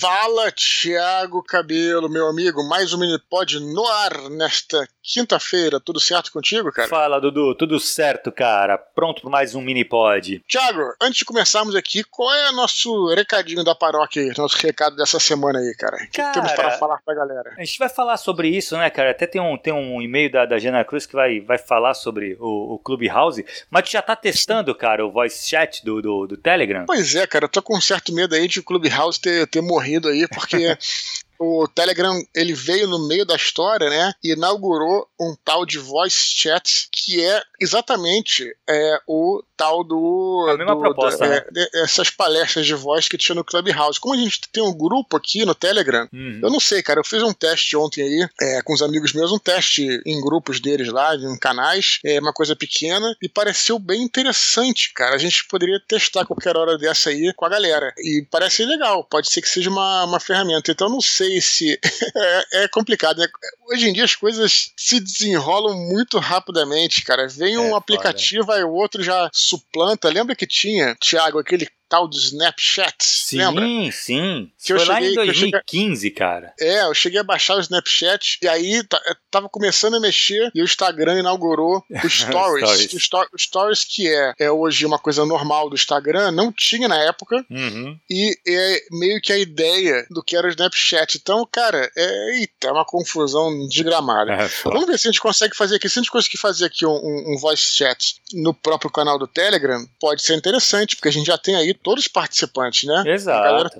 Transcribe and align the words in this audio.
Fala, 0.00 0.50
Thiago 0.50 1.42
Cabelo, 1.42 2.08
meu 2.08 2.26
amigo. 2.26 2.66
Mais 2.66 2.94
um 2.94 2.98
Minipod 2.98 3.60
no 3.60 3.86
ar 3.86 4.30
nesta 4.30 4.88
quinta-feira. 5.02 5.78
Tudo 5.78 6.00
certo 6.00 6.32
contigo, 6.32 6.72
cara? 6.72 6.88
Fala, 6.88 7.20
Dudu. 7.20 7.54
Tudo 7.54 7.78
certo, 7.78 8.32
cara. 8.32 8.78
Pronto 8.78 9.20
para 9.20 9.30
mais 9.30 9.54
um 9.54 9.60
Minipod. 9.60 10.42
Thiago, 10.48 10.94
antes 11.02 11.18
de 11.18 11.24
começarmos 11.26 11.76
aqui, 11.76 12.02
qual 12.02 12.32
é 12.32 12.48
o 12.48 12.54
nosso 12.54 13.08
recadinho 13.14 13.62
da 13.62 13.74
paróquia 13.74 14.22
aí? 14.22 14.32
Nosso 14.38 14.56
recado 14.56 14.96
dessa 14.96 15.20
semana 15.20 15.58
aí, 15.58 15.74
cara? 15.74 15.96
O 15.96 15.98
que 15.98 16.16
Cara, 16.16 16.32
temos 16.32 16.52
para 16.52 16.70
falar 16.78 16.98
pra 17.04 17.14
galera? 17.14 17.52
A 17.58 17.62
gente 17.62 17.78
vai 17.78 17.90
falar 17.90 18.16
sobre 18.16 18.48
isso, 18.48 18.78
né, 18.78 18.88
cara? 18.88 19.10
Até 19.10 19.26
tem 19.26 19.38
um, 19.38 19.58
tem 19.58 19.74
um 19.74 20.00
e-mail 20.00 20.32
da, 20.32 20.46
da 20.46 20.58
Jana 20.58 20.82
Cruz 20.82 21.04
que 21.04 21.12
vai, 21.12 21.40
vai 21.40 21.58
falar 21.58 21.92
sobre 21.92 22.38
o, 22.40 22.76
o 22.76 22.78
Clubhouse. 22.78 23.44
Mas 23.68 23.84
tu 23.84 23.92
já 23.92 24.00
tá 24.00 24.16
testando, 24.16 24.74
cara, 24.74 25.04
o 25.04 25.12
voice 25.12 25.46
chat 25.46 25.84
do, 25.84 26.00
do, 26.00 26.26
do 26.26 26.36
Telegram? 26.38 26.86
Pois 26.86 27.14
é, 27.14 27.26
cara, 27.26 27.44
eu 27.44 27.50
tô 27.50 27.60
com 27.60 27.76
um 27.76 27.82
certo 27.82 28.14
medo 28.14 28.34
aí 28.34 28.48
de 28.48 28.60
o 28.60 28.64
Clubhouse 28.64 29.20
ter, 29.20 29.46
ter 29.46 29.60
morrido 29.60 29.89
aí, 30.08 30.26
porque 30.28 30.76
o 31.40 31.66
Telegram 31.66 32.14
ele 32.34 32.52
veio 32.52 32.86
no 32.86 33.08
meio 33.08 33.24
da 33.24 33.34
história, 33.34 33.88
né? 33.88 34.12
E 34.22 34.32
inaugurou 34.34 35.08
um 35.18 35.34
tal 35.42 35.64
de 35.64 35.78
voice 35.78 36.18
chat 36.36 36.88
que 36.92 37.24
é 37.24 37.42
exatamente 37.58 38.54
é, 38.68 39.00
o 39.08 39.42
tal 39.56 39.82
do. 39.82 40.46
A 40.50 40.56
mesma 40.56 40.74
do- 40.74 40.80
proposta, 40.80 41.26
da- 41.26 41.34
né? 41.36 41.44
é, 41.56 41.82
essas 41.82 42.10
palestras 42.10 42.66
de 42.66 42.74
voz 42.74 43.08
que 43.08 43.16
tinha 43.16 43.34
no 43.34 43.44
Clubhouse. 43.44 43.98
Como 43.98 44.14
a 44.14 44.18
gente 44.18 44.40
tem 44.52 44.62
um 44.62 44.76
grupo 44.76 45.16
aqui 45.16 45.44
no 45.44 45.54
Telegram, 45.54 46.06
Uhum. 46.12 46.40
eu 46.42 46.50
não 46.50 46.60
sei, 46.60 46.82
cara. 46.82 47.00
Eu 47.00 47.04
fiz 47.04 47.22
um 47.22 47.32
teste 47.32 47.76
ontem 47.76 48.02
aí 48.02 48.28
é, 48.40 48.62
com 48.62 48.72
os 48.74 48.82
amigos 48.82 49.12
meus, 49.12 49.32
um 49.32 49.38
teste 49.38 50.00
em 50.06 50.20
grupos 50.20 50.60
deles 50.60 50.88
lá, 50.88 51.14
em 51.16 51.38
canais, 51.38 51.98
é 52.04 52.20
uma 52.20 52.32
coisa 52.32 52.54
pequena, 52.54 53.16
e 53.22 53.28
pareceu 53.28 53.78
bem 53.78 54.02
interessante, 54.02 54.92
cara. 54.92 55.14
A 55.14 55.18
gente 55.18 55.46
poderia 55.46 55.80
testar 55.88 56.26
qualquer 56.26 56.56
hora 56.56 56.76
dessa 56.76 57.10
aí 57.10 57.32
com 57.34 57.44
a 57.44 57.48
galera. 57.48 57.92
E 57.98 58.26
parece 58.30 58.64
legal, 58.64 59.04
pode 59.04 59.30
ser 59.30 59.40
que 59.42 59.48
seja 59.48 59.70
uma, 59.70 60.04
uma 60.04 60.20
ferramenta. 60.20 60.70
Então 60.70 60.88
eu 60.88 60.92
não 60.92 61.00
sei 61.00 61.29
se. 61.38 61.78
é, 62.16 62.64
é 62.64 62.68
complicado, 62.68 63.18
né? 63.18 63.26
Hoje 63.70 63.88
em 63.88 63.92
dia 63.92 64.04
as 64.04 64.14
coisas 64.14 64.72
se 64.74 64.98
desenrolam 64.98 65.76
muito 65.76 66.18
rapidamente, 66.18 67.04
cara. 67.04 67.28
Vem 67.28 67.58
um 67.58 67.74
É, 67.74 67.76
aplicativo, 67.76 68.50
aí 68.50 68.64
o 68.64 68.72
outro 68.72 69.02
já 69.02 69.28
suplanta. 69.34 70.08
Lembra 70.08 70.34
que 70.34 70.46
tinha, 70.46 70.96
Thiago, 70.96 71.38
aquele 71.38 71.68
tal 71.90 72.06
do 72.08 72.16
Snapchat? 72.16 72.94
Sim, 73.04 73.38
Lembra? 73.38 73.64
sim. 73.92 74.50
Que 74.64 74.74
Foi 74.74 74.84
lá 74.86 74.94
cheguei- 74.94 75.10
em 75.10 75.12
que 75.14 75.18
eu 75.20 75.24
cheguei- 75.34 75.50
2015, 75.50 76.10
cara. 76.12 76.54
É, 76.58 76.82
eu 76.84 76.94
cheguei 76.94 77.18
a 77.20 77.24
baixar 77.24 77.56
o 77.56 77.60
Snapchat 77.60 78.38
e 78.40 78.48
aí 78.48 78.82
tava 79.30 79.48
começando 79.48 79.94
a 79.96 80.00
mexer 80.00 80.50
e 80.54 80.62
o 80.62 80.64
Instagram 80.64 81.18
inaugurou 81.18 81.84
o 81.90 82.08
Stories. 82.08 82.68
Stories. 82.70 82.92
o, 82.94 82.96
sto- 82.98 83.28
o 83.34 83.38
Stories, 83.38 83.84
que 83.84 84.08
é, 84.08 84.32
é 84.38 84.50
hoje 84.50 84.86
uma 84.86 84.98
coisa 84.98 85.26
normal 85.26 85.68
do 85.68 85.74
Instagram, 85.74 86.30
não 86.30 86.52
tinha 86.52 86.86
na 86.88 86.98
época 87.04 87.44
Uhum. 87.50 87.98
e 88.08 88.38
é 88.46 88.82
meio 88.92 89.20
que 89.20 89.32
a 89.32 89.38
ideia 89.38 90.06
do 90.10 90.22
que 90.22 90.36
era 90.36 90.46
o 90.46 90.50
Snapchat. 90.50 91.18
Então, 91.18 91.46
cara, 91.50 91.90
é, 91.96 92.38
eita, 92.38 92.68
é 92.68 92.72
uma 92.72 92.84
confusão 92.84 93.66
desgramada. 93.68 94.32
É, 94.32 94.48
foda. 94.48 94.74
Vamos 94.74 94.88
ver 94.88 94.98
se 94.98 95.08
a 95.08 95.10
gente 95.10 95.20
consegue 95.20 95.56
fazer 95.56 95.76
aqui. 95.76 95.88
Se 95.88 95.98
a 95.98 96.02
gente 96.02 96.10
conseguir 96.12 96.38
fazer 96.38 96.66
aqui 96.66 96.86
um, 96.86 96.90
um- 96.92 97.34
um 97.34 97.38
voice 97.38 97.64
chat 97.72 98.16
no 98.32 98.54
próprio 98.54 98.90
canal 98.90 99.18
do 99.18 99.26
Telegram, 99.26 99.84
pode 99.98 100.22
ser 100.22 100.36
interessante, 100.36 100.94
porque 100.94 101.08
a 101.08 101.12
gente 101.12 101.26
já 101.26 101.36
tem 101.38 101.56
aí 101.56 101.74
todos 101.82 102.04
os 102.04 102.08
participantes, 102.08 102.84
né? 102.84 103.02
A 103.38 103.42
galera 103.42 103.70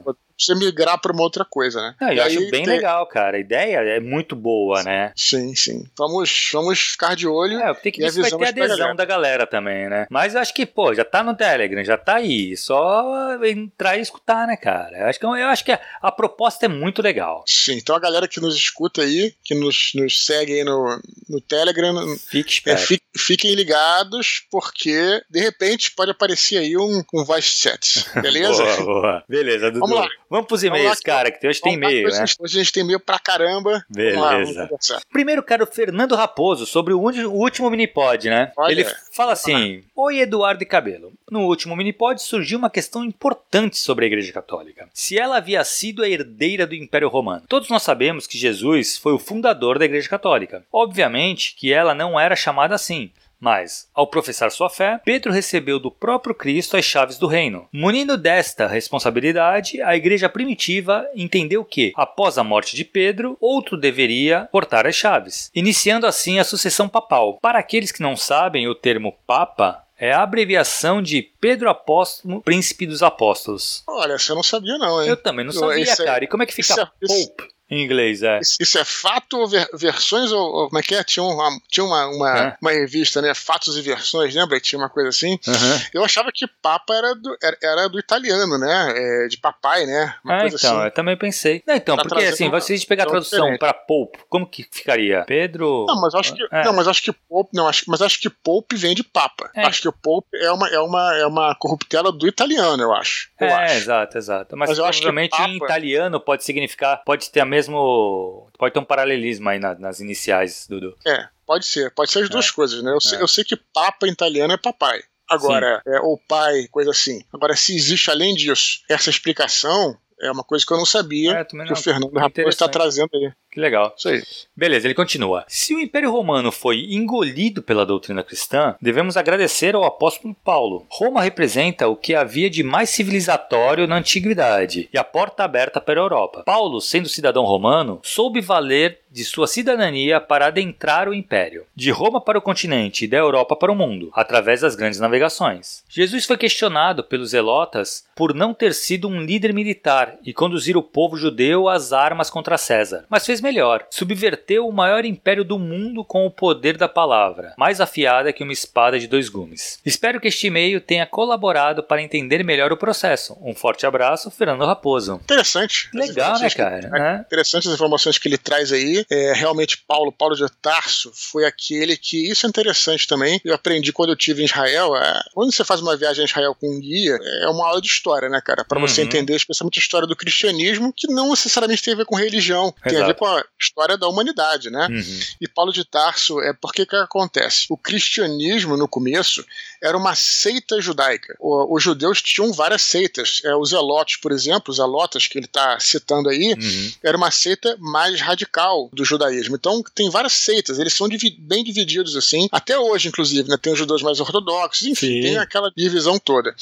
Precisa 0.40 0.58
migrar 0.58 0.98
para 0.98 1.12
uma 1.12 1.22
outra 1.22 1.44
coisa, 1.44 1.82
né? 1.82 1.94
Não, 2.00 2.10
eu 2.10 2.22
acho 2.22 2.38
bem 2.50 2.64
tem- 2.64 2.66
legal, 2.66 3.06
cara. 3.06 3.36
A 3.36 3.40
ideia 3.40 3.76
é 3.76 4.00
muito 4.00 4.34
boa, 4.34 4.82
né? 4.82 5.12
Sim, 5.14 5.54
sim. 5.54 5.84
Vamos, 5.98 6.48
vamos 6.50 6.80
ficar 6.80 7.14
de 7.14 7.28
olho. 7.28 7.60
É, 7.60 7.74
tem 7.74 7.92
que 7.92 8.00
ver 8.00 8.10
se 8.10 8.22
vai 8.22 8.30
ter 8.30 8.38
pra 8.38 8.48
adesão 8.48 8.68
galera. 8.78 8.94
da 8.94 9.04
galera 9.04 9.46
também, 9.46 9.90
né? 9.90 10.06
Mas 10.08 10.34
eu 10.34 10.40
acho 10.40 10.54
que, 10.54 10.64
pô, 10.64 10.94
já 10.94 11.04
tá 11.04 11.22
no 11.22 11.36
Telegram, 11.36 11.84
já 11.84 11.98
tá 11.98 12.14
aí. 12.14 12.56
Só 12.56 13.38
entrar 13.44 13.98
e 13.98 14.00
escutar, 14.00 14.46
né, 14.46 14.56
cara? 14.56 14.96
Eu 14.96 15.06
acho 15.08 15.20
que, 15.20 15.26
eu 15.26 15.32
acho 15.32 15.64
que 15.64 15.72
a, 15.72 15.80
a 16.00 16.10
proposta 16.10 16.64
é 16.64 16.68
muito 16.68 17.02
legal. 17.02 17.44
Sim, 17.46 17.74
então 17.74 17.94
a 17.94 18.00
galera 18.00 18.26
que 18.26 18.40
nos 18.40 18.56
escuta 18.56 19.02
aí, 19.02 19.34
que 19.44 19.54
nos, 19.54 19.92
nos 19.94 20.24
segue 20.24 20.54
aí 20.54 20.64
no, 20.64 20.98
no 21.28 21.40
Telegram, 21.42 22.16
Fique 22.16 22.62
é, 22.66 22.76
fiquem 23.16 23.54
ligados, 23.54 24.42
porque 24.50 25.20
de 25.28 25.40
repente 25.40 25.90
pode 25.90 26.10
aparecer 26.10 26.58
aí 26.58 26.76
um, 26.76 27.02
um 27.12 27.24
voice 27.24 27.48
chat. 27.48 28.04
Beleza? 28.22 28.62
Boa, 28.62 28.84
boa. 28.84 29.24
Beleza, 29.28 29.70
Dudu. 29.70 29.80
Vamos 29.80 29.98
lá. 29.98 30.08
Vamos 30.30 30.46
pros 30.46 30.62
Vamos 30.62 30.78
e-mails, 30.78 31.00
cara, 31.00 31.28
que 31.32 31.44
hoje 31.44 31.60
tem 31.60 31.74
e-mail, 31.74 32.08
né? 32.08 32.24
hoje 32.38 32.60
a 32.60 32.62
gente 32.62 32.72
tem 32.72 32.84
e-mail 32.84 33.00
pra 33.00 33.18
caramba. 33.18 33.84
Vamos 33.90 34.14
lá, 34.14 34.30
vamos 34.30 34.54
Beleza. 34.54 35.02
Primeiro, 35.10 35.42
cara, 35.42 35.64
o 35.64 35.66
Fernando 35.66 36.14
Raposo, 36.14 36.64
sobre 36.66 36.94
o 36.94 37.00
último 37.00 37.68
minipod, 37.68 38.30
né? 38.30 38.52
Olha, 38.56 38.70
Ele 38.70 38.86
fala 39.12 39.32
assim: 39.32 39.82
Oi, 39.96 40.20
Eduardo 40.20 40.62
e 40.62 40.66
Cabelo. 40.66 41.12
No 41.28 41.46
último 41.46 41.74
minipod 41.74 42.22
surgiu 42.22 42.58
uma 42.58 42.70
questão 42.70 43.04
importante 43.04 43.76
sobre 43.76 44.04
a 44.04 44.06
Igreja 44.06 44.32
Católica. 44.32 44.88
Se 44.94 45.18
ela 45.18 45.38
havia 45.38 45.64
sido 45.64 46.04
a 46.04 46.08
herdeira 46.08 46.64
do 46.64 46.76
Império 46.76 47.08
Romano. 47.08 47.44
Todos 47.48 47.68
nós 47.68 47.82
sabemos 47.82 48.28
que 48.28 48.38
Jesus 48.38 48.98
foi 48.98 49.12
o 49.12 49.18
fundador 49.18 49.80
da 49.80 49.84
Igreja 49.84 50.08
Católica. 50.08 50.64
Obviamente 50.72 51.56
que 51.56 51.72
ela 51.72 51.92
não 51.92 52.18
era 52.18 52.36
chamada 52.36 52.74
assim. 52.76 53.10
Mas, 53.40 53.88
ao 53.94 54.06
professar 54.06 54.50
sua 54.50 54.68
fé, 54.68 55.00
Pedro 55.04 55.32
recebeu 55.32 55.78
do 55.80 55.90
próprio 55.90 56.34
Cristo 56.34 56.76
as 56.76 56.84
chaves 56.84 57.16
do 57.18 57.26
reino. 57.26 57.66
Munindo 57.72 58.16
desta 58.18 58.66
responsabilidade, 58.66 59.80
a 59.82 59.96
igreja 59.96 60.28
primitiva 60.28 61.06
entendeu 61.14 61.64
que, 61.64 61.92
após 61.96 62.36
a 62.36 62.44
morte 62.44 62.76
de 62.76 62.84
Pedro, 62.84 63.38
outro 63.40 63.76
deveria 63.78 64.48
portar 64.52 64.86
as 64.86 64.94
chaves, 64.94 65.50
iniciando 65.54 66.06
assim 66.06 66.38
a 66.38 66.44
sucessão 66.44 66.88
papal. 66.88 67.38
Para 67.40 67.58
aqueles 67.58 67.90
que 67.90 68.02
não 68.02 68.16
sabem, 68.16 68.68
o 68.68 68.74
termo 68.74 69.16
Papa 69.26 69.84
é 69.98 70.12
a 70.12 70.22
abreviação 70.22 71.02
de 71.02 71.22
Pedro 71.40 71.68
Apóstolo, 71.68 72.42
Príncipe 72.42 72.86
dos 72.86 73.02
Apóstolos. 73.02 73.82
Olha, 73.86 74.18
você 74.18 74.34
não 74.34 74.42
sabia, 74.42 74.76
não, 74.78 75.02
hein? 75.02 75.08
Eu 75.08 75.16
também 75.16 75.44
não 75.44 75.52
sabia, 75.52 75.92
é- 75.92 75.96
cara. 75.96 76.24
E 76.24 76.26
como 76.26 76.42
é 76.42 76.46
que 76.46 76.54
fica 76.54 76.74
é- 76.74 77.04
isso- 77.04 77.28
Pope 77.28 77.59
em 77.70 77.82
inglês? 77.84 78.22
É. 78.22 78.38
Isso, 78.40 78.56
isso 78.60 78.78
é 78.78 78.84
fato 78.84 79.38
ou 79.38 79.46
ver- 79.48 79.68
versões 79.74 80.32
ou, 80.32 80.40
ou 80.40 80.66
como 80.68 80.78
é 80.78 80.82
que 80.82 80.94
é? 80.94 81.04
Tinha 81.04 81.22
uma, 81.24 81.58
tinha 81.68 81.84
uma, 81.84 82.06
uma, 82.08 82.38
É. 82.38 82.56
uma 82.60 82.70
revista, 82.72 83.22
né? 83.22 83.32
Fatos 83.34 83.76
e 83.76 83.82
versões, 83.82 84.34
lembra? 84.34 84.58
Tinha 84.60 84.78
uma 84.78 84.88
coisa 84.88 85.08
assim. 85.10 85.38
Aham. 85.46 85.80
Eu 85.94 86.04
achava 86.04 86.30
que 86.32 86.46
Papa 86.62 86.94
era 86.94 87.14
do, 87.14 87.36
era, 87.42 87.56
era 87.62 87.88
do 87.88 87.98
italiano, 87.98 88.58
né? 88.58 88.92
É, 88.96 89.28
de 89.28 89.36
papai, 89.38 89.86
né? 89.86 90.14
Uma 90.24 90.34
Ah, 90.42 90.46
então, 90.46 90.56
assim. 90.78 90.84
eu 90.86 90.90
também 90.90 91.16
pensei. 91.16 91.62
Não, 91.66 91.74
então, 91.74 91.96
Tá 91.96 92.02
porque 92.02 92.24
assim, 92.24 92.48
uma- 92.48 92.60
se 92.60 92.72
a 92.72 92.76
gente 92.76 92.86
pegar 92.86 93.04
a 93.04 93.06
algo 93.06 93.12
tradução 93.12 93.56
para 93.58 93.72
Pope, 93.74 94.18
como 94.28 94.46
que 94.46 94.66
ficaria? 94.70 95.24
Pedro. 95.26 95.86
Não, 95.88 96.00
mas 96.00 96.14
acho 96.14 96.34
que 96.34 96.42
É. 96.52 96.64
não, 96.64 96.72
mas 96.72 96.88
acho 96.88 97.02
que 97.02 97.12
Pope, 97.12 97.50
não, 97.54 97.68
acho, 97.68 97.84
mas 97.88 98.02
acho 98.02 98.20
que 98.20 98.28
Pope 98.30 98.76
vem 98.76 98.94
de 98.94 99.04
Papa. 99.04 99.50
É. 99.54 99.64
Acho 99.64 99.82
que 99.82 99.88
o 99.88 99.92
Pope 99.92 100.28
é 100.36 100.50
uma 100.50 100.68
é 100.68 100.78
uma 100.80 101.16
é 101.18 101.26
uma 101.26 101.54
corruptela 101.54 102.10
do 102.12 102.26
italiano, 102.26 102.82
eu 102.82 102.92
acho. 102.92 103.28
Eu 103.40 103.46
é, 103.46 103.52
acho. 103.64 103.74
exato, 103.74 104.18
exato. 104.18 104.56
Mas, 104.56 104.70
Mas 104.70 104.78
eu 104.78 104.84
acho 104.84 104.98
que 105.00 105.06
provavelmente 105.06 105.40
em 105.42 105.56
italiano 105.56 106.20
pode 106.20 106.44
significar, 106.44 107.02
pode 107.04 107.30
ter 107.30 107.40
a 107.40 107.44
mesmo, 107.60 108.48
pode 108.58 108.72
ter 108.74 108.80
um 108.80 108.84
paralelismo 108.84 109.48
aí 109.48 109.58
na- 109.58 109.74
nas 109.78 110.00
iniciais, 110.00 110.66
Dudu. 110.68 110.96
É, 111.06 111.28
pode 111.46 111.66
ser, 111.66 111.90
pode 111.92 112.10
ser 112.10 112.22
as 112.24 112.28
duas 112.30 112.50
coisas, 112.50 112.82
né? 112.82 112.92
Eu, 112.92 113.00
sei, 113.00 113.18
É. 113.18 113.22
eu 113.22 113.28
sei 113.28 113.44
que 113.44 113.56
Papa 113.56 114.06
em 114.06 114.10
italiano 114.12 114.52
é 114.52 114.56
papai. 114.56 115.00
Agora, 115.28 115.80
é, 115.86 116.00
ou 116.00 116.18
pai, 116.28 116.66
coisa 116.72 116.90
assim. 116.90 117.22
Agora, 117.32 117.54
se 117.54 117.74
existe 117.76 118.10
além 118.10 118.34
disso 118.34 118.80
essa 118.88 119.10
explicação, 119.10 119.96
é 120.20 120.30
uma 120.30 120.42
coisa 120.42 120.66
que 120.66 120.72
eu 120.72 120.76
não 120.76 120.84
sabia 120.84 121.32
É, 121.32 121.44
que 121.44 121.54
o. 121.72 121.76
Fernando 121.76 122.12
Raposo 122.18 122.48
está 122.48 122.68
trazendo 122.68 123.08
aí. 123.14 123.32
Que 123.50 123.58
legal. 123.58 123.92
Isso 123.96 124.08
aí. 124.08 124.22
Beleza, 124.56 124.86
ele 124.86 124.94
continua. 124.94 125.44
Se 125.48 125.74
o 125.74 125.80
Império 125.80 126.12
Romano 126.12 126.52
foi 126.52 126.86
engolido 126.92 127.62
pela 127.62 127.84
doutrina 127.84 128.22
cristã, 128.22 128.76
devemos 128.80 129.16
agradecer 129.16 129.74
ao 129.74 129.84
apóstolo 129.84 130.34
Paulo. 130.44 130.86
Roma 130.88 131.22
representa 131.22 131.88
o 131.88 131.96
que 131.96 132.14
havia 132.14 132.48
de 132.48 132.62
mais 132.62 132.90
civilizatório 132.90 133.88
na 133.88 133.96
antiguidade 133.96 134.88
e 134.92 134.98
a 134.98 135.02
porta 135.02 135.42
aberta 135.42 135.80
para 135.80 136.00
a 136.00 136.04
Europa. 136.04 136.42
Paulo, 136.44 136.80
sendo 136.80 137.08
cidadão 137.08 137.44
romano, 137.44 138.00
soube 138.04 138.40
valer 138.40 139.00
de 139.10 139.24
sua 139.24 139.46
cidadania 139.46 140.20
para 140.20 140.46
adentrar 140.46 141.08
o 141.08 141.14
império, 141.14 141.66
de 141.74 141.90
Roma 141.90 142.20
para 142.20 142.38
o 142.38 142.42
continente 142.42 143.04
e 143.04 143.08
da 143.08 143.16
Europa 143.16 143.56
para 143.56 143.72
o 143.72 143.74
mundo, 143.74 144.10
através 144.14 144.60
das 144.60 144.76
grandes 144.76 145.00
navegações. 145.00 145.82
Jesus 145.88 146.24
foi 146.24 146.36
questionado 146.36 147.02
pelos 147.02 147.30
zelotas 147.30 148.04
por 148.14 148.32
não 148.32 148.54
ter 148.54 148.72
sido 148.72 149.08
um 149.08 149.20
líder 149.20 149.52
militar 149.52 150.16
e 150.24 150.32
conduzir 150.32 150.76
o 150.76 150.82
povo 150.82 151.16
judeu 151.16 151.68
às 151.68 151.92
armas 151.92 152.30
contra 152.30 152.56
César, 152.56 153.04
mas 153.08 153.26
fez 153.26 153.39
melhor, 153.40 153.86
subverteu 153.90 154.66
o 154.66 154.72
maior 154.72 155.04
império 155.04 155.44
do 155.44 155.58
mundo 155.58 156.04
com 156.04 156.26
o 156.26 156.30
poder 156.30 156.76
da 156.76 156.88
palavra, 156.88 157.54
mais 157.56 157.80
afiada 157.80 158.32
que 158.32 158.42
uma 158.42 158.52
espada 158.52 158.98
de 158.98 159.06
dois 159.06 159.28
gumes. 159.28 159.78
Espero 159.84 160.20
que 160.20 160.28
este 160.28 160.46
e-mail 160.46 160.80
tenha 160.80 161.06
colaborado 161.06 161.82
para 161.82 162.02
entender 162.02 162.44
melhor 162.44 162.72
o 162.72 162.76
processo. 162.76 163.36
Um 163.42 163.54
forte 163.54 163.86
abraço, 163.86 164.30
Fernando 164.30 164.64
Raposo. 164.64 165.20
Interessante. 165.22 165.88
Legal, 165.94 166.06
né, 166.38 166.48
informações 166.48 166.52
que- 166.52 166.58
cara? 166.58 166.88
Né? 166.88 167.24
Interessante 167.26 167.68
as 167.68 167.74
informações 167.74 168.18
que 168.18 168.28
ele 168.28 168.38
traz 168.38 168.72
aí. 168.72 169.04
É, 169.10 169.32
realmente, 169.32 169.78
Paulo, 169.86 170.12
Paulo 170.12 170.34
de 170.34 170.46
Tarso, 170.60 171.10
foi 171.14 171.44
aquele 171.44 171.96
que. 171.96 172.30
Isso 172.30 172.46
é 172.46 172.48
interessante 172.48 173.06
também. 173.06 173.40
Eu 173.44 173.54
aprendi 173.54 173.92
quando 173.92 174.10
eu 174.10 174.16
tive 174.16 174.42
em 174.42 174.44
Israel. 174.44 174.96
é, 174.96 175.20
quando 175.34 175.52
você 175.52 175.64
faz 175.64 175.80
uma 175.80 175.96
viagem 175.96 176.22
a 176.22 176.24
Israel 176.26 176.54
com 176.58 176.68
um 176.68 176.80
guia, 176.80 177.16
é 177.42 177.48
uma 177.48 177.66
aula 177.66 177.80
de 177.80 177.88
história, 177.88 178.28
né, 178.28 178.40
cara? 178.44 178.64
Para 178.64 178.78
você 178.80 179.00
Uhum. 179.00 179.06
entender, 179.06 179.34
especialmente 179.36 179.78
a 179.78 179.82
história 179.82 180.06
do 180.06 180.16
cristianismo, 180.16 180.92
que 180.96 181.06
não 181.12 181.30
necessariamente 181.30 181.82
tem 181.82 181.94
a 181.94 181.96
ver 181.96 182.04
com 182.04 182.16
religião, 182.16 182.72
tem 182.82 182.94
a 182.96 183.00
ver 183.00 183.04
Exato. 183.06 183.18
com 183.18 183.26
a 183.26 183.29
história 183.60 183.96
da 183.96 184.08
humanidade, 184.08 184.70
né? 184.70 184.86
Uhum. 184.90 185.20
E 185.40 185.48
Paulo 185.48 185.72
de 185.72 185.84
Tarso 185.84 186.40
é 186.40 186.52
porque 186.52 186.86
que 186.86 186.96
acontece? 186.96 187.66
O 187.68 187.76
cristianismo 187.76 188.76
no 188.76 188.88
começo 188.88 189.44
era 189.82 189.96
uma 189.96 190.14
seita 190.14 190.80
judaica. 190.80 191.34
O, 191.38 191.74
os 191.76 191.82
judeus 191.82 192.20
tinham 192.20 192.52
várias 192.52 192.82
seitas. 192.82 193.40
É, 193.44 193.54
os 193.54 193.70
zelotes, 193.70 194.16
por 194.16 194.32
exemplo, 194.32 194.70
os 194.70 194.76
zelotas 194.76 195.26
que 195.26 195.38
ele 195.38 195.46
está 195.46 195.78
citando 195.80 196.28
aí, 196.28 196.54
uhum. 196.54 196.92
era 197.02 197.16
uma 197.16 197.30
seita 197.30 197.76
mais 197.78 198.20
radical 198.20 198.88
do 198.92 199.04
judaísmo. 199.04 199.56
Então 199.56 199.82
tem 199.94 200.10
várias 200.10 200.32
seitas, 200.32 200.78
eles 200.78 200.92
são 200.92 201.08
divi 201.08 201.30
bem 201.30 201.64
divididos 201.64 202.16
assim, 202.16 202.48
até 202.52 202.78
hoje, 202.78 203.08
inclusive, 203.08 203.48
né? 203.48 203.56
Tem 203.60 203.72
os 203.72 203.78
judeus 203.78 204.02
mais 204.02 204.20
ortodoxos, 204.20 204.86
enfim, 204.86 205.06
Sim. 205.06 205.20
tem 205.20 205.38
aquela 205.38 205.70
divisão 205.76 206.18
toda. 206.18 206.54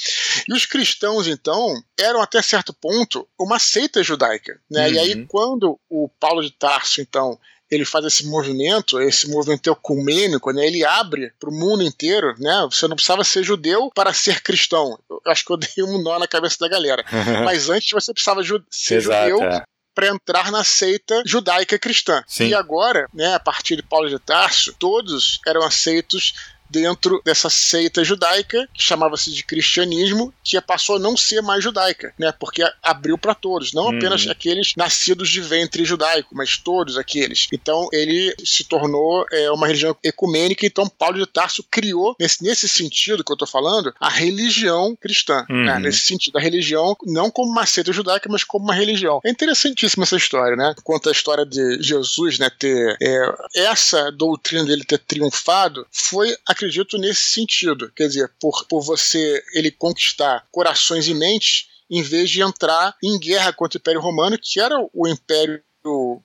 E 0.49 0.53
os 0.53 0.67
cristãos, 0.67 1.27
então, 1.27 1.75
eram 1.99 2.21
até 2.21 2.41
certo 2.43 2.73
ponto 2.73 3.27
uma 3.39 3.59
seita 3.59 4.03
judaica, 4.03 4.61
né? 4.71 4.87
Uhum. 4.87 4.95
E 4.95 4.99
aí, 4.99 5.15
uhum. 5.15 5.27
quando 5.27 5.79
o 5.89 6.09
Paulo 6.21 6.43
de 6.43 6.51
Tarso, 6.59 7.01
então, 7.01 7.39
ele 7.71 7.85
faz 7.85 8.05
esse 8.05 8.27
movimento, 8.27 9.01
esse 9.01 9.29
movimento 9.29 9.71
ecumênico, 9.71 10.51
né? 10.53 10.67
Ele 10.67 10.85
abre 10.85 11.33
para 11.39 11.51
o 11.51 11.55
mundo 11.55 11.83
inteiro, 11.83 12.35
né? 12.39 12.67
Você 12.71 12.89
não 12.89 12.97
precisava 12.97 13.23
ser 13.25 13.43
judeu 13.43 13.91
para 13.95 14.13
ser 14.13 14.43
cristão. 14.43 14.99
Eu 15.09 15.21
acho 15.27 15.45
que 15.45 15.53
eu 15.53 15.57
dei 15.59 15.85
um 15.85 16.03
nó 16.03 16.19
na 16.19 16.27
cabeça 16.27 16.57
da 16.61 16.69
galera. 16.69 17.05
Mas 17.45 17.69
antes 17.69 17.91
você 17.91 18.13
precisava 18.13 18.43
ju 18.43 18.63
ser 18.71 18.97
Exato, 18.97 19.31
judeu 19.31 19.43
é 19.45 19.63
para 19.95 20.07
entrar 20.11 20.53
na 20.53 20.63
seita 20.63 21.25
judaica 21.27 21.77
cristã. 21.77 22.23
Sim. 22.25 22.47
E 22.47 22.55
agora, 22.55 23.09
né, 23.13 23.35
a 23.35 23.41
partir 23.41 23.75
de 23.75 23.83
Paulo 23.83 24.09
de 24.09 24.17
Tarso, 24.21 24.73
todos 24.79 25.41
eram 25.45 25.65
aceitos 25.65 26.35
dentro 26.71 27.21
dessa 27.25 27.51
seita 27.51 28.05
judaica, 28.05 28.69
que 28.73 28.83
chamava-se 28.83 29.33
de 29.33 29.45
cristianismo, 29.45 30.33
que 30.45 30.59
passou 30.61 30.97
a 30.97 30.99
não 30.99 31.17
ser 31.17 31.41
mais 31.41 31.63
judaica, 31.63 32.13
né? 32.19 32.33
Porque 32.33 32.63
abriu 32.83 33.17
para 33.17 33.35
todos, 33.35 33.73
não 33.73 33.89
apenas 33.89 34.25
uhum. 34.25 34.33
aqueles 34.33 34.73
nascidos 34.77 35.29
de 35.29 35.41
ventre 35.41 35.85
judaico, 35.85 36.35
mas 36.35 36.57
todos 36.57 36.97
aqueles. 36.97 37.49
Então 37.53 37.89
ele 37.93 38.35
se 38.45 38.65
tornou 38.65 39.25
é, 39.33 39.51
uma 39.51 39.67
religião 39.67 39.97
ecumênica, 40.03 40.67
então 40.67 40.89
Paulo 40.89 41.19
de 41.19 41.27
Tarso 41.27 41.65
criou, 41.71 42.15
nesse, 42.19 42.43
nesse 42.43 42.69
sentido 42.69 43.25
que 43.25 43.33
eu 43.33 43.35
estou 43.35 43.49
falando, 43.49 43.95
a 44.01 44.09
religião 44.09 44.97
cristã. 44.97 45.45
Né? 45.49 45.57
Uhum. 45.57 45.65
Né? 45.65 45.79
Nesse 45.81 46.01
sentido, 46.01 46.37
a 46.39 46.41
religião 46.41 46.97
não 47.07 47.31
como 47.31 47.51
uma 47.51 47.67
seita 47.67 47.93
judaica, 47.93 48.29
mas 48.31 48.45
como 48.45 48.65
uma 48.65 48.75
religião. 48.75 49.21
É 49.25 49.31
interessantíssima 49.31 50.05
essa 50.05 50.17
história, 50.17 50.57
né? 50.57 50.75
Conta 50.83 51.09
a 51.09 51.13
história 51.13 51.45
de 51.45 51.83
Jesus, 51.83 52.39
né? 52.39 52.51
Ter 52.51 52.97
é, 53.01 53.33
essa 53.55 54.11
doutrina 54.11 54.65
dele 54.65 54.85
ter 54.85 54.99
triunfado 54.99 55.87
foi 55.91 56.37
a 56.47 56.55
acredito 56.59 56.99
nesse 56.99 57.21
sentido. 57.21 57.91
Quer 57.95 58.09
dizer, 58.09 58.35
por, 58.41 58.67
por 58.67 58.83
você 58.83 59.43
ele 59.55 59.71
conquistar 59.71 60.47
corações 60.51 61.07
e 61.07 61.15
mentes 61.15 61.69
em 61.89 62.03
vez 62.03 62.29
de 62.29 62.43
entrar 62.43 62.95
em 63.03 63.19
guerra 63.19 63.53
contra 63.53 63.79
o 63.79 63.81
Império 63.81 64.01
Romano, 64.01 64.39
que 64.41 64.61
era 64.61 64.77
o 64.93 65.09
império 65.09 65.63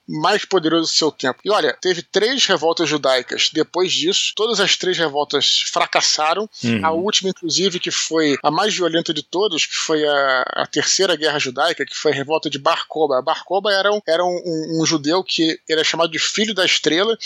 mais 0.08 0.46
poderoso 0.46 0.92
do 0.92 0.96
seu 0.96 1.12
tempo. 1.12 1.40
E 1.46 1.50
olha, 1.50 1.76
teve 1.82 2.02
três 2.02 2.46
revoltas 2.46 2.90
judaicas. 2.90 3.50
Depois 3.54 3.92
disso, 3.92 4.34
todas 4.36 4.60
as 4.60 4.76
três 4.76 4.98
revoltas 4.98 5.64
fracassaram. 5.72 6.50
Uhum. 6.64 6.86
A 6.86 6.92
última, 6.92 7.30
inclusive, 7.30 7.80
que 7.80 7.92
foi 7.92 8.38
a 8.44 8.52
mais 8.52 8.76
violenta 8.76 9.14
de 9.14 9.24
todas, 9.24 9.66
que 9.66 9.76
foi 9.76 10.06
a, 10.06 10.44
a 10.58 10.68
terceira 10.68 11.16
guerra 11.16 11.40
judaica, 11.40 11.86
que 11.86 11.96
foi 11.96 12.12
a 12.12 12.16
revolta 12.16 12.50
de 12.50 12.60
Bar 12.60 12.86
Koba. 12.88 13.22
Bar 13.22 13.44
Koba 13.46 13.72
era, 13.72 13.92
um, 13.92 14.02
era 14.08 14.24
um, 14.24 14.42
um, 14.46 14.82
um 14.82 14.86
judeu 14.86 15.24
que 15.24 15.60
era 15.70 15.84
chamado 15.84 16.12
de 16.12 16.20
Filho 16.20 16.54
da 16.54 16.66
Estrela, 16.66 17.18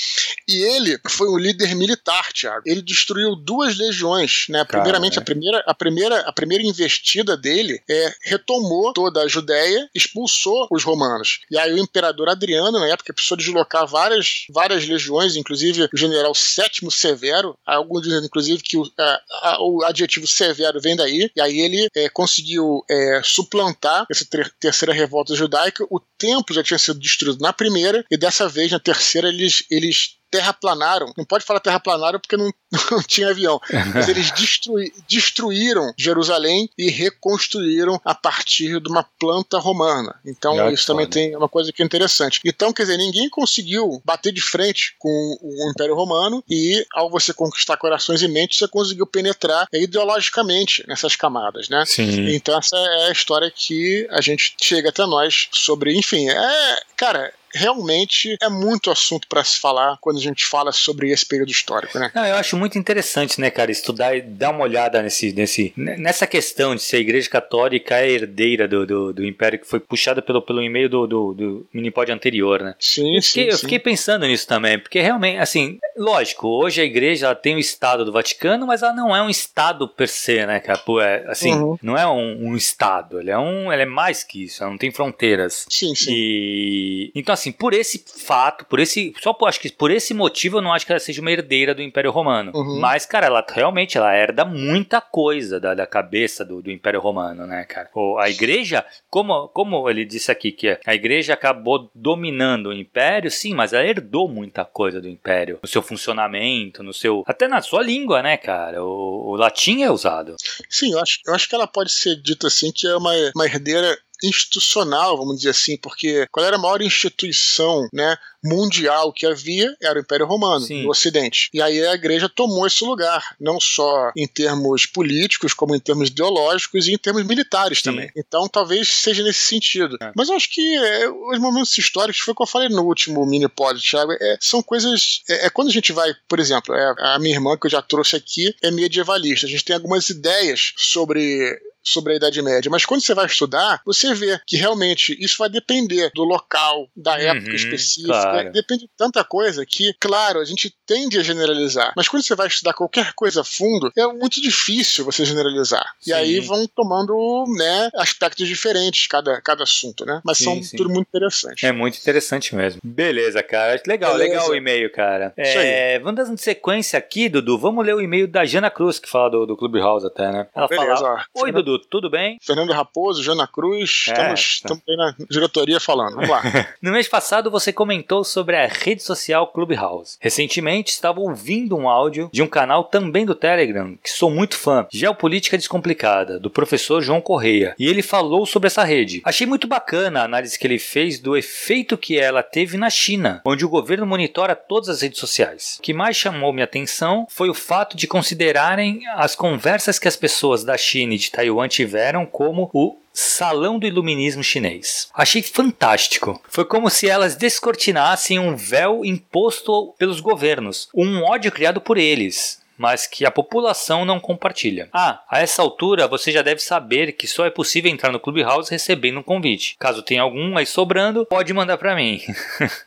e 0.48 0.62
ele 0.62 1.00
foi 1.08 1.30
um 1.30 1.38
líder 1.38 1.76
militar, 1.76 2.32
Tiago. 2.34 2.64
Ele 2.66 2.82
destruiu 2.82 3.36
duas 3.36 3.78
legiões, 3.78 4.46
né? 4.50 4.64
Primeiramente, 4.64 5.20
a 5.20 5.22
primeira, 5.22 5.64
a 5.66 5.74
primeira, 5.74 6.20
a 6.22 6.34
primeira 6.34 6.64
investida 6.64 7.38
dele 7.38 7.82
é, 7.90 8.14
retomou 8.24 8.94
toda 8.94 9.22
a 9.22 9.28
Judéia, 9.28 9.90
expulsou 9.94 10.68
os 10.72 10.84
romanos. 10.84 11.40
E 11.50 11.58
aí 11.58 11.74
o 11.74 11.78
imperador 11.78 12.17
imperador 12.18 12.30
Adriano, 12.30 12.80
na 12.80 12.88
época, 12.88 13.14
precisou 13.14 13.38
deslocar 13.38 13.86
várias, 13.86 14.46
várias 14.50 14.88
legiões, 14.88 15.36
inclusive 15.36 15.88
o 15.94 15.98
general 15.98 16.34
Sétimo 16.34 16.90
Severo. 16.90 17.58
Alguns 17.66 18.02
dizem, 18.02 18.26
inclusive, 18.26 18.62
que 18.64 18.78
o, 18.78 18.84
a, 18.98 19.22
a, 19.44 19.58
o 19.62 19.84
adjetivo 19.84 20.26
severo 20.26 20.82
vem 20.82 20.96
daí. 20.96 21.30
E 21.36 21.42
aí 21.42 21.60
ele 21.60 21.88
é, 21.96 22.10
conseguiu 22.10 22.84
é, 22.90 23.22
suplantar 23.24 24.06
essa 24.10 24.26
ter 24.26 24.52
terceira 24.60 24.94
revolta 24.94 25.36
judaica. 25.36 25.86
O 25.90 26.00
templo 26.18 26.56
já 26.56 26.64
tinha 26.64 26.80
sido 26.80 27.00
destruído 27.00 27.40
na 27.40 27.54
primeira, 27.54 28.04
e 28.10 28.18
dessa 28.18 28.48
vez, 28.50 28.72
na 28.72 28.80
terceira, 28.80 29.28
eles, 29.28 29.64
eles 29.70 30.18
terraplanaram. 30.32 31.14
Não 31.18 31.26
pode 31.26 31.46
falar 31.46 31.60
terraplanaram 31.60 32.20
porque 32.20 32.38
não, 32.38 32.52
não 32.72 33.02
tinha 33.04 33.30
avião. 33.30 33.60
Mas 33.94 34.10
eles 34.10 34.32
destrui, 34.32 34.92
destruíram 35.08 35.94
Jerusalém 35.98 36.70
e 36.78 36.90
reconstruíram 36.90 38.00
a 38.04 38.14
partir 38.14 38.80
de 38.80 38.90
uma 38.90 39.04
planta 39.20 39.58
romana. 39.58 40.16
Então, 40.26 40.72
isso 40.72 40.86
também 40.86 41.08
tem 41.08 41.36
uma 41.36 41.50
coisa 41.50 41.72
que 41.72 41.82
é 41.82 41.86
interessante. 41.86 42.40
Então, 42.46 42.74
quer 42.74 42.84
dizer, 42.84 42.98
ninguém 42.98 43.30
conseguiu 43.30 44.02
bater 44.04 44.34
de 44.34 44.42
frente 44.42 44.96
com 45.00 45.38
o 45.42 45.72
Império 45.72 45.96
Romano 45.96 46.44
e, 46.50 46.86
ao 46.94 47.10
você 47.10 47.34
conquistar 47.34 47.78
corações 47.78 48.22
e 48.22 48.28
mentes, 48.28 48.58
você 48.58 48.68
conseguiu 48.68 49.06
penetrar 49.06 49.68
ideologicamente 49.74 50.84
nessas 50.88 51.16
camadas, 51.16 51.70
né? 51.70 51.84
Sim. 51.86 52.30
Então, 52.34 52.58
essa 52.58 52.76
é 52.76 53.08
a 53.08 53.12
história 53.12 53.52
que 53.54 54.08
a 54.12 54.22
gente 54.22 54.56
chega 54.62 54.90
até 54.90 55.06
nós 55.06 55.48
sobre, 55.52 55.96
enfim, 55.96 56.30
é, 56.30 56.80
cara, 56.96 57.34
realmente 57.54 58.38
é 58.42 58.50
muito 58.50 58.92
assunto 58.92 59.28
para 59.28 59.44
se 59.44 59.60
falar 59.60 59.98
quando 60.00 60.18
a 60.18 60.22
gente 60.22 60.46
fala 60.46 60.72
sobre 60.72 61.12
esse 61.12 61.26
período 61.26 61.52
histórico, 61.52 61.98
né? 61.98 62.12
Não, 62.14 62.26
eu 62.26 62.36
acho 62.36 62.57
muito 62.58 62.78
interessante, 62.78 63.40
né, 63.40 63.50
cara, 63.50 63.72
estudar 63.72 64.16
e 64.16 64.22
dar 64.22 64.52
uma 64.52 64.64
olhada 64.64 65.02
nesse, 65.02 65.32
nesse, 65.34 65.74
nessa 65.76 66.26
questão 66.28 66.76
de 66.76 66.82
ser 66.82 66.98
a 66.98 67.00
Igreja 67.00 67.30
Católica 67.30 67.96
a 67.96 68.08
herdeira 68.08 68.68
do, 68.68 68.86
do, 68.86 69.14
do 69.14 69.26
Império 69.26 69.60
que 69.60 69.68
foi 69.68 69.80
puxada 69.80 70.22
pelo, 70.22 70.42
pelo 70.42 70.62
e-mail 70.62 70.90
do, 70.90 71.08
do, 71.08 71.34
do 71.34 71.68
Minipod 71.74 72.12
anterior, 72.12 72.62
né? 72.62 72.76
Sim, 72.80 73.16
eu 73.16 73.22
fiquei, 73.22 73.46
sim, 73.46 73.50
Eu 73.52 73.58
fiquei 73.58 73.80
pensando 73.80 74.26
nisso 74.26 74.48
também, 74.48 74.80
porque 74.80 75.00
realmente, 75.00 75.38
assim, 75.38 75.80
lógico, 75.96 76.48
hoje 76.48 76.82
a 76.82 76.86
Igreja 76.86 77.34
tem 77.36 77.56
o 77.56 77.60
Estado 77.60 78.06
do 78.06 78.12
Vaticano, 78.12 78.68
mas 78.68 78.82
ela 78.82 78.94
não 78.94 79.16
é 79.16 79.22
um 79.22 79.30
Estado 79.30 79.88
per 79.88 80.08
se, 80.08 80.46
né, 80.46 80.60
cara? 80.60 80.80
Pô, 80.80 81.02
é, 81.02 81.26
assim, 81.28 81.54
uhum. 81.54 81.78
não 81.82 81.98
é 81.98 82.08
um, 82.08 82.50
um 82.50 82.56
Estado, 82.56 83.20
ele 83.20 83.32
é 83.32 83.38
um, 83.38 83.72
ele 83.72 83.84
é 83.84 83.86
mais 83.86 84.24
que 84.24 84.44
isso, 84.44 84.64
ela 84.64 84.72
não 84.72 84.78
tem 84.78 84.92
fronteiras. 84.92 85.66
Sim, 85.70 85.96
sim. 85.96 86.12
E, 86.12 87.12
então, 87.16 87.34
assim, 87.34 87.52
por 87.52 87.74
esse 87.74 88.04
fato, 88.08 88.66
por 88.66 88.80
esse. 88.80 89.14
Só 89.22 89.34
por, 89.34 89.48
acho 89.48 89.60
que 89.60 89.72
por 89.72 89.92
esse 89.92 90.14
motivo 90.14 90.58
eu 90.58 90.62
não 90.62 90.74
acho 90.74 90.86
que 90.86 90.92
ela 90.92 91.00
seja 91.00 91.22
uma 91.22 91.32
herdeira 91.32 91.74
do 91.74 91.82
Império 91.82 92.12
Romano. 92.12 92.47
Uhum. 92.54 92.80
Mas, 92.80 93.06
cara, 93.06 93.28
ela 93.28 93.46
realmente 93.48 93.98
ela 93.98 94.16
herda 94.16 94.46
muita 94.46 95.02
coisa 95.02 95.60
da, 95.60 95.74
da 95.74 95.86
cabeça 95.86 96.44
do, 96.44 96.62
do 96.62 96.72
Império 96.72 97.00
Romano, 97.00 97.46
né, 97.46 97.64
cara? 97.64 97.90
a 98.20 98.30
igreja, 98.30 98.86
como, 99.10 99.48
como 99.50 99.90
ele 99.90 100.06
disse 100.06 100.32
aqui, 100.32 100.52
que 100.52 100.80
a 100.86 100.96
igreja 100.96 101.34
acabou 101.34 101.90
dominando 101.94 102.68
o 102.68 102.74
Império, 102.74 103.30
sim, 103.32 103.54
mas 103.54 103.74
ela 103.74 103.86
herdou 103.86 104.28
muita 104.28 104.66
coisa 104.66 105.02
do 105.02 105.08
Império. 105.08 105.60
No 105.62 105.68
seu 105.68 105.82
funcionamento, 105.82 106.84
no 106.84 106.94
seu. 106.94 107.24
Até 107.26 107.48
na 107.48 107.62
sua 107.62 107.82
língua, 107.82 108.22
né, 108.22 108.38
cara? 108.38 108.84
O, 108.84 109.32
o 109.32 109.36
latim 109.36 109.84
é 109.84 109.92
usado. 109.92 110.36
Sim, 110.70 110.94
eu 110.94 111.00
acho, 111.00 111.20
eu 111.26 111.34
acho 111.34 111.48
que 111.48 111.56
ela 111.56 111.68
pode 111.68 111.92
ser 111.92 112.16
dita 112.22 112.48
assim 112.48 112.72
que 112.72 112.88
é 112.88 112.96
uma, 112.96 113.12
uma 113.36 113.46
herdeira 113.46 113.98
institucional, 114.24 115.18
vamos 115.18 115.38
dizer 115.38 115.52
assim, 115.52 115.78
porque 115.78 116.28
qual 116.32 116.46
era 116.46 116.56
a 116.56 116.60
maior 116.60 116.82
instituição 116.82 117.88
né, 117.94 118.18
mundial 118.44 119.12
que 119.12 119.26
havia 119.26 119.76
era 119.82 120.00
o 120.00 120.02
Império 120.02 120.26
Romano, 120.26 120.66
Sim. 120.66 120.84
no 120.84 120.90
Ocidente. 120.90 121.50
E 121.54 121.62
aí 121.62 121.86
a 121.86 121.94
igreja 121.94 122.30
tomou 122.30 122.66
esse 122.66 122.84
lugar, 122.84 123.36
não 123.40 123.60
só 123.60 124.12
em 124.16 124.28
termos 124.28 124.86
políticos, 124.86 125.54
como 125.54 125.76
em 125.76 125.80
termos 125.80 126.10
ideológicos 126.10 126.88
e 126.88 126.94
em 126.94 126.98
termos 126.98 127.26
militares 127.26 127.80
Sim. 127.80 127.84
também. 127.84 128.12
Então 128.16 128.48
talvez 128.48 128.88
seja 128.88 129.24
nesse 129.24 129.42
sentido. 129.42 129.98
É. 130.02 130.12
Mas 130.16 130.30
eu 130.30 130.36
acho 130.36 130.50
que 130.50 130.76
é, 130.76 131.10
os 131.10 131.40
momentos 131.40 131.78
históricos, 131.78 132.22
foi 132.22 132.34
o 132.34 132.36
que 132.36 132.44
eu 132.44 132.48
falei 132.48 132.70
no 132.70 132.84
último 132.84 133.26
mini-pod, 133.26 133.80
Thiago, 133.82 134.14
é, 134.14 134.38
são 134.40 134.62
coisas. 134.62 135.22
É, 135.30 135.48
é, 135.48 135.50
quando 135.50 135.70
a 135.70 135.74
gente 135.74 135.92
vai, 135.92 136.14
por 136.28 136.40
exemplo, 136.40 136.74
é, 136.74 136.96
a 137.00 137.20
minha 137.20 137.36
irmã 137.36 137.58
que 137.58 137.68
eu 137.68 137.72
já 137.72 137.82
trouxe 137.82 138.16
aqui 138.16 138.56
é 138.62 138.72
medievalista. 138.72 139.46
A 139.46 139.50
gente 139.50 139.66
tem 139.66 139.76
algumas 139.76 140.10
ideias 140.10 140.74
sobre 140.78 141.60
sobre 141.88 142.14
a 142.14 142.16
Idade 142.18 142.42
Média. 142.42 142.70
Mas 142.70 142.86
quando 142.86 143.02
você 143.02 143.14
vai 143.14 143.26
estudar, 143.26 143.82
você 143.86 144.14
vê 144.14 144.40
que 144.46 144.58
realmente 144.58 145.18
isso 145.20 145.38
vai 145.38 145.50
depender 145.50 146.12
do 146.14 146.24
local, 146.24 146.90
da 146.96 147.14
uhum, 147.14 147.20
época 147.20 147.56
específica, 147.56 148.12
claro. 148.12 148.52
depende 148.52 148.84
de 148.84 148.90
tanta 148.98 149.24
coisa 149.24 149.66
que, 149.66 149.94
claro, 150.00 150.40
a 150.40 150.46
gente 150.46 150.74
tende 150.86 151.18
a 151.18 151.24
generalizar. 151.24 151.94
Mas 151.96 152.08
quando 152.08 152.24
você 152.24 152.36
vai 152.36 152.48
estudar 152.48 152.74
qualquer 152.74 153.14
coisa 153.14 153.42
a 153.42 153.44
fundo, 153.44 153.92
é 153.96 154.06
muito 154.08 154.42
difícil 154.42 155.06
você 155.06 155.24
generalizar. 155.24 155.86
Sim. 156.00 156.12
E 156.12 156.14
aí 156.14 156.40
vão 156.40 156.68
tomando 156.68 157.46
né, 157.58 157.90
aspectos 157.96 158.48
diferentes 158.48 159.08
cada, 159.08 159.42
cada 159.42 159.64
assunto, 159.64 160.06
né? 160.06 160.22
Mas 160.26 160.40
sim, 160.40 160.44
são 160.44 160.64
sim. 160.64 160.76
tudo 160.76 160.90
muito 160.90 161.08
interessante. 161.08 161.66
É 161.66 161.72
muito 161.72 161.98
interessante 161.98 162.56
mesmo. 162.56 162.82
Beleza, 162.84 163.42
cara. 163.42 163.82
Legal, 163.88 164.14
Beleza. 164.14 164.34
legal 164.34 164.50
o 164.50 164.56
e-mail, 164.56 164.92
cara. 164.92 165.34
É, 165.38 166.00
vamos 166.00 166.16
dando 166.16 166.38
sequência 166.38 167.00
aqui, 167.00 167.30
Dudu. 167.30 167.58
Vamos 167.58 167.86
ler 167.86 167.96
o 167.96 168.02
e-mail 168.02 168.28
da 168.28 168.44
Jana 168.44 168.70
Cruz, 168.70 169.00
que 169.00 169.10
fala 169.10 169.30
do, 169.30 169.46
do 169.46 169.56
Clubhouse 169.58 170.06
até, 170.06 170.32
né? 170.32 170.48
Ela 170.54 170.68
Beleza, 170.68 170.96
fala: 170.98 171.26
Oi, 171.36 171.52
Dudu 171.52 171.77
Tudo 171.80 172.10
bem? 172.10 172.38
Fernando 172.42 172.72
Raposo, 172.72 173.24
Jana 173.24 173.48
Cruz, 173.48 174.06
é, 174.08 174.12
estamos, 174.12 174.62
tá. 174.62 174.74
estamos 174.74 174.84
aí 174.88 174.96
na 174.96 175.16
diretoria 175.30 175.80
falando. 175.80 176.16
Vamos 176.16 176.30
lá. 176.30 176.42
no 176.82 176.92
mês 176.92 177.08
passado 177.08 177.52
você 177.52 177.72
comentou 177.72 178.24
sobre 178.24 178.56
a 178.56 178.68
rede 178.68 179.04
social 179.04 179.48
Clubhouse. 179.48 180.18
Recentemente 180.20 180.92
estava 180.92 181.20
ouvindo 181.20 181.76
um 181.76 181.90
áudio 181.90 182.30
de 182.32 182.42
um 182.42 182.48
canal 182.48 182.84
também 182.84 183.26
do 183.26 183.36
Telegram, 183.36 183.98
que 184.04 184.10
sou 184.10 184.30
muito 184.30 184.58
fã, 184.58 184.88
Geopolítica 184.92 185.58
Descomplicada, 185.58 186.40
do 186.40 186.50
professor 186.50 187.02
João 187.02 187.22
Correia, 187.22 187.76
e 187.78 187.88
ele 187.88 188.02
falou 188.02 188.46
sobre 188.46 188.68
essa 188.68 188.84
rede. 188.84 189.22
Achei 189.24 189.46
muito 189.46 189.68
bacana 189.68 190.22
a 190.22 190.26
análise 190.26 190.58
que 190.58 190.66
ele 190.66 190.80
fez 190.80 191.20
do 191.20 191.38
efeito 191.38 191.98
que 191.98 192.18
ela 192.18 192.44
teve 192.44 192.78
na 192.78 192.90
China, 192.90 193.42
onde 193.46 193.66
o 193.66 193.70
governo 193.70 194.06
monitora 194.06 194.56
todas 194.56 194.90
as 194.90 195.02
redes 195.02 195.20
sociais. 195.20 195.78
O 195.80 195.82
que 195.82 195.94
mais 195.94 196.16
chamou 196.16 196.54
minha 196.54 196.66
atenção 196.66 197.28
foi 197.30 197.50
o 197.50 197.54
fato 197.54 197.96
de 197.96 198.08
considerarem 198.08 199.02
as 199.16 199.36
conversas 199.36 200.00
que 200.00 200.08
as 200.08 200.16
pessoas 200.16 200.64
da 200.64 200.78
China 200.78 201.14
e 201.14 201.18
de 201.18 201.32
Taiwan 201.32 201.67
tiveram 201.68 202.26
como 202.26 202.70
o 202.74 202.98
Salão 203.14 203.80
do 203.80 203.88
Iluminismo 203.88 204.44
Chinês. 204.44 205.10
Achei 205.14 205.42
fantástico. 205.42 206.42
Foi 206.48 206.64
como 206.66 206.90
se 206.90 207.10
elas 207.10 207.36
descortinassem 207.36 208.38
um 208.38 208.56
véu 208.56 209.04
imposto 209.04 209.94
pelos 209.98 210.20
governos, 210.20 210.88
um 210.94 211.24
ódio 211.24 211.52
criado 211.52 211.82
por 211.82 211.98
eles 211.98 212.62
mas 212.78 213.08
que 213.08 213.26
a 213.26 213.32
população 213.32 214.06
não 214.06 214.20
compartilha. 214.20 214.88
Ah, 214.94 215.24
a 215.30 215.40
essa 215.40 215.62
altura 215.62 216.08
você 216.08 216.32
já 216.32 216.42
deve 216.42 216.62
saber 216.62 217.14
que 217.14 217.26
só 217.26 217.46
é 217.46 217.50
possível 217.50 217.92
entrar 217.92 218.12
no 218.12 218.20
Clubhouse 218.20 218.70
recebendo 218.70 219.20
um 219.20 219.24
convite. 219.24 219.76
Caso 219.80 220.04
tenha 220.04 220.22
algum 220.22 220.56
aí 220.58 220.66
sobrando, 220.66 221.26
pode 221.26 221.52
mandar 221.54 221.78
para 221.78 221.96
mim. 221.96 222.22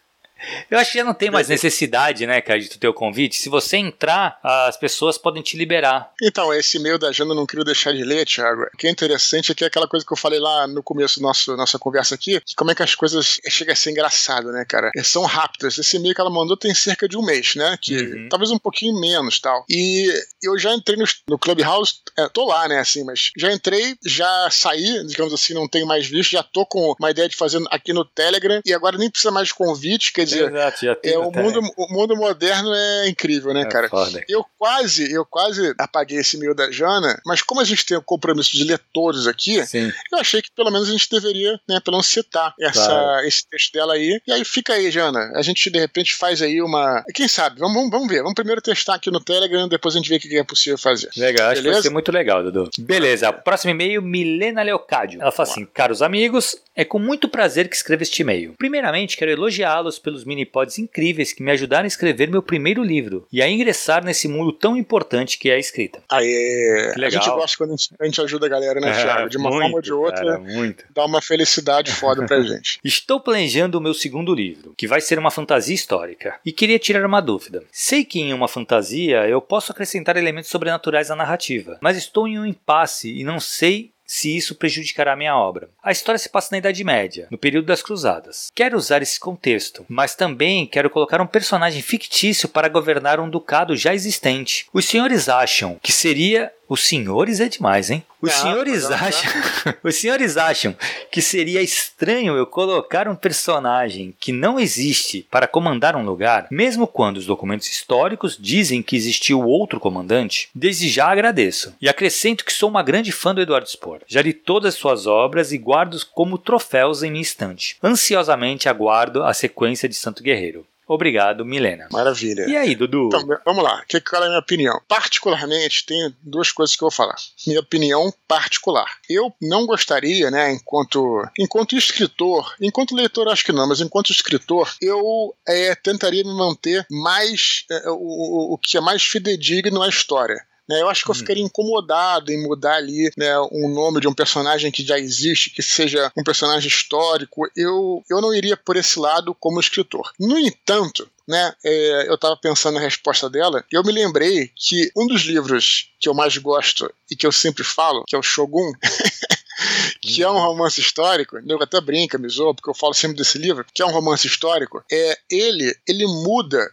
Eu 0.71 0.79
acho 0.79 0.93
que 0.93 0.99
já 0.99 1.05
não 1.05 1.15
tem 1.15 1.31
mais 1.31 1.49
necessidade, 1.49 2.27
né, 2.27 2.41
cara, 2.41 2.61
de 2.61 2.69
tu 2.69 2.79
ter 2.79 2.89
o 2.89 2.95
convite. 2.95 3.37
Se 3.37 3.49
você 3.49 3.77
entrar, 3.77 4.39
as 4.43 4.77
pessoas 4.77 5.19
podem 5.19 5.43
te 5.43 5.57
liberar. 5.57 6.13
Então, 6.23 6.53
esse 6.53 6.79
e-mail 6.79 6.99
da 6.99 7.13
Jana 7.13 7.33
eu 7.33 7.37
não 7.37 7.47
queria 7.47 7.65
deixar 7.65 7.93
de 7.93 8.03
ler, 8.03 8.25
Thiago. 8.27 8.63
O 8.73 8.77
que 8.77 8.87
é 8.87 8.91
interessante 8.91 9.53
é 9.53 9.55
que 9.55 9.65
é 9.65 9.67
aquela 9.67 9.89
coisa 9.89 10.05
que 10.05 10.13
eu 10.13 10.17
falei 10.17 10.39
lá 10.39 10.67
no 10.67 10.83
começo 10.83 11.21
da 11.21 11.57
nossa 11.57 11.79
conversa 11.79 12.15
aqui, 12.15 12.41
que 12.41 12.55
como 12.55 12.71
é 12.71 12.75
que 12.75 12.83
as 12.83 12.95
coisas 12.95 13.41
chegam 13.49 13.73
a 13.73 13.77
ser 13.77 13.91
engraçado, 13.91 14.51
né, 14.53 14.65
cara? 14.67 14.91
Eles 14.95 15.09
são 15.09 15.25
rápidas. 15.25 15.79
Esse 15.79 15.97
e-mail 15.97 16.15
que 16.15 16.21
ela 16.21 16.31
mandou 16.31 16.57
tem 16.57 16.75
cerca 16.75 17.09
de 17.09 17.17
um 17.17 17.25
mês, 17.25 17.55
né? 17.55 17.77
Que 17.81 17.97
uhum. 17.97 18.29
talvez 18.29 18.51
um 18.51 18.59
pouquinho 18.59 18.99
menos 19.01 19.39
tal. 19.41 19.65
E 19.69 20.09
eu 20.43 20.59
já 20.59 20.75
entrei 20.75 20.97
no, 20.97 21.05
no 21.29 21.39
Clubhouse, 21.39 21.95
é, 22.19 22.29
tô 22.29 22.47
lá, 22.47 22.69
né, 22.69 22.79
assim, 22.79 23.05
mas 23.05 23.31
já 23.37 23.53
entrei, 23.53 23.97
já 24.05 24.49
saí, 24.51 25.07
digamos 25.07 25.33
assim, 25.33 25.55
não 25.55 25.69
tenho 25.69 25.87
mais 25.87 26.07
visto, 26.07 26.33
já 26.33 26.43
tô 26.43 26.65
com 26.67 26.95
uma 26.99 27.11
ideia 27.11 27.29
de 27.29 27.37
fazer 27.37 27.63
aqui 27.71 27.93
no 27.93 28.05
Telegram 28.05 28.61
e 28.65 28.73
agora 28.73 28.99
nem 28.99 29.11
precisa 29.11 29.31
mais 29.31 29.49
de 29.49 29.55
convite, 29.55 30.13
quer 30.13 30.25
dizer, 30.25 30.30
Exato, 30.39 30.85
já 30.85 30.97
é, 31.03 31.19
o, 31.19 31.31
mundo, 31.31 31.61
o 31.77 31.93
mundo 31.93 32.17
moderno 32.17 32.73
é 32.75 33.09
incrível, 33.09 33.53
né, 33.53 33.63
é 33.63 33.67
cara? 33.67 33.89
Foda. 33.89 34.23
Eu 34.29 34.45
quase, 34.59 35.13
eu 35.13 35.25
quase 35.25 35.75
apaguei 35.79 36.19
esse 36.19 36.37
e-mail 36.37 36.55
da 36.55 36.71
Jana, 36.71 37.21
mas 37.25 37.43
como 37.43 37.61
a 37.61 37.65
gente 37.65 37.85
tem 37.85 37.97
o 37.97 38.03
compromisso 38.03 38.53
de 38.53 38.65
leitores 38.65 39.27
aqui, 39.27 39.65
Sim. 39.67 39.93
eu 40.13 40.19
achei 40.19 40.43
que 40.43 40.51
pelo 40.51 40.71
menos 40.71 40.89
a 40.89 40.93
gente 40.93 41.09
deveria, 41.11 41.59
né, 41.69 41.81
pelo 41.81 41.97
menos 41.97 42.07
citar 42.07 42.55
essa, 42.61 42.87
claro. 42.87 43.27
esse 43.27 43.49
texto 43.49 43.73
dela 43.73 43.95
aí. 43.95 44.21
E 44.27 44.33
aí 44.33 44.45
fica 44.45 44.75
aí, 44.75 44.91
Jana. 44.91 45.33
A 45.35 45.43
gente 45.43 45.71
de 45.71 45.79
repente 45.79 46.15
faz 46.15 46.43
aí 46.43 46.61
uma. 46.61 47.05
Quem 47.15 47.29
sabe? 47.29 47.59
Vamos, 47.59 47.75
vamos, 47.75 47.91
vamos 47.91 48.09
ver. 48.09 48.23
Vamos 48.23 48.35
primeiro 48.35 48.61
testar 48.61 48.95
aqui 48.95 49.11
no 49.11 49.21
Telegram, 49.21 49.69
depois 49.69 49.95
a 49.95 49.99
gente 49.99 50.09
vê 50.09 50.17
o 50.17 50.21
que 50.21 50.37
é 50.37 50.45
possível 50.45 50.79
fazer. 50.79 51.11
Legal, 51.17 51.49
Beleza? 51.49 51.53
acho 51.53 51.63
que 51.63 51.71
vai 51.71 51.83
ser 51.83 51.91
muito 51.91 52.13
legal, 52.13 52.43
Dudu. 52.43 52.71
Beleza, 52.79 53.33
próximo 53.33 53.71
e-mail, 53.71 54.03
Milena 54.03 54.63
Leocádio. 54.63 55.21
Ela 55.21 55.33
fala 55.33 55.49
assim: 55.49 55.65
caros 55.67 56.03
amigos, 56.03 56.57
é 56.75 56.85
com 56.85 56.99
muito 56.99 57.29
prazer 57.29 57.69
que 57.69 57.77
escrevo 57.77 58.03
este 58.03 58.23
e-mail. 58.23 58.55
Primeiramente, 58.57 59.17
quero 59.17 59.31
elogiá-los 59.31 59.99
pelos 59.99 60.20
mini-pods 60.25 60.79
incríveis 60.79 61.33
que 61.33 61.43
me 61.43 61.51
ajudaram 61.51 61.85
a 61.85 61.87
escrever 61.87 62.31
meu 62.31 62.43
primeiro 62.43 62.83
livro 62.83 63.27
e 63.33 63.43
a 63.43 63.49
ingressar 63.49 64.05
nesse 64.05 64.29
mundo 64.29 64.53
tão 64.53 64.77
importante 64.77 65.39
que 65.39 65.51
é 65.51 65.55
a 65.55 65.59
escrita. 65.59 66.03
Aê! 66.09 66.93
A 66.97 67.11
gente 67.11 67.29
gosta 67.29 67.57
quando 67.57 67.75
a 67.99 68.05
gente 68.05 68.21
ajuda 68.21 68.47
a 68.47 68.49
galera, 68.49 68.81
né, 68.81 68.91
é, 68.91 69.03
Thiago? 69.03 69.29
De 69.29 69.37
uma 69.37 69.51
muito, 69.51 69.63
forma 69.63 69.77
ou 69.77 69.83
de 69.83 69.93
outra, 69.93 70.25
cara, 70.25 70.39
muito. 70.39 70.85
dá 70.95 71.05
uma 71.05 71.23
felicidade 71.23 71.93
foda 71.93 72.27
pra 72.27 72.41
gente. 72.43 72.79
Estou 72.85 73.21
planejando 73.21 73.79
o 73.79 73.81
meu 73.81 73.95
segundo 73.95 74.35
livro, 74.35 74.75
que 74.77 74.87
vai 74.87 75.01
ser 75.01 75.19
uma 75.19 75.31
fantasia 75.31 75.75
histórica, 75.75 76.39
e 76.45 76.53
queria 76.53 76.79
tirar 76.79 77.05
uma 77.05 77.21
dúvida. 77.21 77.63
Sei 77.73 78.05
que 78.05 78.21
em 78.21 78.33
uma 78.33 78.49
fantasia 78.49 79.29
eu 79.29 79.41
posso 79.41 79.73
acrescentar 79.73 80.17
elementos 80.17 80.51
sobrenaturais 80.51 81.11
à 81.11 81.17
narrativa, 81.17 81.79
mas 81.81 81.97
estou 81.97 82.27
em 82.27 82.39
um 82.39 82.47
impasse 82.47 83.13
e 83.13 83.25
não 83.25 83.41
sei 83.41 83.93
se 84.11 84.37
isso 84.37 84.57
prejudicará 84.57 85.15
minha 85.15 85.37
obra. 85.37 85.71
A 85.81 85.93
história 85.93 86.19
se 86.19 86.29
passa 86.29 86.49
na 86.51 86.59
Idade 86.59 86.83
Média, 86.83 87.29
no 87.31 87.39
período 87.39 87.67
das 87.67 87.81
Cruzadas. 87.81 88.51
Quero 88.53 88.77
usar 88.77 89.01
esse 89.03 89.21
contexto, 89.21 89.87
mas 89.89 90.17
também 90.17 90.67
quero 90.67 90.91
colocar 90.91 91.21
um 91.21 91.29
personagem 91.29 91.81
fictício 91.81 92.49
para 92.49 92.69
governar 92.69 93.21
um 93.21 93.31
ducado 93.31 93.77
já 93.77 93.95
existente. 93.95 94.67
Os 94.73 94.85
senhores 94.85 95.29
acham 95.29 95.79
que 95.81 95.93
seria 95.93 96.53
os 96.71 96.85
senhores 96.85 97.41
é 97.41 97.49
demais, 97.49 97.91
hein? 97.91 98.05
Os, 98.23 98.31
ah, 98.31 98.43
senhores 98.43 98.85
acham, 98.85 99.33
os 99.83 99.97
senhores 99.97 100.37
acham 100.37 100.77
que 101.11 101.21
seria 101.21 101.61
estranho 101.61 102.37
eu 102.37 102.47
colocar 102.47 103.09
um 103.09 103.17
personagem 103.17 104.15
que 104.21 104.31
não 104.31 104.61
existe 104.61 105.27
para 105.29 105.49
comandar 105.49 105.97
um 105.97 106.05
lugar, 106.05 106.47
mesmo 106.49 106.87
quando 106.87 107.17
os 107.17 107.27
documentos 107.27 107.67
históricos 107.69 108.39
dizem 108.39 108.83
que 108.83 108.95
existiu 108.95 109.43
outro 109.43 109.81
comandante? 109.81 110.49
Desde 110.55 110.89
já 110.89 111.09
agradeço. 111.09 111.75
E 111.83 111.89
acrescento 111.89 112.45
que 112.45 112.53
sou 112.53 112.69
uma 112.69 112.85
grande 112.85 113.11
fã 113.11 113.35
do 113.35 113.41
Eduardo 113.41 113.69
Spohr. 113.69 114.03
Já 114.07 114.23
li 114.23 114.33
todas 114.33 114.77
suas 114.77 115.09
obras 115.09 115.51
e 115.51 115.59
guardo 115.59 115.99
como 116.15 116.39
troféus 116.39 117.03
em 117.03 117.11
minha 117.11 117.23
estante. 117.23 117.77
Ansiosamente 117.83 118.69
aguardo 118.69 119.25
a 119.25 119.35
sequência 119.35 119.89
de 119.89 119.97
Santo 119.97 120.23
Guerreiro. 120.23 120.65
Obrigado, 120.91 121.45
Milena. 121.45 121.87
Maravilha. 121.93 122.47
E 122.49 122.57
aí, 122.57 122.75
Dudu? 122.75 123.07
Então, 123.07 123.23
vamos 123.47 123.63
lá. 123.63 123.85
Que, 123.87 124.01
qual 124.01 124.25
é 124.25 124.27
a 124.27 124.29
minha 124.29 124.41
opinião? 124.41 124.83
Particularmente, 124.89 125.87
tem 125.87 126.13
duas 126.21 126.51
coisas 126.51 126.75
que 126.75 126.83
eu 126.83 126.91
vou 126.91 126.97
falar. 126.97 127.15
Minha 127.47 127.61
opinião 127.61 128.13
particular. 128.27 128.91
Eu 129.09 129.33
não 129.41 129.67
gostaria, 129.67 130.33
né, 130.33 130.53
enquanto, 130.53 131.23
enquanto 131.39 131.77
escritor, 131.77 132.57
enquanto 132.61 132.97
leitor 132.97 133.29
acho 133.29 133.45
que 133.45 133.53
não, 133.53 133.69
mas 133.69 133.81
enquanto 133.81 134.11
escritor, 134.11 134.69
eu 134.83 135.33
é, 135.47 135.77
tentaria 135.77 136.25
me 136.25 136.35
manter 136.35 136.85
mais, 136.91 137.65
é, 137.71 137.89
o, 137.91 138.55
o 138.55 138.59
que 138.59 138.77
é 138.77 138.81
mais 138.81 139.05
fidedigno 139.05 139.83
à 139.83 139.89
história. 139.89 140.45
Né? 140.71 140.81
Eu 140.81 140.89
acho 140.89 141.03
que 141.03 141.11
eu 141.11 141.15
hum. 141.15 141.19
ficaria 141.19 141.43
incomodado 141.43 142.31
em 142.31 142.41
mudar 142.41 142.77
ali 142.77 143.11
né, 143.17 143.37
um 143.51 143.69
nome 143.69 144.01
de 144.01 144.07
um 144.07 144.15
personagem 144.15 144.71
que 144.71 144.85
já 144.85 144.97
existe, 144.97 145.51
que 145.51 145.63
seja 145.63 146.13
um 146.17 146.23
personagem 146.23 146.69
histórico. 146.69 147.51
Eu, 147.57 148.05
eu 148.09 148.21
não 148.21 148.33
iria 148.33 148.57
por 148.57 148.77
esse 148.77 148.97
lado 148.97 149.35
como 149.35 149.59
escritor. 149.59 150.13
No 150.17 150.39
entanto, 150.39 151.11
né, 151.27 151.53
é, 151.65 152.09
eu 152.09 152.15
estava 152.15 152.37
pensando 152.37 152.75
na 152.75 152.81
resposta 152.81 153.29
dela, 153.29 153.65
e 153.73 153.75
eu 153.75 153.83
me 153.83 153.91
lembrei 153.91 154.53
que 154.55 154.93
um 154.97 155.09
dos 155.09 155.23
livros 155.23 155.91
que 155.99 156.09
eu 156.09 156.15
mais 156.15 156.37
gosto 156.37 156.89
e 157.11 157.17
que 157.17 157.27
eu 157.27 157.33
sempre 157.33 157.65
falo, 157.65 158.05
que 158.07 158.15
é 158.15 158.19
o 158.19 158.23
Shogun, 158.23 158.73
que 160.01 160.23
é 160.23 160.31
um 160.31 160.39
romance 160.39 160.81
histórico, 160.81 161.37
eu 161.37 161.61
até 161.61 161.81
brinca, 161.81 162.17
me 162.17 162.29
zoa, 162.29 162.55
porque 162.55 162.71
eu 162.71 162.75
falo 162.75 162.95
sempre 162.95 163.17
desse 163.17 163.39
livro, 163.39 163.67
que 163.75 163.83
é 163.83 163.87
um 163.87 163.93
romance 163.93 164.25
histórico, 164.25 164.85
é 164.91 165.19
ele, 165.29 165.77
ele 165.87 166.07
muda 166.07 166.71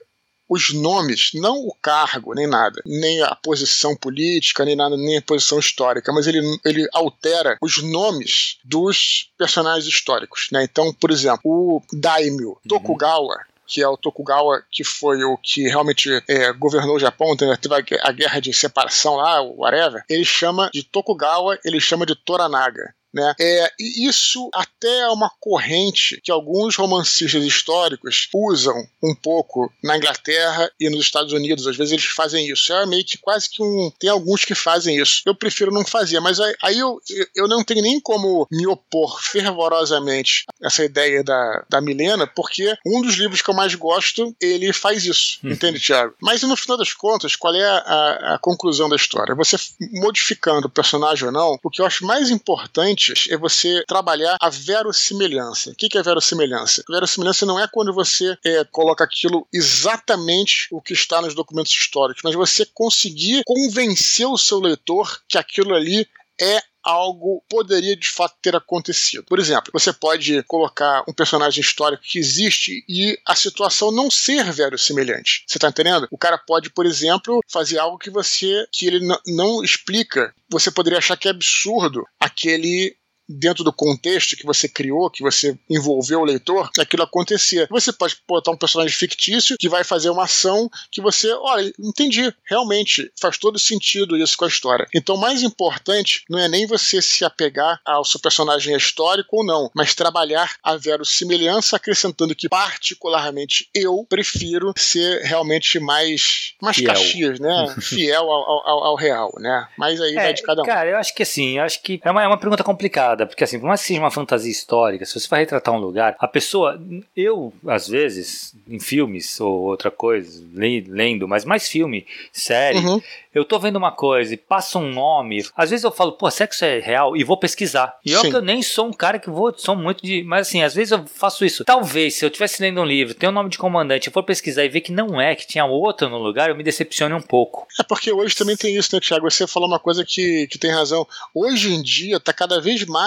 os 0.50 0.74
nomes, 0.74 1.32
não 1.34 1.58
o 1.58 1.75
cargo, 1.82 2.34
nem 2.34 2.48
nada, 2.48 2.82
nem 2.86 3.22
a 3.22 3.36
posição 3.36 3.96
política, 3.96 4.63
nem 4.63 4.75
nada, 4.75 4.96
nem 4.96 5.18
a 5.18 5.22
posição 5.22 5.60
histórica, 5.60 6.12
mas 6.13 6.27
ele, 6.27 6.39
ele 6.63 6.88
altera 6.94 7.58
os 7.62 7.82
nomes 7.84 8.58
dos 8.63 9.32
personagens 9.38 9.86
históricos. 9.86 10.48
Né? 10.51 10.63
Então, 10.63 10.94
por 10.94 11.12
exemplo, 11.12 11.42
o 11.44 11.82
Daimyo 11.94 12.50
uhum. 12.50 12.58
Tokugawa, 12.68 13.38
que 13.66 13.82
é 13.82 13.88
o 13.88 13.98
Tokugawa, 13.98 14.63
que 14.72 14.84
foi 14.84 15.24
o 15.24 15.38
que 15.38 15.63
realmente 15.63 16.10
é, 16.27 16.54
governou 16.54 16.96
o 16.96 17.00
Japão, 17.00 17.36
teve 17.36 17.51
a, 17.51 18.08
a 18.08 18.12
guerra 18.12 18.39
de 18.39 18.54
separação 18.54 19.16
lá, 19.16 19.42
whatever, 19.42 20.04
ele 20.10 20.24
chama 20.24 20.70
de 20.74 20.84
Tokugawa, 20.84 21.60
ele 21.66 21.80
chama 21.80 22.06
de 22.06 22.16
Toranaga. 22.16 22.96
Né? 23.14 23.34
É, 23.40 23.72
e 23.80 24.08
isso 24.08 24.50
até 24.54 25.00
é 25.00 25.10
uma 25.10 25.32
corrente 25.40 26.20
que 26.24 26.32
alguns 26.32 26.76
romancistas 26.76 27.44
históricos 27.44 28.28
usam 28.34 28.76
um 29.02 29.16
pouco 29.16 29.72
na 29.84 29.98
Inglaterra 29.98 30.70
e 30.80 30.90
nos 30.90 31.02
Estados 31.02 31.34
Unidos. 31.34 31.68
Às 31.68 31.78
vezes 31.78 31.94
eles 31.94 32.06
fazem 32.06 32.48
isso. 32.48 32.74
É 32.74 32.86
meio 32.86 33.06
que 33.06 33.18
quase 33.18 33.50
que 33.50 33.64
um. 33.64 33.92
Tem 34.00 34.10
alguns 34.10 34.46
que 34.46 34.54
fazem 34.54 34.98
isso. 34.98 35.22
Eu 35.26 35.36
prefiro 35.36 35.72
não 35.72 35.86
fazer, 35.86 36.20
mas 36.20 36.40
aí, 36.40 36.78
eu, 36.78 37.00
eu 37.36 37.48
não 37.48 37.64
tenho 37.64 37.82
nem 37.82 38.00
como 38.00 38.48
me 38.52 38.68
opor 38.68 39.22
fervorosamente 39.22 40.46
a 40.62 40.68
essa 40.68 40.84
ideia 40.84 41.24
da, 41.24 41.66
da 41.70 41.82
Milena, 41.82 42.28
porque 42.28 42.76
um 42.86 43.02
dos 43.02 43.16
livros 43.16 43.42
que 43.42 43.50
eu 43.50 43.56
mais 43.56 43.74
gosto, 43.74 44.36
ele 44.40 44.72
faz 44.74 45.06
isso. 45.06 45.40
Hum. 45.44 45.52
Entende, 45.52 45.80
Tiago? 45.80 46.14
Mas 46.22 46.42
no 46.44 46.58
final 46.58 46.78
das 46.78 46.94
contas, 46.94 47.36
qual 47.36 47.56
é 47.56 47.66
a, 47.66 47.78
a, 47.78 48.36
a 48.36 48.40
conclusão 48.40 48.90
da 48.90 48.96
história? 48.96 49.34
Você 49.36 49.56
modificando 49.94 50.68
o 50.68 50.70
personagem 50.70 51.26
ou 51.26 51.32
não, 51.32 51.58
o 51.64 51.70
que 51.70 51.82
eu 51.82 51.86
acho 51.86 52.06
mais 52.06 52.30
importante 52.30 52.97
é 53.30 53.38
você 53.38 53.84
trabalhar 53.88 54.38
a 54.42 54.50
verossimilhança. 54.50 55.72
O 55.72 55.75
que 55.75 55.98
é 55.98 56.04
verossimilhança? 56.04 56.84
Verossimilhança 56.89 57.46
não 57.46 57.60
é 57.60 57.68
quando 57.68 57.94
você 57.94 58.38
é, 58.44 58.63
coloca 58.66 59.04
aquilo 59.04 59.48
exatamente 59.54 60.68
o 60.72 60.82
que 60.82 60.94
está 60.94 61.22
nos 61.22 61.34
documentos 61.34 61.72
históricos, 61.72 62.22
mas 62.24 62.36
você 62.36 62.66
conseguir 62.66 63.44
convencer 63.46 64.27
o 64.27 64.38
seu 64.38 64.60
leitor 64.60 65.22
que 65.27 65.38
aquilo 65.38 65.74
ali 65.74 66.08
é 66.39 66.62
algo 66.88 67.44
poderia 67.50 67.98
de 67.98 68.10
fato 68.10 68.36
ter 68.41 68.56
acontecido. 68.56 69.25
Por 69.25 69.39
exemplo, 69.39 69.72
você 69.74 69.91
pode 69.91 70.41
colocar 70.44 71.03
um 71.08 71.13
personagem 71.13 71.60
histórico 71.60 72.03
que 72.03 72.17
existe 72.17 72.86
e 72.88 73.20
a 73.25 73.36
situação 73.36 73.91
não 73.91 74.10
ser 74.10 74.50
verossimilhante. 74.53 75.44
Você 75.46 75.60
tá 75.60 75.67
entendendo? 75.67 76.08
O 76.10 76.17
cara 76.17 76.38
pode, 76.38 76.70
por 76.70 76.86
exemplo, 76.86 77.41
fazer 77.48 77.77
algo 77.77 77.98
que 77.98 78.10
você 78.10 78.65
que 78.72 78.88
ele 78.88 79.06
não 79.27 79.62
explica. 79.62 80.34
Você 80.50 80.72
poderia 80.72 81.00
achar 81.00 81.17
que 81.17 81.27
é 81.27 81.32
absurdo 81.32 82.06
aquele 82.17 82.96
dentro 83.28 83.64
do 83.64 83.74
contexto 83.74 84.36
que 84.36 84.46
você 84.46 84.68
criou, 84.68 85.10
que 85.10 85.24
você 85.24 85.58
envolveu 85.70 86.22
o 86.22 86.26
leitor, 86.26 86.70
aquilo 86.80 87.04
acontecer. 87.04 87.68
Você 87.70 87.92
pode 87.92 88.18
botar 88.28 88.52
um 88.52 88.58
personagem 88.58 88.96
fictício 88.96 89.58
que 89.58 89.70
vai 89.70 89.84
fazer 89.84 90.10
uma 90.10 90.24
ação 90.24 90.70
que 90.92 91.02
você, 91.02 91.32
olha, 91.34 91.72
entendi, 91.80 92.34
realmente 92.46 93.12
faz 93.20 93.38
todo 93.38 93.60
sentido 93.60 94.18
isso 94.18 94.38
com 94.38 94.46
a 94.46 94.48
história. 94.48 94.88
Então, 94.94 95.16
o 95.16 95.20
mais 95.20 95.44
importante 95.44 96.24
não 96.30 96.40
é 96.40 96.48
nem 96.48 96.66
você 96.66 97.02
se 97.02 97.26
apegar 97.26 97.80
ao 97.86 98.06
seu 98.06 98.20
personagem 98.20 98.76
histórico 98.76 99.38
ou 99.38 99.46
não, 99.46 99.70
mas 99.76 99.96
trabalhar 99.96 100.56
a 100.64 100.76
verossimilhança, 100.76 101.76
acrescentando 101.76 102.36
que, 102.36 102.48
particularmente, 102.48 103.70
eu 103.74 104.06
prefiro 104.08 104.74
ser 104.78 105.22
realmente 105.24 105.80
mais, 105.80 106.54
mais 106.62 106.78
Fiel. 106.78 106.94
Caxias, 106.94 107.40
né? 107.40 107.76
Fiel 107.82 108.30
ao, 108.30 108.68
ao, 108.68 108.84
ao, 108.86 108.96
real, 108.96 109.34
né? 109.40 109.68
Mas 109.78 110.00
aí 110.00 110.16
é, 110.16 110.24
vai 110.24 110.34
de 110.34 110.44
cada 110.44 110.62
um. 110.62 110.66
Cara, 110.66 110.90
eu 110.90 110.98
acho 110.98 111.14
que 111.14 111.24
assim, 111.24 111.58
eu 111.58 111.64
acho 111.64 111.82
que 111.82 112.00
é 112.04 112.12
uma, 112.12 112.24
é 112.24 112.28
uma 112.28 112.40
pergunta 112.40 112.64
complicada 112.64 113.17
porque 113.26 113.44
assim, 113.44 113.60
por 113.60 113.68
mais 113.68 113.82
que 113.82 113.88
seja 113.88 114.00
uma 114.00 114.12
fantasia 114.12 114.52
histórica, 114.52 115.06
se 115.06 115.20
você 115.20 115.28
vai 115.28 115.42
retratar 115.42 115.74
um 115.74 115.80
lugar, 115.80 116.16
a 116.20 116.28
pessoa, 116.28 116.80
eu, 117.16 117.54
às 117.68 117.88
vezes, 117.88 118.56
em 118.68 118.80
filmes 118.80 119.40
ou 119.40 119.62
outra 119.62 119.90
coisa, 119.92 120.44
lendo, 120.54 121.28
mas 121.28 121.46
mais 121.46 121.68
filme, 121.68 122.06
série, 122.32 122.80
uhum 122.80 123.02
eu 123.38 123.46
tô 123.46 123.60
vendo 123.60 123.76
uma 123.76 123.92
coisa 123.92 124.34
e 124.34 124.38
passa 124.38 124.80
um 124.80 124.92
nome, 124.92 125.46
às 125.56 125.70
vezes 125.70 125.84
eu 125.84 125.92
falo, 125.92 126.14
pô, 126.14 126.28
isso 126.28 126.66
é 126.66 126.80
real? 126.80 127.16
E 127.16 127.24
vou 127.24 127.38
pesquisar. 127.38 127.96
E 128.04 128.12
eu 128.12 128.22
que 128.22 128.36
eu 128.36 128.42
nem 128.42 128.64
sou 128.64 128.88
um 128.88 128.94
cara 128.94 129.20
que 129.20 129.30
vou, 129.30 129.54
sou 129.56 129.76
muito 129.76 130.04
de. 130.04 130.24
Mas 130.24 130.48
assim, 130.48 130.64
às 130.64 130.74
vezes 130.74 130.92
eu 130.92 131.06
faço 131.06 131.46
isso. 131.46 131.64
Talvez, 131.64 132.16
se 132.16 132.26
eu 132.26 132.28
estivesse 132.28 132.62
lendo 132.62 132.82
um 132.82 132.86
livro, 132.86 133.14
tem 133.14 133.30
o 133.30 133.32
um 133.32 133.36
nome 133.36 133.50
de 133.50 133.58
comandante, 133.58 134.08
eu 134.08 134.14
for 134.14 134.24
pesquisar 134.24 134.66
e 134.66 134.70
ver 134.70 134.82
que 134.82 134.92
não 134.92 135.22
é, 135.22 135.36
que 135.36 135.46
tinha 135.46 135.66
outro 135.66 136.10
no 136.10 136.18
lugar, 136.18 136.50
eu 136.50 136.56
me 136.56 136.64
decepcione 136.64 137.14
um 137.14 137.22
pouco. 137.22 137.68
É 137.80 137.84
porque 137.84 138.12
hoje 138.12 138.36
também 138.36 138.58
tem 138.58 138.76
isso, 138.76 138.94
né, 138.96 139.00
Tiago? 139.00 139.30
Você 139.30 139.46
falou 139.46 139.70
uma 139.70 139.80
coisa 139.80 140.04
que, 140.04 140.48
que 140.48 140.58
tem 140.58 140.72
razão. 140.72 141.08
Hoje 141.34 141.74
em 141.74 141.82
dia 141.82 142.20
tá 142.20 142.34
cada 142.34 142.60
vez 142.60 142.86
mais 142.86 143.07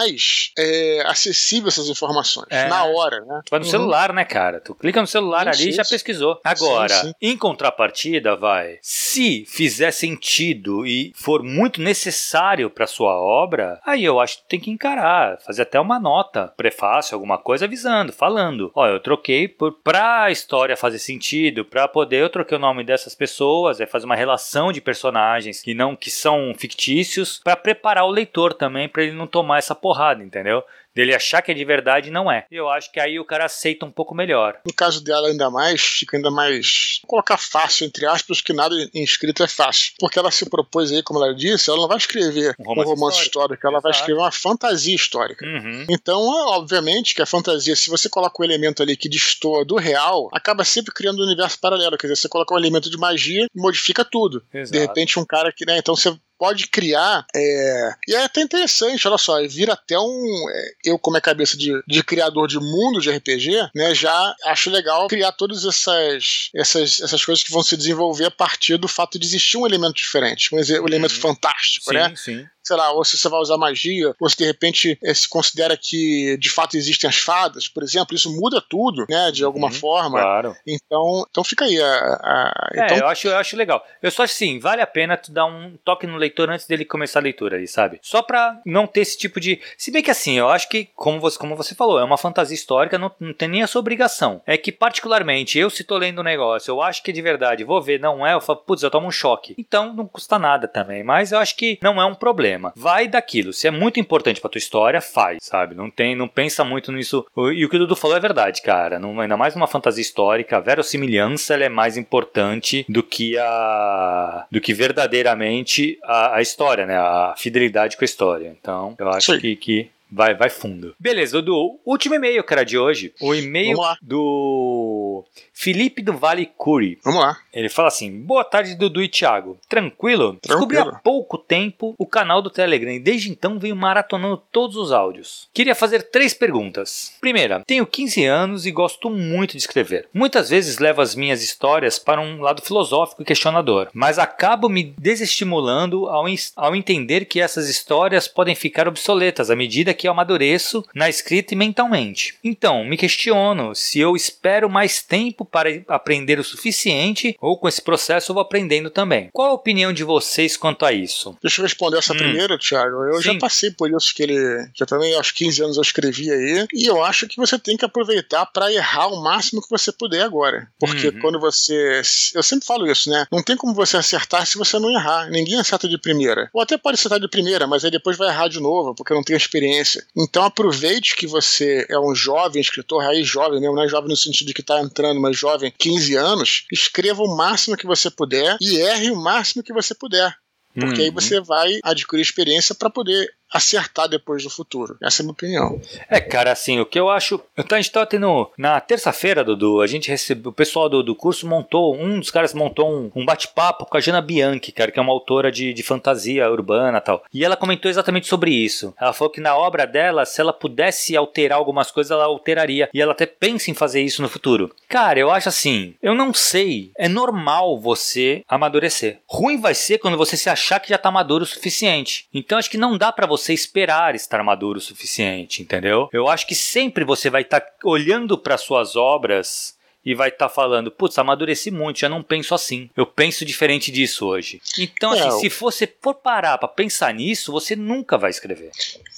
é, 0.58 1.02
acessível 1.06 1.68
essas 1.68 1.88
informações. 1.88 2.46
É. 2.50 2.68
Na 2.68 2.84
hora, 2.84 3.20
né? 3.20 3.42
Tu 3.44 3.50
vai 3.50 3.60
no 3.60 3.66
uhum. 3.66 3.70
celular, 3.70 4.12
né, 4.12 4.24
cara? 4.24 4.60
Tu 4.60 4.74
clica 4.74 5.00
no 5.00 5.06
celular 5.06 5.48
isso, 5.48 5.62
ali 5.62 5.70
e 5.70 5.74
já 5.74 5.84
pesquisou. 5.84 6.40
Agora, 6.44 6.94
sim, 6.94 7.08
sim. 7.08 7.14
em 7.20 7.36
contrapartida, 7.36 8.36
vai. 8.36 8.78
Se 8.82 9.44
fizer 9.46 9.90
sentido 9.90 10.86
e 10.86 11.12
for 11.14 11.42
muito 11.42 11.80
necessário 11.80 12.70
para 12.70 12.86
sua 12.86 13.14
obra, 13.18 13.80
aí 13.84 14.04
eu 14.04 14.20
acho 14.20 14.38
que 14.38 14.48
tem 14.48 14.60
que 14.60 14.70
encarar, 14.70 15.38
fazer 15.40 15.62
até 15.62 15.80
uma 15.80 15.98
nota, 15.98 16.52
prefácio, 16.56 17.14
alguma 17.14 17.38
coisa 17.38 17.64
avisando, 17.64 18.12
falando, 18.12 18.70
ó, 18.74 18.86
eu 18.86 19.00
troquei 19.00 19.48
por 19.48 19.72
para 19.82 20.24
a 20.24 20.30
história 20.30 20.76
fazer 20.76 20.98
sentido, 20.98 21.64
para 21.64 21.88
poder 21.88 22.22
eu 22.22 22.28
troquei 22.28 22.56
o 22.56 22.60
nome 22.60 22.84
dessas 22.84 23.14
pessoas, 23.14 23.80
é 23.80 23.86
fazer 23.86 24.06
uma 24.06 24.14
relação 24.14 24.72
de 24.72 24.80
personagens 24.80 25.60
que 25.60 25.74
não 25.74 25.96
que 25.96 26.10
são 26.10 26.54
fictícios, 26.56 27.40
para 27.42 27.56
preparar 27.56 28.04
o 28.04 28.10
leitor 28.10 28.54
também 28.54 28.88
para 28.88 29.02
ele 29.02 29.12
não 29.12 29.26
tomar 29.26 29.58
essa 29.58 29.74
porrada, 29.74 29.89
entendeu? 30.22 30.62
dele 30.94 31.14
achar 31.14 31.40
que 31.40 31.50
é 31.50 31.54
de 31.54 31.64
verdade 31.64 32.08
e 32.08 32.12
não 32.12 32.30
é. 32.30 32.46
Eu 32.50 32.68
acho 32.68 32.90
que 32.92 33.00
aí 33.00 33.18
o 33.18 33.24
cara 33.24 33.44
aceita 33.44 33.86
um 33.86 33.90
pouco 33.90 34.14
melhor. 34.14 34.58
No 34.66 34.74
caso 34.74 35.02
dela, 35.02 35.28
ainda 35.28 35.50
mais, 35.50 35.80
fica 35.80 36.16
ainda 36.16 36.30
mais. 36.30 36.98
Vou 37.02 37.08
colocar 37.08 37.36
fácil, 37.36 37.86
entre 37.86 38.06
aspas, 38.06 38.40
que 38.40 38.52
nada 38.52 38.74
em 38.94 39.02
escrito 39.02 39.42
é 39.42 39.48
fácil. 39.48 39.92
Porque 39.98 40.18
ela 40.18 40.30
se 40.30 40.48
propôs 40.48 40.90
aí, 40.90 41.02
como 41.02 41.22
ela 41.22 41.34
disse, 41.34 41.70
ela 41.70 41.80
não 41.80 41.88
vai 41.88 41.98
escrever 41.98 42.54
um 42.58 42.64
romance, 42.64 42.88
um 42.88 42.94
romance 42.94 43.22
histórico, 43.22 43.54
histórico 43.54 43.66
ela 43.66 43.78
Exato. 43.78 43.82
vai 43.82 43.92
escrever 43.92 44.20
uma 44.20 44.32
fantasia 44.32 44.94
histórica. 44.94 45.46
Uhum. 45.46 45.86
Então, 45.88 46.20
obviamente, 46.48 47.14
que 47.14 47.22
a 47.22 47.26
fantasia, 47.26 47.76
se 47.76 47.88
você 47.88 48.08
coloca 48.08 48.42
um 48.42 48.44
elemento 48.44 48.82
ali 48.82 48.96
que 48.96 49.08
destoa 49.08 49.64
do 49.64 49.76
real, 49.76 50.28
acaba 50.32 50.64
sempre 50.64 50.92
criando 50.92 51.20
um 51.20 51.26
universo 51.26 51.58
paralelo. 51.60 51.96
Quer 51.96 52.08
dizer, 52.08 52.20
você 52.20 52.28
coloca 52.28 52.54
um 52.54 52.58
elemento 52.58 52.90
de 52.90 52.96
magia 52.96 53.46
e 53.54 53.60
modifica 53.60 54.04
tudo. 54.04 54.42
Exato. 54.52 54.72
De 54.72 54.78
repente, 54.78 55.18
um 55.18 55.24
cara 55.24 55.52
que, 55.52 55.64
né? 55.64 55.78
Então 55.78 55.94
você 55.94 56.14
pode 56.40 56.68
criar. 56.68 57.26
É... 57.36 57.94
E 58.08 58.14
é 58.14 58.24
até 58.24 58.40
interessante, 58.40 59.06
olha 59.06 59.18
só, 59.18 59.46
vira 59.46 59.74
até 59.74 59.98
um. 59.98 60.46
É, 60.50 60.72
eu, 60.86 60.98
como 60.98 61.18
é 61.18 61.20
cabeça 61.20 61.54
de, 61.54 61.70
de 61.86 62.02
criador 62.02 62.48
de 62.48 62.58
mundo 62.58 62.98
de 62.98 63.10
RPG, 63.10 63.68
né, 63.74 63.94
já 63.94 64.34
acho 64.46 64.70
legal 64.70 65.06
criar 65.06 65.32
todas 65.32 65.66
essas, 65.66 66.48
essas, 66.54 67.02
essas 67.02 67.22
coisas 67.22 67.44
que 67.44 67.52
vão 67.52 67.62
se 67.62 67.76
desenvolver 67.76 68.24
a 68.24 68.30
partir 68.30 68.78
do 68.78 68.88
fato 68.88 69.18
de 69.18 69.26
existir 69.26 69.58
um 69.58 69.66
elemento 69.66 69.96
diferente, 69.96 70.54
um, 70.54 70.58
um 70.58 70.88
elemento 70.88 71.14
uhum. 71.14 71.20
fantástico, 71.20 71.90
sim, 71.90 71.94
né? 71.94 72.14
Sim 72.16 72.46
sei 72.62 72.76
lá, 72.76 72.92
ou 72.92 73.04
se 73.04 73.16
você 73.16 73.28
vai 73.28 73.40
usar 73.40 73.56
magia, 73.56 74.14
ou 74.20 74.28
se 74.28 74.36
de 74.36 74.44
repente 74.44 74.98
é, 75.02 75.14
se 75.14 75.28
considera 75.28 75.76
que 75.76 76.36
de 76.38 76.50
fato 76.50 76.76
existem 76.76 77.08
as 77.08 77.16
fadas, 77.16 77.68
por 77.68 77.82
exemplo, 77.82 78.14
isso 78.14 78.34
muda 78.34 78.60
tudo, 78.60 79.06
né, 79.08 79.30
de 79.30 79.44
alguma 79.44 79.68
uhum, 79.68 79.72
forma. 79.72 80.20
Claro. 80.20 80.56
Então, 80.66 81.24
então 81.30 81.44
fica 81.44 81.64
aí. 81.64 81.80
A, 81.80 81.86
a, 81.86 82.70
é, 82.74 82.84
então... 82.84 82.98
eu 82.98 83.06
acho, 83.08 83.28
eu 83.28 83.36
acho 83.36 83.56
legal. 83.56 83.84
Eu 84.02 84.10
só 84.10 84.22
acho 84.22 84.34
assim, 84.34 84.58
vale 84.58 84.82
a 84.82 84.86
pena 84.86 85.16
tu 85.16 85.32
dar 85.32 85.46
um 85.46 85.76
toque 85.84 86.06
no 86.06 86.16
leitor 86.16 86.50
antes 86.50 86.66
dele 86.66 86.84
começar 86.84 87.20
a 87.20 87.22
leitura 87.22 87.56
aí, 87.56 87.66
sabe? 87.66 87.98
Só 88.02 88.22
pra 88.22 88.60
não 88.64 88.86
ter 88.86 89.00
esse 89.00 89.18
tipo 89.18 89.40
de. 89.40 89.60
Se 89.76 89.90
bem 89.90 90.02
que 90.02 90.10
assim, 90.10 90.38
eu 90.38 90.48
acho 90.48 90.68
que, 90.68 90.88
como 90.94 91.20
você, 91.20 91.38
como 91.38 91.56
você 91.56 91.74
falou, 91.74 91.98
é 91.98 92.04
uma 92.04 92.18
fantasia 92.18 92.54
histórica, 92.54 92.98
não, 92.98 93.10
não 93.18 93.32
tem 93.32 93.48
nem 93.48 93.62
a 93.62 93.66
sua 93.66 93.80
obrigação. 93.80 94.42
É 94.46 94.56
que, 94.56 94.72
particularmente, 94.72 95.58
eu 95.58 95.70
se 95.70 95.84
tô 95.84 95.96
lendo 95.96 96.20
um 96.20 96.24
negócio, 96.24 96.70
eu 96.70 96.82
acho 96.82 97.02
que 97.02 97.10
é 97.10 97.14
de 97.14 97.22
verdade, 97.22 97.64
vou 97.64 97.80
ver, 97.80 98.00
não 98.00 98.26
é, 98.26 98.34
eu 98.34 98.40
falo, 98.40 98.60
putz, 98.60 98.82
eu 98.82 98.90
tomo 98.90 99.06
um 99.06 99.12
choque. 99.12 99.54
Então 99.58 99.92
não 99.92 100.06
custa 100.06 100.38
nada 100.38 100.68
também, 100.68 101.02
mas 101.02 101.32
eu 101.32 101.38
acho 101.38 101.56
que 101.56 101.78
não 101.82 102.00
é 102.00 102.04
um 102.04 102.14
problema. 102.14 102.59
Vai 102.76 103.08
daqui 103.08 103.30
aquilo. 103.30 103.52
Se 103.52 103.68
é 103.68 103.70
muito 103.70 104.00
importante 104.00 104.40
pra 104.40 104.50
tua 104.50 104.58
história, 104.58 105.00
faz, 105.00 105.38
sabe? 105.40 105.74
Não 105.74 105.88
tem, 105.88 106.16
não 106.16 106.26
pensa 106.26 106.64
muito 106.64 106.90
nisso. 106.90 107.24
E 107.54 107.64
o 107.64 107.68
que 107.68 107.76
o 107.76 107.78
Dudu 107.78 107.94
falou 107.94 108.16
é 108.16 108.20
verdade, 108.20 108.60
cara. 108.60 108.98
Não, 108.98 109.18
ainda 109.20 109.36
mais 109.36 109.54
numa 109.54 109.68
fantasia 109.68 110.02
histórica, 110.02 110.56
a 110.56 110.60
verossimilhança 110.60 111.54
é 111.54 111.68
mais 111.68 111.96
importante 111.96 112.84
do 112.88 113.02
que 113.02 113.38
a 113.38 114.46
do 114.50 114.60
que 114.60 114.74
verdadeiramente 114.74 115.98
a, 116.02 116.36
a 116.36 116.42
história, 116.42 116.84
né? 116.86 116.96
A 116.96 117.34
fidelidade 117.36 117.96
com 117.96 118.04
a 118.04 118.06
história. 118.06 118.56
Então, 118.60 118.96
eu 118.98 119.08
acho 119.08 119.38
que, 119.38 119.54
que 119.56 119.90
vai, 120.10 120.34
vai 120.34 120.50
fundo. 120.50 120.94
Beleza, 120.98 121.40
Dudu. 121.40 121.78
Último 121.84 122.14
e-mail, 122.14 122.42
cara, 122.44 122.64
de 122.64 122.78
hoje. 122.78 123.12
O 123.20 123.34
e-mail 123.34 123.76
do 124.02 125.24
Felipe 125.52 126.02
do 126.02 126.16
Vale 126.16 126.46
Curi. 126.56 126.98
Vamos 127.04 127.20
lá. 127.20 127.36
Ele 127.52 127.68
fala 127.68 127.88
assim: 127.88 128.20
Boa 128.20 128.44
tarde, 128.44 128.74
Dudu 128.74 129.02
e 129.02 129.08
Thiago. 129.08 129.58
Tranquilo? 129.68 130.36
Tranquilo? 130.36 130.38
Descobri 130.42 130.78
há 130.78 130.86
pouco 130.86 131.36
tempo 131.36 131.94
o 131.98 132.06
canal 132.06 132.40
do 132.40 132.50
Telegram 132.50 132.92
e 132.92 132.98
desde 132.98 133.30
então 133.30 133.58
venho 133.58 133.76
maratonando 133.76 134.42
todos 134.50 134.76
os 134.76 134.92
áudios. 134.92 135.48
Queria 135.52 135.74
fazer 135.74 136.04
três 136.04 136.32
perguntas. 136.32 137.14
Primeira, 137.20 137.62
tenho 137.66 137.86
15 137.86 138.24
anos 138.24 138.66
e 138.66 138.70
gosto 138.70 139.10
muito 139.10 139.52
de 139.52 139.58
escrever. 139.58 140.08
Muitas 140.12 140.50
vezes 140.50 140.78
levo 140.78 141.00
as 141.00 141.14
minhas 141.14 141.42
histórias 141.42 141.98
para 141.98 142.20
um 142.20 142.40
lado 142.40 142.62
filosófico 142.62 143.22
e 143.22 143.24
questionador, 143.24 143.88
mas 143.92 144.18
acabo 144.18 144.68
me 144.68 144.94
desestimulando 144.96 146.06
ao, 146.06 146.24
ao 146.56 146.76
entender 146.76 147.24
que 147.24 147.40
essas 147.40 147.68
histórias 147.68 148.26
podem 148.26 148.54
ficar 148.54 148.88
obsoletas 148.88 149.50
à 149.50 149.56
medida 149.56 149.94
que 149.94 149.99
eu 150.06 150.12
amadureço 150.12 150.84
na 150.94 151.08
escrita 151.08 151.54
e 151.54 151.56
mentalmente. 151.56 152.36
Então, 152.42 152.84
me 152.84 152.96
questiono 152.96 153.74
se 153.74 153.98
eu 153.98 154.16
espero 154.16 154.68
mais 154.68 155.02
tempo 155.02 155.44
para 155.44 155.82
aprender 155.88 156.38
o 156.38 156.44
suficiente 156.44 157.36
ou 157.40 157.56
com 157.58 157.68
esse 157.68 157.82
processo 157.82 158.30
eu 158.30 158.34
vou 158.34 158.42
aprendendo 158.42 158.90
também. 158.90 159.28
Qual 159.32 159.50
a 159.50 159.54
opinião 159.54 159.92
de 159.92 160.04
vocês 160.04 160.56
quanto 160.56 160.84
a 160.84 160.92
isso? 160.92 161.36
Deixa 161.42 161.60
eu 161.60 161.64
responder 161.64 161.98
essa 161.98 162.12
hum. 162.12 162.18
primeira, 162.18 162.58
Thiago. 162.58 163.04
Eu 163.04 163.16
Sim. 163.16 163.32
já 163.32 163.38
passei 163.38 163.70
por 163.70 163.90
isso 163.90 164.14
que 164.14 164.22
ele. 164.22 164.68
Já 164.74 164.86
também 164.86 165.14
aos 165.14 165.30
15 165.30 165.62
anos 165.62 165.76
eu 165.76 165.82
escrevi 165.82 166.30
aí. 166.30 166.66
E 166.72 166.86
eu 166.86 167.02
acho 167.02 167.26
que 167.26 167.36
você 167.36 167.58
tem 167.58 167.76
que 167.76 167.84
aproveitar 167.84 168.46
para 168.46 168.72
errar 168.72 169.08
o 169.08 169.22
máximo 169.22 169.62
que 169.62 169.70
você 169.70 169.92
puder 169.92 170.22
agora. 170.22 170.68
Porque 170.78 171.08
uhum. 171.08 171.20
quando 171.20 171.40
você. 171.40 172.02
Eu 172.34 172.42
sempre 172.42 172.66
falo 172.66 172.90
isso, 172.90 173.10
né? 173.10 173.26
Não 173.30 173.42
tem 173.42 173.56
como 173.56 173.74
você 173.74 173.96
acertar 173.96 174.46
se 174.46 174.58
você 174.58 174.78
não 174.78 174.90
errar. 174.90 175.28
Ninguém 175.30 175.58
acerta 175.58 175.88
de 175.88 175.98
primeira. 175.98 176.48
Ou 176.52 176.62
até 176.62 176.76
pode 176.76 176.94
acertar 176.94 177.20
de 177.20 177.28
primeira, 177.28 177.66
mas 177.66 177.84
aí 177.84 177.90
depois 177.90 178.16
vai 178.16 178.28
errar 178.28 178.48
de 178.48 178.60
novo, 178.60 178.94
porque 178.94 179.14
não 179.14 179.22
tem 179.22 179.36
experiência. 179.36 179.89
Então 180.16 180.44
aproveite 180.44 181.16
que 181.16 181.26
você 181.26 181.86
é 181.88 181.98
um 181.98 182.14
jovem 182.14 182.60
escritor, 182.60 183.02
raiz 183.02 183.26
jovem 183.26 183.60
mesmo, 183.60 183.74
não 183.74 183.84
é 183.84 183.88
jovem 183.88 184.10
no 184.10 184.16
sentido 184.16 184.48
de 184.48 184.54
que 184.54 184.60
está 184.60 184.80
entrando, 184.80 185.20
mas 185.20 185.36
jovem, 185.36 185.72
15 185.76 186.16
anos, 186.16 186.64
escreva 186.70 187.22
o 187.22 187.36
máximo 187.36 187.76
que 187.76 187.86
você 187.86 188.10
puder 188.10 188.56
e 188.60 188.78
erre 188.78 189.10
o 189.10 189.16
máximo 189.16 189.62
que 189.62 189.72
você 189.72 189.94
puder. 189.94 190.34
Porque 190.74 191.00
uhum. 191.00 191.06
aí 191.06 191.10
você 191.10 191.40
vai 191.40 191.80
adquirir 191.82 192.22
experiência 192.22 192.74
para 192.74 192.90
poder 192.90 193.28
acertar 193.52 194.08
depois 194.08 194.44
no 194.44 194.50
futuro. 194.50 194.96
Essa 195.02 195.20
é 195.20 195.22
a 195.22 195.24
minha 195.24 195.32
opinião. 195.32 195.80
É, 196.08 196.20
cara, 196.20 196.52
assim, 196.52 196.78
o 196.80 196.86
que 196.86 196.98
eu 196.98 197.10
acho. 197.10 197.40
A 197.56 197.76
gente 197.76 197.90
tava 197.90 198.06
tendo. 198.06 198.50
Na 198.56 198.80
terça-feira, 198.80 199.44
Dudu, 199.44 199.80
a 199.80 199.86
gente 199.86 200.08
recebeu. 200.08 200.50
O 200.50 200.54
pessoal 200.54 200.88
do, 200.88 201.02
do 201.02 201.14
curso 201.14 201.46
montou. 201.46 201.96
Um 201.96 202.18
dos 202.18 202.30
caras 202.30 202.54
montou 202.54 202.90
um, 202.90 203.10
um 203.14 203.24
bate-papo 203.24 203.86
com 203.86 203.96
a 203.96 204.00
Jana 204.00 204.20
Bianchi, 204.20 204.72
cara, 204.72 204.90
que 204.90 204.98
é 204.98 205.02
uma 205.02 205.12
autora 205.12 205.50
de, 205.50 205.72
de 205.72 205.82
fantasia 205.82 206.50
urbana 206.50 206.98
e 206.98 207.00
tal. 207.00 207.24
E 207.32 207.44
ela 207.44 207.56
comentou 207.56 207.90
exatamente 207.90 208.26
sobre 208.26 208.52
isso. 208.52 208.94
Ela 209.00 209.12
falou 209.12 209.32
que 209.32 209.40
na 209.40 209.56
obra 209.56 209.86
dela, 209.86 210.24
se 210.24 210.40
ela 210.40 210.52
pudesse 210.52 211.16
alterar 211.16 211.58
algumas 211.58 211.90
coisas, 211.90 212.10
ela 212.10 212.24
alteraria. 212.24 212.88
E 212.92 213.00
ela 213.00 213.12
até 213.12 213.26
pensa 213.26 213.70
em 213.70 213.74
fazer 213.74 214.02
isso 214.02 214.22
no 214.22 214.28
futuro. 214.28 214.74
Cara, 214.88 215.18
eu 215.18 215.30
acho 215.30 215.48
assim. 215.48 215.94
Eu 216.02 216.14
não 216.14 216.32
sei. 216.32 216.92
É 216.96 217.08
normal 217.08 217.80
você 217.80 218.44
amadurecer. 218.48 219.18
Ruim 219.28 219.60
vai 219.60 219.74
ser 219.74 219.98
quando 219.98 220.16
você 220.16 220.36
se 220.36 220.48
achar 220.48 220.80
que 220.80 220.90
já 220.90 220.98
tá 220.98 221.10
maduro 221.10 221.44
o 221.44 221.46
suficiente. 221.46 222.28
Então 222.32 222.58
acho 222.58 222.70
que 222.70 222.78
não 222.78 222.96
dá 222.96 223.10
para 223.10 223.26
você 223.26 223.39
você 223.40 223.52
esperar 223.52 224.14
estar 224.14 224.42
maduro 224.42 224.78
o 224.78 224.82
suficiente, 224.82 225.62
entendeu? 225.62 226.08
Eu 226.12 226.28
acho 226.28 226.46
que 226.46 226.54
sempre 226.54 227.04
você 227.04 227.30
vai 227.30 227.42
estar 227.42 227.60
tá 227.60 227.72
olhando 227.84 228.36
para 228.38 228.58
suas 228.58 228.96
obras 228.96 229.78
e 230.04 230.14
vai 230.14 230.28
estar 230.28 230.48
tá 230.48 230.54
falando, 230.54 230.90
putz, 230.90 231.18
amadureci 231.18 231.70
muito, 231.70 232.00
já 232.00 232.08
não 232.08 232.22
penso 232.22 232.54
assim. 232.54 232.88
Eu 232.96 233.06
penso 233.06 233.44
diferente 233.44 233.90
disso 233.90 234.26
hoje. 234.26 234.60
Então, 234.78 235.12
assim, 235.12 235.28
é, 235.28 235.40
se 235.40 235.48
você 235.48 235.92
for 236.00 236.14
parar 236.14 236.58
para 236.58 236.68
pensar 236.68 237.12
nisso, 237.12 237.52
você 237.52 237.76
nunca 237.76 238.16
vai 238.16 238.30
escrever. 238.30 238.70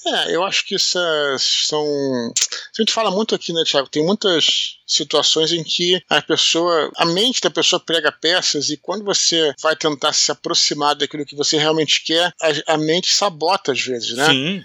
É, 0.05 0.35
eu 0.35 0.42
acho 0.42 0.66
que 0.66 0.75
essas 0.75 1.42
são. 1.42 1.85
A 1.85 2.83
gente 2.83 2.92
fala 2.92 3.11
muito 3.11 3.35
aqui, 3.35 3.53
né, 3.53 3.62
Tiago? 3.64 3.88
Tem 3.88 4.05
muitas 4.05 4.79
situações 4.87 5.53
em 5.53 5.62
que 5.62 6.03
a 6.09 6.21
pessoa, 6.21 6.90
a 6.97 7.07
mente 7.07 7.40
da 7.40 7.51
pessoa 7.51 7.81
prega 7.81 8.11
peças 8.11 8.68
e 8.68 8.77
quando 8.77 9.05
você 9.05 9.55
vai 9.62 9.77
tentar 9.77 10.12
se 10.12 10.31
aproximar 10.31 10.95
daquilo 10.97 11.25
que 11.25 11.37
você 11.37 11.57
realmente 11.57 12.05
quer, 12.05 12.33
a, 12.40 12.75
a 12.75 12.77
mente 12.77 13.12
sabota 13.12 13.73
às 13.73 13.81
vezes, 13.81 14.16
né? 14.16 14.27
Sim. 14.27 14.64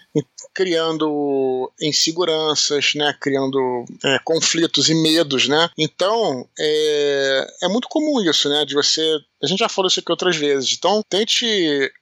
Criando 0.54 1.72
inseguranças, 1.82 2.94
né? 2.96 3.16
Criando 3.20 3.86
é, 4.04 4.20
conflitos 4.24 4.90
e 4.90 4.96
medos, 4.96 5.48
né? 5.48 5.70
Então 5.78 6.48
é, 6.60 7.48
é 7.64 7.68
muito 7.68 7.88
comum 7.88 8.22
isso, 8.22 8.50
né? 8.50 8.66
De 8.66 8.74
você 8.76 9.20
a 9.42 9.48
gente 9.48 9.60
já 9.60 9.70
falou 9.70 9.88
isso 9.88 10.00
aqui 10.00 10.12
outras 10.12 10.36
vezes. 10.36 10.76
Então, 10.78 11.02
tente 11.08 11.46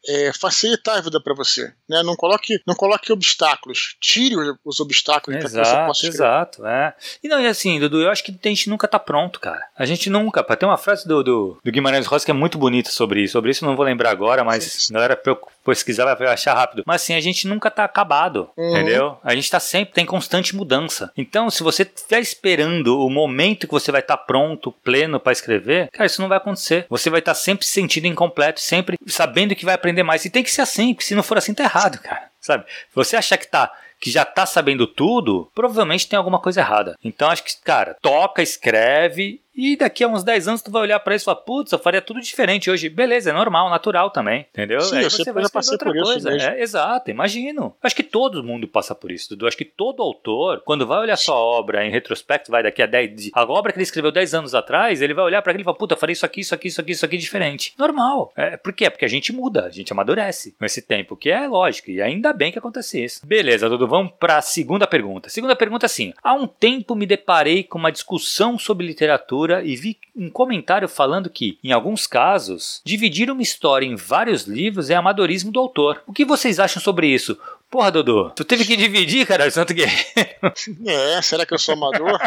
é, 0.08 0.32
facilitar 0.34 0.98
a 0.98 1.02
vida 1.02 1.22
para 1.22 1.34
você. 1.34 1.74
Né? 1.90 2.02
Não, 2.04 2.16
coloque, 2.16 2.60
não 2.66 2.76
coloque 2.76 3.12
obstáculos. 3.12 3.96
Tire 4.00 4.36
os 4.64 4.80
obstáculos 4.80 5.40
para 5.40 5.50
que 5.50 5.56
você 5.56 5.86
possa 5.86 6.08
Exato, 6.08 6.66
é. 6.66 6.94
E 7.24 7.28
não, 7.28 7.42
e 7.42 7.48
assim, 7.48 7.80
Dudu, 7.80 8.02
eu 8.02 8.10
acho 8.10 8.24
que 8.24 8.32
a 8.32 8.48
gente 8.48 8.70
nunca 8.70 8.88
tá 8.88 9.00
pronto, 9.00 9.40
cara. 9.40 9.64
A 9.78 9.86
gente 9.86 10.10
nunca. 10.10 10.44
Tem 10.56 10.68
uma 10.68 10.78
frase 10.78 11.08
do, 11.08 11.24
do, 11.24 11.58
do 11.64 11.72
Guimarães 11.72 12.06
Rosa 12.06 12.26
que 12.26 12.32
é 12.32 12.34
muito 12.34 12.58
bonita 12.58 12.90
sobre 12.90 13.22
isso. 13.22 13.34
Sobre 13.34 13.52
isso 13.52 13.64
eu 13.64 13.70
não 13.70 13.76
vou 13.76 13.86
lembrar 13.86 14.12
agora, 14.12 14.44
mas 14.44 14.88
a 14.90 14.94
galera 14.94 15.22
pesquisar 15.66 16.14
vai 16.16 16.28
achar 16.28 16.54
rápido. 16.54 16.84
Mas 16.86 17.02
assim, 17.02 17.14
a 17.14 17.20
gente 17.20 17.48
nunca 17.48 17.70
tá 17.70 17.84
acabado, 17.84 18.50
uhum. 18.56 18.72
entendeu? 18.72 19.18
A 19.24 19.36
gente 19.36 19.50
tá 19.50 19.60
sempre, 19.60 19.94
tem 19.94 20.06
constante 20.06 20.56
mudança. 20.56 21.12
Então, 21.18 21.50
se 21.50 21.64
você 21.64 21.84
estiver 21.84 22.20
esperando 22.20 23.00
o 23.00 23.10
momento 23.10 23.68
que 23.68 23.74
você 23.74 23.92
vai 23.92 24.02
estar 24.02 24.18
tá 24.18 24.24
pronto, 24.24 24.72
pleno 24.72 25.20
para 25.20 25.34
escrever, 25.34 25.90
cara, 25.92 26.06
isso 26.06 26.22
não 26.22 26.30
vai 26.30 26.38
acontecer. 26.38 26.86
Você 26.90 27.10
vai 27.10 27.20
estar 27.32 27.34
tá 27.34 27.40
sempre 27.40 27.66
se 27.66 27.74
sentindo 27.74 28.08
incompleto, 28.08 28.60
sempre 28.60 28.98
sabendo 29.08 29.56
que 29.56 29.66
vai 29.66 29.76
aprender 29.76 30.04
mais. 30.04 30.26
E 30.26 30.30
tem 30.30 30.44
que 30.44 30.52
ser 30.52 30.62
assim, 30.62 30.94
porque 30.94 31.06
se 31.06 31.16
não 31.16 31.24
for 31.24 31.38
assim, 31.38 31.54
tá 31.54 31.64
errado, 31.64 32.00
cara. 32.00 32.30
Sabe? 32.40 32.66
Você 32.94 33.16
achar 33.16 33.38
que 33.38 33.48
tá 33.48 33.72
que 34.00 34.12
já 34.12 34.26
tá 34.26 34.46
sabendo 34.46 34.86
tudo, 34.86 35.50
provavelmente 35.56 36.08
tem 36.08 36.18
alguma 36.18 36.40
coisa 36.40 36.60
errada. 36.60 36.96
Então 37.04 37.30
acho 37.30 37.44
que, 37.44 37.52
cara, 37.64 37.96
toca, 38.02 38.42
escreve 38.42 39.42
e 39.56 39.76
daqui 39.76 40.04
a 40.04 40.08
uns 40.08 40.24
10 40.24 40.48
anos 40.48 40.62
tu 40.62 40.72
vai 40.72 40.82
olhar 40.82 41.00
para 41.00 41.16
isso 41.16 41.24
e 41.24 41.26
falar, 41.26 41.38
putz, 41.38 41.72
eu 41.72 41.80
faria 41.80 42.02
tudo 42.02 42.20
diferente 42.20 42.70
hoje. 42.70 42.90
Beleza, 42.90 43.30
é 43.30 43.34
normal, 43.34 43.70
natural 43.70 44.10
também, 44.10 44.46
entendeu? 44.52 44.82
Sim, 44.82 44.98
Aí 44.98 45.04
você 45.04 45.32
vai 45.32 45.44
já 45.44 45.50
passei 45.50 45.74
outra 45.74 45.92
por 45.92 46.04
coisa. 46.04 46.36
Isso 46.36 46.48
é, 46.48 46.62
exato, 46.62 47.10
imagino. 47.10 47.76
Acho 47.82 47.96
que 47.96 48.04
todo 48.04 48.44
mundo 48.44 48.68
passa 48.68 48.94
por 48.94 49.12
isso, 49.12 49.30
Dudu. 49.30 49.48
Acho 49.48 49.58
que 49.58 49.66
todo 49.66 50.04
autor, 50.04 50.62
quando 50.66 50.86
vai 50.86 51.00
olhar 51.00 51.16
sua 51.16 51.36
obra 51.36 51.86
em 51.86 51.92
retrospecto, 51.92 52.52
vai 52.52 52.64
daqui 52.64 52.82
a 52.82 52.86
10... 52.86 53.32
A 53.34 53.44
obra 53.44 53.72
que 53.72 53.78
ele 53.78 53.84
escreveu 53.84 54.12
10 54.12 54.34
anos 54.34 54.56
atrás, 54.56 55.02
ele 55.02 55.14
vai 55.14 55.24
olhar 55.24 55.42
para 55.42 55.52
aquilo 55.52 55.64
e 55.64 55.66
falar, 55.66 55.78
puta, 55.78 55.94
eu 55.94 56.00
faria 56.00 56.14
isso 56.14 56.26
aqui, 56.26 56.42
isso 56.42 56.54
aqui, 56.54 56.68
isso 56.68 56.82
aqui, 56.82 56.92
isso 56.92 57.06
aqui 57.06 57.18
diferente. 57.18 57.74
Normal. 57.78 58.34
É, 58.36 58.58
por 58.58 58.74
quê? 58.74 58.90
Porque 58.90 59.06
a 59.06 59.10
gente 59.10 59.32
muda, 59.32 59.66
a 59.66 59.70
gente 59.70 59.92
amadurece 59.94 60.56
com 60.58 60.66
esse 60.66 60.82
tempo, 60.82 61.16
que 61.16 61.30
é 61.30 61.48
lógico, 61.48 61.92
e 61.92 62.02
ainda 62.02 62.34
bem 62.34 62.52
que 62.52 62.60
acontece 62.60 63.04
isso. 63.04 63.26
Beleza, 63.26 63.70
Dudu, 63.70 63.88
vamos 63.88 64.14
para 64.20 64.38
a 64.38 64.42
segunda 64.42 64.86
pergunta. 64.86 65.30
Segunda 65.30 65.56
pergunta 65.56 65.86
assim, 65.86 66.14
há 66.22 66.34
um 66.34 66.48
tempo 66.48 66.96
me 66.96 67.06
deparei 67.06 67.64
com 67.64 67.78
uma 67.78 67.92
discussão 67.92 68.58
sobre 68.58 68.86
literatura 68.86 69.45
e 69.64 69.76
vi 69.76 69.98
um 70.16 70.30
comentário 70.30 70.88
falando 70.88 71.30
que, 71.30 71.58
em 71.64 71.72
alguns 71.72 72.08
casos, 72.08 72.82
dividir 72.84 73.30
uma 73.30 73.42
história 73.42 73.86
em 73.86 73.96
vários 73.96 74.44
livros 74.44 74.90
é 74.90 74.96
amadorismo 74.96 75.52
do 75.52 75.60
autor. 75.60 76.02
O 76.08 76.14
que 76.14 76.26
vocês 76.26 76.60
acham 76.60 76.82
sobre 76.82 77.08
isso? 77.08 77.38
Porra, 77.76 77.92
Dodô, 77.92 78.30
tu 78.30 78.46
teve 78.46 78.64
que 78.64 78.78
dividir, 78.78 79.28
cara, 79.28 79.46
o 79.46 79.52
Santo 79.52 79.74
Guerreiro. 79.74 80.06
É, 80.86 81.22
será 81.22 81.46
que 81.46 81.54
eu 81.54 81.58
sou 81.58 81.74
amador? 81.74 82.18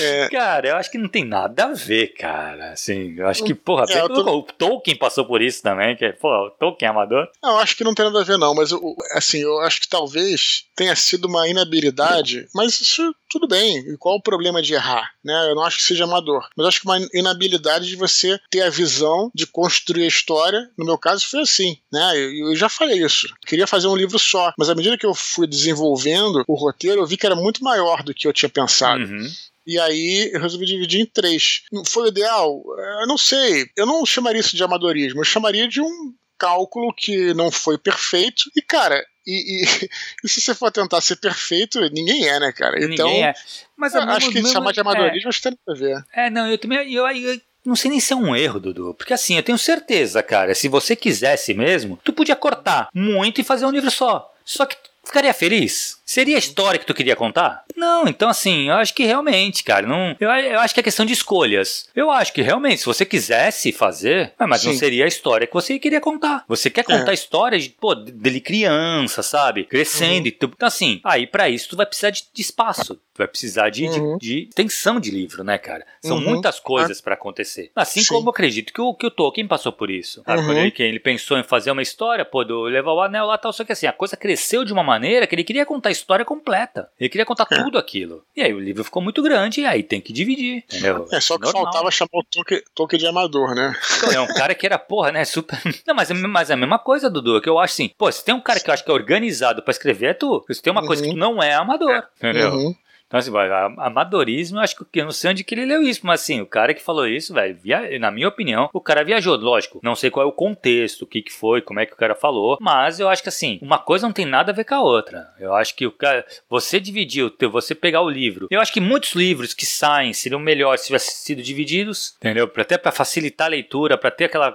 é. 0.00 0.28
Cara, 0.30 0.68
eu 0.68 0.76
acho 0.76 0.90
que 0.90 0.96
não 0.96 1.08
tem 1.08 1.24
nada 1.24 1.64
a 1.64 1.72
ver, 1.74 2.14
cara. 2.14 2.72
Assim, 2.72 3.14
eu 3.18 3.26
acho 3.26 3.44
que, 3.44 3.52
porra, 3.52 3.84
é, 3.88 4.08
tô... 4.08 4.38
o 4.38 4.42
Tolkien 4.42 4.96
passou 4.96 5.26
por 5.26 5.42
isso 5.42 5.60
também, 5.60 5.96
que, 5.96 6.10
pô, 6.12 6.28
o 6.28 6.50
Tolkien 6.50 6.86
é 6.86 6.90
amador. 6.90 7.28
Não, 7.42 7.50
eu 7.50 7.58
acho 7.58 7.76
que 7.76 7.84
não 7.84 7.94
tem 7.94 8.06
nada 8.06 8.20
a 8.20 8.24
ver, 8.24 8.38
não, 8.38 8.54
mas, 8.54 8.70
assim, 9.12 9.42
eu 9.42 9.58
acho 9.60 9.80
que 9.80 9.88
talvez 9.88 10.64
tenha 10.76 10.94
sido 10.94 11.26
uma 11.26 11.48
inabilidade, 11.48 12.46
mas 12.54 12.80
isso 12.80 13.14
tudo 13.34 13.48
bem. 13.48 13.78
E 13.78 13.96
qual 13.96 14.16
o 14.16 14.22
problema 14.22 14.62
de 14.62 14.74
errar? 14.74 15.10
Né? 15.24 15.34
Eu 15.50 15.56
não 15.56 15.64
acho 15.64 15.78
que 15.78 15.82
seja 15.82 16.04
amador, 16.04 16.46
mas 16.56 16.66
acho 16.68 16.80
que 16.80 16.86
uma 16.86 17.00
inabilidade 17.12 17.88
de 17.88 17.96
você 17.96 18.38
ter 18.48 18.62
a 18.62 18.70
visão 18.70 19.30
de 19.34 19.46
construir 19.46 20.04
a 20.04 20.08
história. 20.08 20.70
No 20.78 20.84
meu 20.84 20.96
caso, 20.96 21.26
foi 21.28 21.40
assim, 21.40 21.76
né? 21.92 22.12
Eu, 22.14 22.50
eu 22.50 22.56
já 22.56 22.68
falei 22.68 23.04
isso. 23.04 23.26
Eu 23.26 23.34
queria 23.46 23.66
fazer 23.66 23.88
um 23.88 23.96
livro 23.96 24.13
só, 24.18 24.52
mas 24.58 24.68
à 24.68 24.74
medida 24.74 24.98
que 24.98 25.06
eu 25.06 25.14
fui 25.14 25.46
desenvolvendo 25.46 26.44
o 26.46 26.54
roteiro, 26.54 27.00
eu 27.00 27.06
vi 27.06 27.16
que 27.16 27.26
era 27.26 27.36
muito 27.36 27.62
maior 27.62 28.02
do 28.02 28.14
que 28.14 28.26
eu 28.26 28.32
tinha 28.32 28.48
pensado. 28.48 29.04
Uhum. 29.04 29.28
E 29.66 29.78
aí 29.78 30.30
eu 30.32 30.40
resolvi 30.40 30.66
dividir 30.66 31.00
em 31.00 31.06
três. 31.06 31.62
Foi 31.86 32.04
o 32.04 32.08
ideal? 32.08 32.62
Eu 33.00 33.06
não 33.06 33.16
sei. 33.16 33.66
Eu 33.76 33.86
não 33.86 34.04
chamaria 34.04 34.40
isso 34.40 34.56
de 34.56 34.62
amadorismo. 34.62 35.20
Eu 35.20 35.24
chamaria 35.24 35.66
de 35.66 35.80
um 35.80 36.12
cálculo 36.38 36.92
que 36.94 37.32
não 37.32 37.50
foi 37.50 37.78
perfeito. 37.78 38.42
E, 38.54 38.60
cara, 38.60 39.02
e, 39.26 39.62
e, 39.62 39.64
e, 40.24 40.28
se 40.28 40.40
você 40.40 40.54
for 40.54 40.70
tentar 40.70 41.00
ser 41.00 41.16
perfeito, 41.16 41.80
ninguém 41.90 42.28
é, 42.28 42.38
né, 42.38 42.52
cara? 42.52 42.76
Então, 42.84 43.06
ninguém 43.06 43.26
é. 43.26 43.34
Mas 43.76 43.94
acho 43.94 44.30
que 44.30 44.46
chamar 44.46 44.72
de 44.72 44.80
amadorismo 44.80 45.28
é, 45.28 45.30
acho 45.30 45.40
que 45.40 45.50
tem 45.50 45.58
a 45.66 45.74
ver. 45.74 46.04
É, 46.12 46.30
não, 46.30 46.46
eu 46.46 46.58
também. 46.58 46.92
Eu, 46.92 47.06
eu, 47.06 47.40
não 47.64 47.76
sei 47.76 47.90
nem 47.90 48.00
se 48.00 48.12
é 48.12 48.16
um 48.16 48.34
erro, 48.36 48.60
Dudu. 48.60 48.94
Porque 48.94 49.14
assim, 49.14 49.36
eu 49.36 49.42
tenho 49.42 49.58
certeza, 49.58 50.22
cara, 50.22 50.54
se 50.54 50.68
você 50.68 50.94
quisesse 50.94 51.54
mesmo, 51.54 51.98
tu 52.04 52.12
podia 52.12 52.36
cortar 52.36 52.88
muito 52.94 53.40
e 53.40 53.44
fazer 53.44 53.66
um 53.66 53.70
livro 53.70 53.90
só. 53.90 54.32
Só 54.44 54.66
que 54.66 54.76
ficaria 55.04 55.34
feliz? 55.34 56.02
Seria 56.04 56.36
a 56.36 56.38
história 56.38 56.78
que 56.78 56.86
tu 56.86 56.94
queria 56.94 57.16
contar? 57.16 57.64
Não, 57.74 58.06
então 58.06 58.28
assim, 58.28 58.68
eu 58.68 58.74
acho 58.74 58.94
que 58.94 59.04
realmente, 59.04 59.64
cara, 59.64 59.86
não. 59.86 60.14
Eu, 60.20 60.30
eu 60.30 60.60
acho 60.60 60.74
que 60.74 60.80
é 60.80 60.82
questão 60.82 61.06
de 61.06 61.12
escolhas. 61.12 61.88
Eu 61.94 62.10
acho 62.10 62.32
que 62.32 62.42
realmente, 62.42 62.80
se 62.80 62.86
você 62.86 63.06
quisesse 63.06 63.72
fazer, 63.72 64.32
ah, 64.38 64.46
mas 64.46 64.60
Sim. 64.60 64.68
não 64.68 64.74
seria 64.74 65.04
a 65.04 65.08
história 65.08 65.46
que 65.46 65.54
você 65.54 65.78
queria 65.78 66.00
contar. 66.00 66.44
Você 66.46 66.68
quer 66.68 66.84
contar 66.84 67.08
é. 67.08 67.10
a 67.10 67.14
história 67.14 67.58
de, 67.58 67.70
pô, 67.70 67.94
dele 67.94 68.40
criança, 68.40 69.22
sabe? 69.22 69.64
Crescendo 69.64 70.22
uhum. 70.22 70.28
e 70.28 70.32
tudo. 70.32 70.52
Então, 70.56 70.68
assim, 70.68 71.00
aí 71.04 71.26
para 71.26 71.48
isso 71.48 71.70
tu 71.70 71.76
vai 71.76 71.86
precisar 71.86 72.10
de, 72.10 72.24
de 72.32 72.42
espaço. 72.42 72.94
Tu 72.96 73.18
vai 73.18 73.28
precisar 73.28 73.70
de, 73.70 73.86
uhum. 73.86 74.18
de, 74.18 74.42
de, 74.42 74.48
extensão 74.48 75.00
de 75.00 75.10
livro, 75.10 75.42
né, 75.42 75.56
cara? 75.56 75.86
São 76.02 76.16
uhum. 76.16 76.24
muitas 76.24 76.60
coisas 76.60 76.98
ah. 76.98 77.02
para 77.02 77.14
acontecer. 77.14 77.70
Assim 77.74 78.02
Sim. 78.02 78.08
como 78.08 78.28
eu 78.28 78.30
acredito 78.30 78.72
que 78.72 78.80
o, 78.80 78.94
que 78.94 79.06
o 79.06 79.10
Tolkien 79.10 79.46
passou 79.46 79.72
por 79.72 79.90
isso. 79.90 80.22
Ah, 80.26 80.34
quando 80.34 80.58
ele, 80.58 80.72
ele 80.78 81.00
pensou 81.00 81.38
em 81.38 81.44
fazer 81.44 81.70
uma 81.70 81.82
história, 81.82 82.24
pô, 82.24 82.44
do 82.44 82.64
levar 82.64 82.92
o 82.92 83.00
anel 83.00 83.26
lá 83.26 83.38
tal, 83.38 83.52
só 83.52 83.64
que 83.64 83.72
assim, 83.72 83.86
a 83.86 83.92
coisa 83.92 84.16
cresceu 84.16 84.64
de 84.64 84.72
uma 84.72 84.82
maneira 84.82 84.93
que 85.26 85.34
ele 85.34 85.44
queria 85.44 85.66
contar 85.66 85.90
história 85.90 86.24
completa. 86.24 86.88
Ele 86.98 87.08
queria 87.08 87.24
contar 87.24 87.46
é. 87.50 87.62
tudo 87.62 87.78
aquilo. 87.78 88.24
E 88.36 88.42
aí 88.42 88.52
o 88.52 88.60
livro 88.60 88.84
ficou 88.84 89.02
muito 89.02 89.22
grande 89.22 89.60
e 89.60 89.66
aí 89.66 89.82
tem 89.82 90.00
que 90.00 90.12
dividir. 90.12 90.64
Entendeu? 90.64 91.06
É 91.12 91.20
só 91.20 91.36
que 91.36 91.44
Normal. 91.44 91.64
faltava 91.64 91.90
chamar 91.90 92.10
o 92.12 92.24
Tolkien, 92.24 92.62
Tolkien 92.74 92.98
de 93.00 93.06
amador, 93.06 93.54
né? 93.54 93.74
Então, 93.96 94.12
é 94.12 94.20
um 94.20 94.34
cara 94.34 94.54
que 94.54 94.66
era, 94.66 94.78
porra, 94.78 95.12
né? 95.12 95.24
Super. 95.24 95.58
Não, 95.86 95.94
mas, 95.94 96.10
é, 96.10 96.14
mas 96.14 96.50
é 96.50 96.54
a 96.54 96.56
mesma 96.56 96.78
coisa, 96.78 97.10
Dudu. 97.10 97.40
Que 97.40 97.48
eu 97.48 97.58
acho 97.58 97.74
assim, 97.74 97.90
pô, 97.96 98.10
se 98.10 98.24
tem 98.24 98.34
um 98.34 98.40
cara 98.40 98.60
que 98.60 98.68
eu 98.68 98.74
acho 98.74 98.84
que 98.84 98.90
é 98.90 98.94
organizado 98.94 99.62
para 99.62 99.72
escrever, 99.72 100.10
é 100.10 100.14
tu. 100.14 100.44
Se 100.50 100.62
tem 100.62 100.70
uma 100.70 100.80
uhum. 100.80 100.86
coisa 100.86 101.02
que 101.02 101.10
tu 101.10 101.16
não 101.16 101.42
é 101.42 101.54
amador. 101.54 102.04
Entendeu? 102.16 102.52
Uhum. 102.52 102.74
Então, 103.14 103.18
assim, 103.18 103.78
amadorismo, 103.78 104.58
acho 104.58 104.76
que 104.84 105.00
eu 105.00 105.04
não 105.04 105.12
sei 105.12 105.30
onde 105.30 105.44
que 105.44 105.54
ele 105.54 105.64
leu 105.64 105.82
isso, 105.82 106.00
mas 106.04 106.22
assim, 106.22 106.40
o 106.40 106.46
cara 106.46 106.74
que 106.74 106.82
falou 106.82 107.06
isso, 107.06 107.32
velho, 107.32 107.56
na 108.00 108.10
minha 108.10 108.28
opinião, 108.28 108.68
o 108.72 108.80
cara 108.80 109.04
viajou. 109.04 109.36
Lógico, 109.36 109.80
não 109.82 109.94
sei 109.94 110.10
qual 110.10 110.26
é 110.26 110.28
o 110.28 110.32
contexto, 110.32 111.02
o 111.02 111.06
que, 111.06 111.22
que 111.22 111.32
foi, 111.32 111.60
como 111.60 111.78
é 111.78 111.86
que 111.86 111.92
o 111.92 111.96
cara 111.96 112.14
falou, 112.14 112.58
mas 112.60 112.98
eu 112.98 113.08
acho 113.08 113.22
que 113.22 113.28
assim, 113.28 113.58
uma 113.62 113.78
coisa 113.78 114.06
não 114.06 114.12
tem 114.12 114.26
nada 114.26 114.50
a 114.50 114.54
ver 114.54 114.64
com 114.64 114.74
a 114.74 114.82
outra. 114.82 115.28
Eu 115.38 115.54
acho 115.54 115.76
que 115.76 115.86
o 115.86 115.92
cara, 115.92 116.26
você 116.48 116.80
dividiu, 116.80 117.32
você 117.52 117.74
pegar 117.74 118.00
o 118.00 118.10
livro. 118.10 118.48
Eu 118.50 118.60
acho 118.60 118.72
que 118.72 118.80
muitos 118.80 119.12
livros 119.12 119.54
que 119.54 119.66
saem 119.66 120.12
seriam 120.12 120.40
melhores 120.40 120.80
se 120.80 120.86
tivessem 120.88 121.14
sido 121.14 121.42
divididos, 121.42 122.14
entendeu? 122.16 122.50
Até 122.56 122.78
para 122.78 122.90
facilitar 122.90 123.46
a 123.46 123.50
leitura, 123.50 123.96
para 123.96 124.10
ter 124.10 124.24
aquela. 124.24 124.50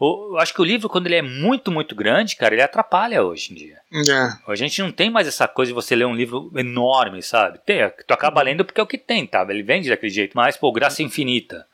Eu 0.00 0.38
acho 0.38 0.54
que 0.54 0.60
o 0.60 0.64
livro, 0.64 0.88
quando 0.88 1.06
ele 1.06 1.16
é 1.16 1.22
muito, 1.22 1.70
muito 1.70 1.94
grande, 1.94 2.36
cara, 2.36 2.54
ele 2.54 2.62
atrapalha 2.62 3.22
hoje 3.22 3.52
em 3.52 3.56
dia. 3.56 3.78
É. 3.92 4.50
A 4.50 4.54
gente 4.54 4.80
não 4.80 4.92
tem 4.92 5.10
mais 5.10 5.26
essa 5.26 5.48
coisa 5.48 5.70
de 5.70 5.74
você 5.74 5.96
ler 5.96 6.06
um 6.06 6.14
livro 6.14 6.50
enorme, 6.56 7.22
sabe? 7.22 7.58
Tem, 7.66 7.78
tu 8.06 8.12
acaba 8.12 8.42
lendo 8.42 8.64
porque 8.64 8.80
é 8.80 8.84
o 8.84 8.86
que 8.86 8.98
tem, 8.98 9.26
tá? 9.26 9.46
Ele 9.48 9.62
vende 9.62 9.88
daquele 9.88 10.12
jeito. 10.12 10.36
Mas, 10.36 10.56
pô, 10.56 10.70
Graça 10.72 11.02
Infinita. 11.02 11.66